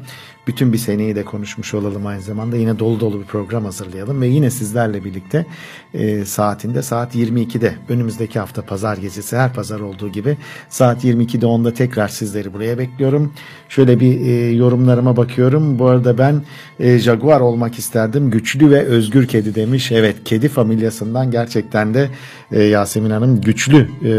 bütün 0.48 0.74
bir 0.74 0.78
seneyi 0.78 1.16
de 1.16 1.24
konuşmuş 1.24 1.74
olalım 1.74 2.06
aynı 2.06 2.22
zamanda. 2.22 2.58
Yine 2.58 2.80
dolu 2.80 3.00
dolu 3.00 3.20
bir 3.20 3.26
program 3.26 3.66
hazırlayalım 3.66 4.22
ve 4.22 4.28
yine 4.28 4.52
sizlerle 4.52 5.04
birlikte 5.04 5.46
e, 5.94 6.26
saatinde 6.26 6.82
saat 6.82 7.16
22'de 7.16 7.76
önümüzdeki 7.90 8.40
hafta 8.40 8.62
pazar 8.62 8.98
gecesi 8.98 9.38
her 9.38 9.54
pazar 9.54 9.80
olduğu 9.80 10.10
gibi 10.10 10.38
saat 10.70 11.06
22'de 11.06 11.46
onda 11.46 11.74
tekrar 11.74 12.08
sizleri 12.08 12.54
buraya 12.54 12.78
bekliyorum. 12.78 13.34
Şöyle 13.70 14.00
bir 14.00 14.22
e, 14.22 14.52
yorumlarıma 14.52 15.18
bakıyorum. 15.18 15.80
Bu 15.80 15.86
arada 15.88 16.18
ben 16.18 16.44
e, 16.80 17.00
Jaguar 17.00 17.42
olmak 17.42 17.80
isterdim. 17.80 18.32
Güçlü 18.32 18.72
ve 18.72 18.84
özgür 18.84 19.28
kedi 19.28 19.56
demiş. 19.56 19.92
Evet 19.92 20.16
kedi 20.26 20.50
familyasından 20.50 21.32
gerçekten 21.32 21.94
de 21.94 22.10
e, 22.52 22.64
Yasemin 22.64 23.10
Hanım 23.10 23.42
güçlü 23.42 23.90
e, 24.06 24.12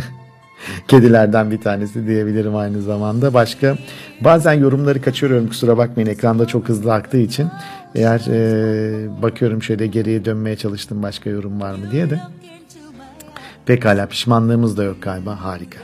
kedilerden 0.88 1.50
bir 1.50 1.60
tanesi 1.60 2.06
diyebilirim 2.06 2.56
aynı 2.56 2.82
zamanda. 2.82 3.34
Başka 3.34 3.76
bazen 4.20 4.52
yorumları 4.52 5.02
kaçırıyorum 5.02 5.48
kusura 5.48 5.76
bakmayın 5.76 6.08
ekranda 6.08 6.46
çok 6.46 6.68
hızlı 6.68 6.94
aktığı 6.94 7.18
için. 7.18 7.48
Eğer 7.94 8.20
e, 8.28 9.22
bakıyorum 9.22 9.62
şöyle 9.62 9.86
geriye 9.86 10.24
dönmeye 10.24 10.56
çalıştım 10.56 11.02
başka 11.02 11.30
yorum 11.30 11.60
var 11.60 11.74
mı 11.74 11.90
diye 11.92 12.10
de. 12.10 12.20
Pekala 13.66 14.06
pişmanlığımız 14.06 14.76
da 14.76 14.84
yok 14.84 15.02
galiba 15.02 15.44
harika. 15.44 15.78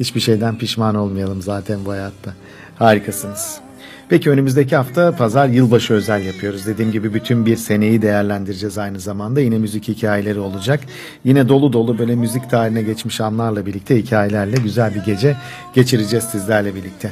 Hiçbir 0.00 0.20
şeyden 0.20 0.58
pişman 0.58 0.94
olmayalım 0.94 1.42
zaten 1.42 1.84
bu 1.84 1.90
hayatta. 1.90 2.34
Harikasınız. 2.78 3.63
Peki 4.08 4.30
önümüzdeki 4.30 4.76
hafta 4.76 5.16
pazar 5.16 5.48
yılbaşı 5.48 5.94
özel 5.94 6.26
yapıyoruz. 6.26 6.66
Dediğim 6.66 6.92
gibi 6.92 7.14
bütün 7.14 7.46
bir 7.46 7.56
seneyi 7.56 8.02
değerlendireceğiz 8.02 8.78
aynı 8.78 9.00
zamanda. 9.00 9.40
Yine 9.40 9.58
müzik 9.58 9.88
hikayeleri 9.88 10.40
olacak. 10.40 10.80
Yine 11.24 11.48
dolu 11.48 11.72
dolu 11.72 11.98
böyle 11.98 12.14
müzik 12.14 12.50
tarihine 12.50 12.82
geçmiş 12.82 13.20
anlarla 13.20 13.66
birlikte 13.66 13.96
hikayelerle 13.96 14.56
güzel 14.56 14.94
bir 14.94 15.00
gece 15.00 15.36
geçireceğiz 15.74 16.24
sizlerle 16.24 16.74
birlikte. 16.74 17.10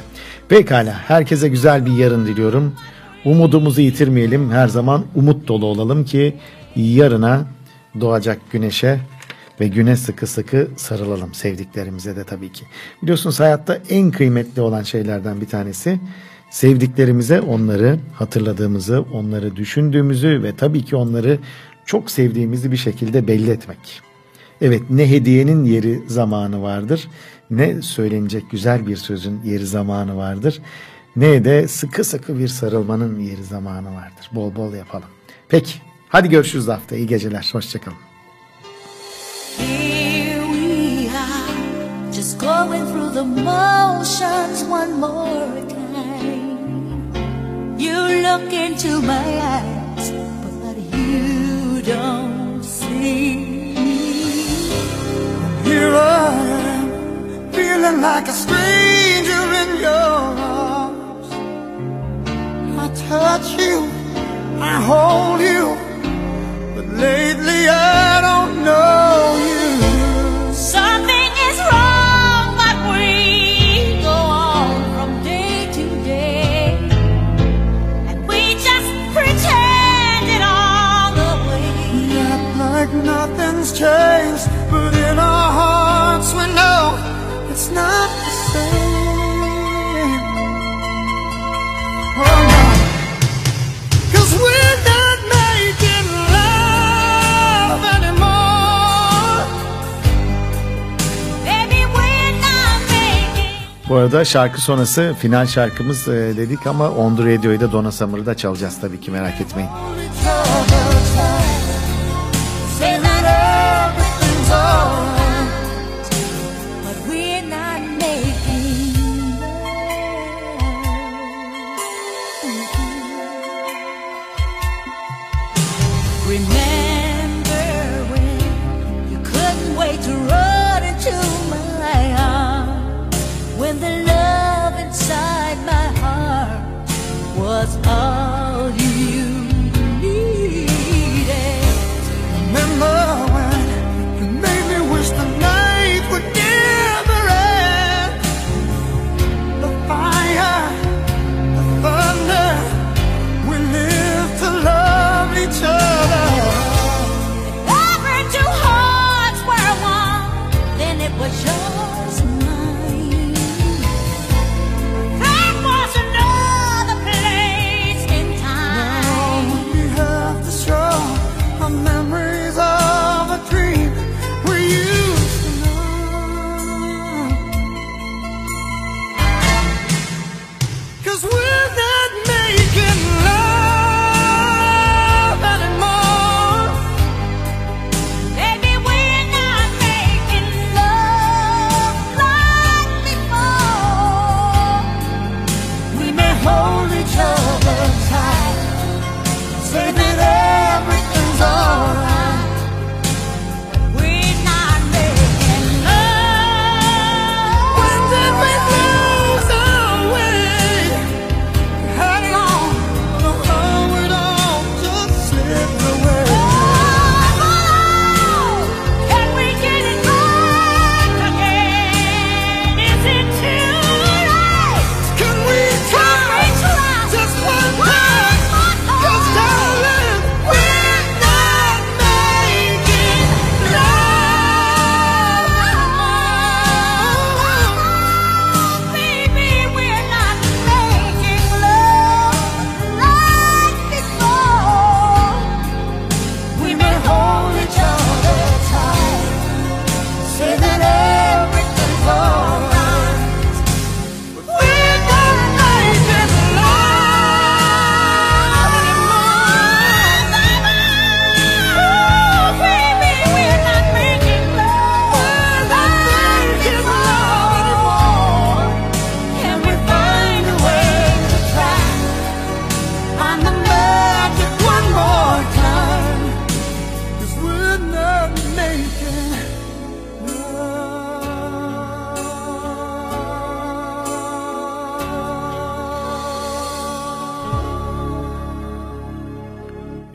Pekala 0.49 0.93
herkese 0.93 1.49
güzel 1.49 1.85
bir 1.85 1.91
yarın 1.91 2.25
diliyorum. 2.25 2.75
Umudumuzu 3.25 3.81
yitirmeyelim. 3.81 4.51
Her 4.51 4.67
zaman 4.67 5.05
umut 5.15 5.47
dolu 5.47 5.65
olalım 5.65 6.05
ki 6.05 6.35
yarına 6.75 7.45
doğacak 7.99 8.51
güneşe 8.51 8.99
ve 9.59 9.67
güne 9.67 9.95
sıkı 9.95 10.27
sıkı 10.27 10.67
sarılalım 10.77 11.33
sevdiklerimize 11.33 12.15
de 12.15 12.23
tabii 12.23 12.51
ki. 12.51 12.65
Biliyorsunuz 13.03 13.39
hayatta 13.39 13.79
en 13.89 14.11
kıymetli 14.11 14.61
olan 14.61 14.83
şeylerden 14.83 15.41
bir 15.41 15.47
tanesi 15.47 15.99
Sevdiklerimize 16.53 17.41
onları 17.41 17.99
hatırladığımızı, 18.13 19.05
onları 19.13 19.55
düşündüğümüzü 19.55 20.43
ve 20.43 20.55
tabii 20.55 20.85
ki 20.85 20.95
onları 20.95 21.39
çok 21.85 22.11
sevdiğimizi 22.11 22.71
bir 22.71 22.77
şekilde 22.77 23.27
belli 23.27 23.51
etmek. 23.51 24.01
Evet 24.61 24.81
ne 24.89 25.09
hediyenin 25.09 25.63
yeri 25.63 25.99
zamanı 26.07 26.61
vardır 26.61 27.07
ne 27.49 27.81
söylenecek 27.81 28.51
güzel 28.51 28.87
bir 28.87 28.95
sözün 28.95 29.41
yeri 29.43 29.65
zamanı 29.65 30.17
vardır 30.17 30.61
ne 31.15 31.45
de 31.45 31.67
sıkı 31.67 32.03
sıkı 32.03 32.39
bir 32.39 32.47
sarılmanın 32.47 33.19
yeri 33.19 33.43
zamanı 33.43 33.95
vardır. 33.95 34.29
Bol 34.31 34.55
bol 34.55 34.73
yapalım. 34.73 35.09
Peki 35.49 35.73
hadi 36.09 36.29
görüşürüz 36.29 36.67
hafta 36.67 36.95
iyi 36.95 37.07
geceler 37.07 37.49
hoşçakalın. 37.53 37.97
Going 42.39 42.85
through 42.91 43.13
the 43.13 43.21
motions 43.21 44.63
one 44.63 44.93
more 44.93 45.67
time. 45.69 45.82
You 47.83 47.99
look 48.27 48.53
into 48.53 49.01
my 49.01 49.27
eyes, 49.55 50.05
but 50.61 50.77
you 50.97 51.81
don't 51.81 52.63
see. 52.63 53.73
Here 55.67 55.93
I 55.93 56.33
am, 56.77 57.51
feeling 57.51 57.99
like 57.99 58.29
a 58.29 58.35
stranger 58.43 59.43
in 59.61 59.69
your 59.87 60.15
arms. 60.57 61.29
I 62.83 62.87
touch 63.09 63.47
you, 63.61 63.77
I 64.71 64.75
hold 64.89 65.41
you, 65.51 65.65
but 66.75 66.87
lately 67.05 67.67
I 67.67 68.21
don't 68.27 68.63
know 68.63 69.12
changed, 83.83 84.47
but 84.71 84.93
in 85.09 85.17
our 85.19 85.49
hearts 85.59 86.29
we 86.37 86.45
know 86.59 86.83
it's 87.51 87.67
not 87.79 88.09
the 88.23 88.31
same. 88.51 90.21
Oh 92.23 92.39
no, 92.51 92.61
'Cause 94.11 94.31
we're 94.43 94.77
not 94.93 95.17
making 95.39 96.07
love 96.35 97.83
anymore. 97.97 99.43
Baby, 101.47 101.81
we're 101.95 102.33
not 102.47 102.79
making 102.89 103.89
Bu 103.89 103.95
arada 103.95 104.25
şarkı 104.25 104.61
sonrası 104.61 105.15
final 105.19 105.47
şarkımız 105.47 106.07
e, 106.07 106.11
dedik 106.37 106.67
ama 106.67 106.89
On 106.89 107.15
The 107.15 107.23
Radio'yu 107.23 107.59
da 107.59 107.71
Donna 107.71 107.91
Summer'ı 107.91 108.25
da 108.25 108.37
çalacağız 108.37 108.81
tabii 108.81 109.01
ki 109.01 109.11
merak 109.11 109.41
etmeyin. 109.41 109.69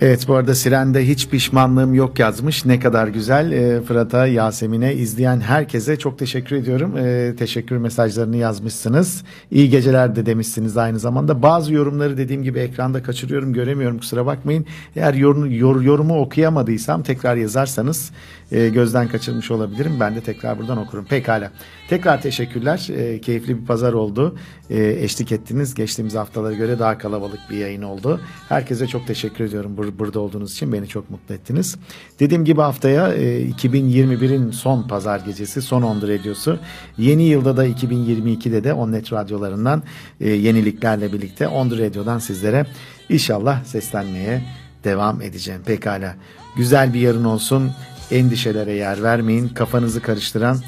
Evet 0.08 0.28
bu 0.28 0.34
arada 0.34 0.54
Siren'de 0.54 1.08
hiç 1.08 1.28
pişmanlığım 1.28 1.94
yok 1.94 2.18
yazmış. 2.18 2.64
Ne 2.64 2.80
kadar 2.80 3.08
güzel. 3.08 3.52
Ee, 3.52 3.80
Fırat'a, 3.82 4.26
Yasemin'e, 4.26 4.94
izleyen 4.94 5.40
herkese 5.40 5.98
çok 5.98 6.18
teşekkür 6.18 6.56
ediyorum. 6.56 6.96
Ee, 6.96 7.34
teşekkür 7.38 7.76
mesajlarını 7.76 8.36
yazmışsınız. 8.36 9.24
İyi 9.50 9.70
geceler 9.70 10.16
de 10.16 10.26
demişsiniz 10.26 10.76
aynı 10.76 10.98
zamanda. 10.98 11.42
Bazı 11.42 11.74
yorumları 11.74 12.16
dediğim 12.16 12.42
gibi 12.42 12.58
ekranda 12.58 13.02
kaçırıyorum, 13.02 13.52
göremiyorum 13.52 13.98
kusura 13.98 14.26
bakmayın. 14.26 14.66
Eğer 14.96 15.14
yorum, 15.14 15.50
yor- 15.50 15.82
yorumu 15.82 16.20
okuyamadıysam 16.20 17.02
tekrar 17.02 17.36
yazarsanız 17.36 18.10
e, 18.52 18.68
gözden 18.68 19.08
kaçırmış 19.08 19.50
olabilirim. 19.50 19.92
Ben 20.00 20.14
de 20.14 20.20
tekrar 20.20 20.58
buradan 20.58 20.78
okurum. 20.78 21.04
Pekala. 21.04 21.50
Tekrar 21.88 22.22
teşekkürler. 22.22 22.88
E, 22.96 23.20
keyifli 23.20 23.60
bir 23.60 23.66
pazar 23.66 23.92
oldu. 23.92 24.36
E, 24.70 24.88
eşlik 24.88 25.32
ettiniz. 25.32 25.74
Geçtiğimiz 25.74 26.14
haftalara 26.14 26.54
göre 26.54 26.78
daha 26.78 26.98
kalabalık 26.98 27.40
bir 27.50 27.56
yayın 27.56 27.82
oldu. 27.82 28.20
Herkese 28.48 28.86
çok 28.86 29.06
teşekkür 29.06 29.44
ediyorum 29.44 29.76
burada 29.98 30.20
olduğunuz 30.20 30.52
için. 30.52 30.72
Beni 30.72 30.88
çok 30.88 31.10
mutlu 31.10 31.34
ettiniz. 31.34 31.76
Dediğim 32.20 32.44
gibi 32.44 32.60
haftaya 32.60 33.14
e, 33.14 33.48
2021'in 33.48 34.50
son 34.50 34.88
pazar 34.88 35.20
gecesi, 35.20 35.62
son 35.62 35.82
Ondur 35.82 36.08
Radyosu. 36.08 36.58
Yeni 36.98 37.22
yılda 37.22 37.56
da 37.56 37.66
2022'de 37.66 38.64
de 38.64 38.72
Onnet 38.72 39.12
radyolarından 39.12 39.82
e, 40.20 40.30
yeniliklerle 40.30 41.12
birlikte 41.12 41.48
Ondur 41.48 41.78
Radyo'dan 41.78 42.18
sizlere 42.18 42.66
inşallah 43.08 43.64
seslenmeye 43.64 44.44
devam 44.84 45.22
edeceğim. 45.22 45.60
Pekala. 45.66 46.14
Güzel 46.56 46.94
bir 46.94 47.00
yarın 47.00 47.24
olsun. 47.24 47.70
Endişelere 48.10 48.72
yer 48.72 49.02
vermeyin. 49.02 49.48
Kafanızı 49.48 50.02
karıştıran, 50.02 50.58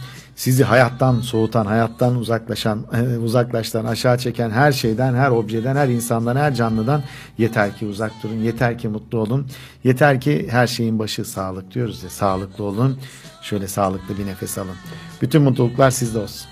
sizi 0.41 0.65
hayattan 0.65 1.21
soğutan, 1.21 1.67
hayattan 1.67 2.17
uzaklaşan, 2.17 2.87
e, 2.93 3.19
uzaklaştıran, 3.19 3.85
aşağı 3.85 4.19
çeken 4.19 4.51
her 4.51 4.73
şeyden, 4.73 5.15
her 5.15 5.31
objeden, 5.31 5.77
her 5.77 5.89
insandan, 5.89 6.37
her 6.37 6.55
canlıdan 6.55 7.03
yeter 7.39 7.77
ki 7.77 7.87
uzak 7.87 8.13
durun. 8.23 8.37
Yeter 8.37 8.79
ki 8.79 8.89
mutlu 8.89 9.19
olun. 9.19 9.47
Yeter 9.85 10.21
ki 10.21 10.49
her 10.51 10.67
şeyin 10.67 10.99
başı 10.99 11.25
sağlık 11.25 11.75
diyoruz 11.75 12.03
ya. 12.03 12.11
Sağlıklı 12.11 12.65
olun. 12.65 12.99
Şöyle 13.43 13.69
sağlıklı 13.69 14.19
bir 14.19 14.27
nefes 14.27 14.59
alın. 14.59 14.77
Bütün 15.23 15.43
mutluluklar 15.43 15.91
sizde 15.91 16.19
olsun. 16.19 16.49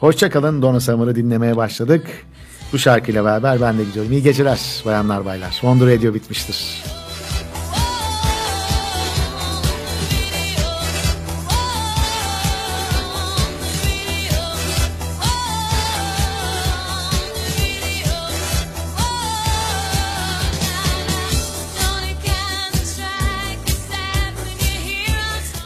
Hoşçakalın. 0.00 0.62
Donna 0.62 0.80
Summer'ı 0.80 1.16
dinlemeye 1.16 1.56
başladık. 1.56 2.06
Bu 2.72 2.78
şarkıyla 2.78 3.24
beraber 3.24 3.60
ben 3.60 3.78
de 3.78 3.84
gidiyorum. 3.84 4.12
İyi 4.12 4.22
geceler 4.22 4.60
bayanlar 4.86 5.24
baylar. 5.24 5.50
Wonder 5.50 5.96
Radio 5.96 6.14
bitmiştir. 6.14 6.84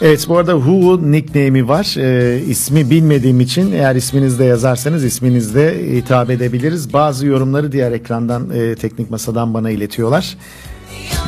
Evet 0.03 0.27
bu 0.29 0.39
arada 0.39 0.53
Who 0.53 1.13
nickname'i 1.13 1.69
var. 1.69 1.95
Ee, 1.99 2.41
ismi 2.49 2.91
bilmediğim 2.91 3.41
için 3.41 3.73
eğer 3.73 3.95
isminizde 3.95 4.45
yazarsanız 4.45 5.05
isminizde 5.05 5.97
hitap 5.97 6.31
edebiliriz. 6.31 6.93
Bazı 6.93 7.27
yorumları 7.27 7.73
diğer 7.73 7.93
ekrandan 7.93 8.51
e, 8.51 8.75
teknik 8.75 9.11
masadan 9.11 9.55
bana 9.55 9.71
iletiyorlar. 9.71 10.37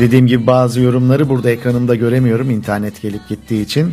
Dediğim 0.01 0.27
gibi 0.27 0.47
bazı 0.47 0.81
yorumları 0.81 1.29
burada 1.29 1.51
ekranımda 1.51 1.95
göremiyorum 1.95 2.51
internet 2.51 3.03
gelip 3.03 3.29
gittiği 3.29 3.63
için. 3.63 3.93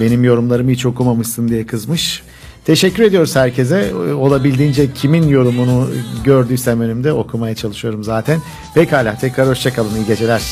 Benim 0.00 0.24
yorumlarımı 0.24 0.70
hiç 0.70 0.86
okumamışsın 0.86 1.48
diye 1.48 1.66
kızmış. 1.66 2.22
Teşekkür 2.64 3.02
ediyoruz 3.02 3.36
herkese. 3.36 3.90
Ee, 3.90 4.12
Olabildiğince 4.12 4.92
kimin 4.92 5.28
yorumunu 5.28 5.88
gördüysem 6.24 6.80
önümde 6.80 7.12
okumaya 7.12 7.54
çalışıyorum 7.54 8.04
zaten. 8.04 8.40
Pekala 8.74 9.18
tekrar 9.18 9.48
hoşçakalın. 9.48 9.94
İyi 9.96 10.06
geceler. 10.06 10.42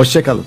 Hoşçakalın. 0.00 0.46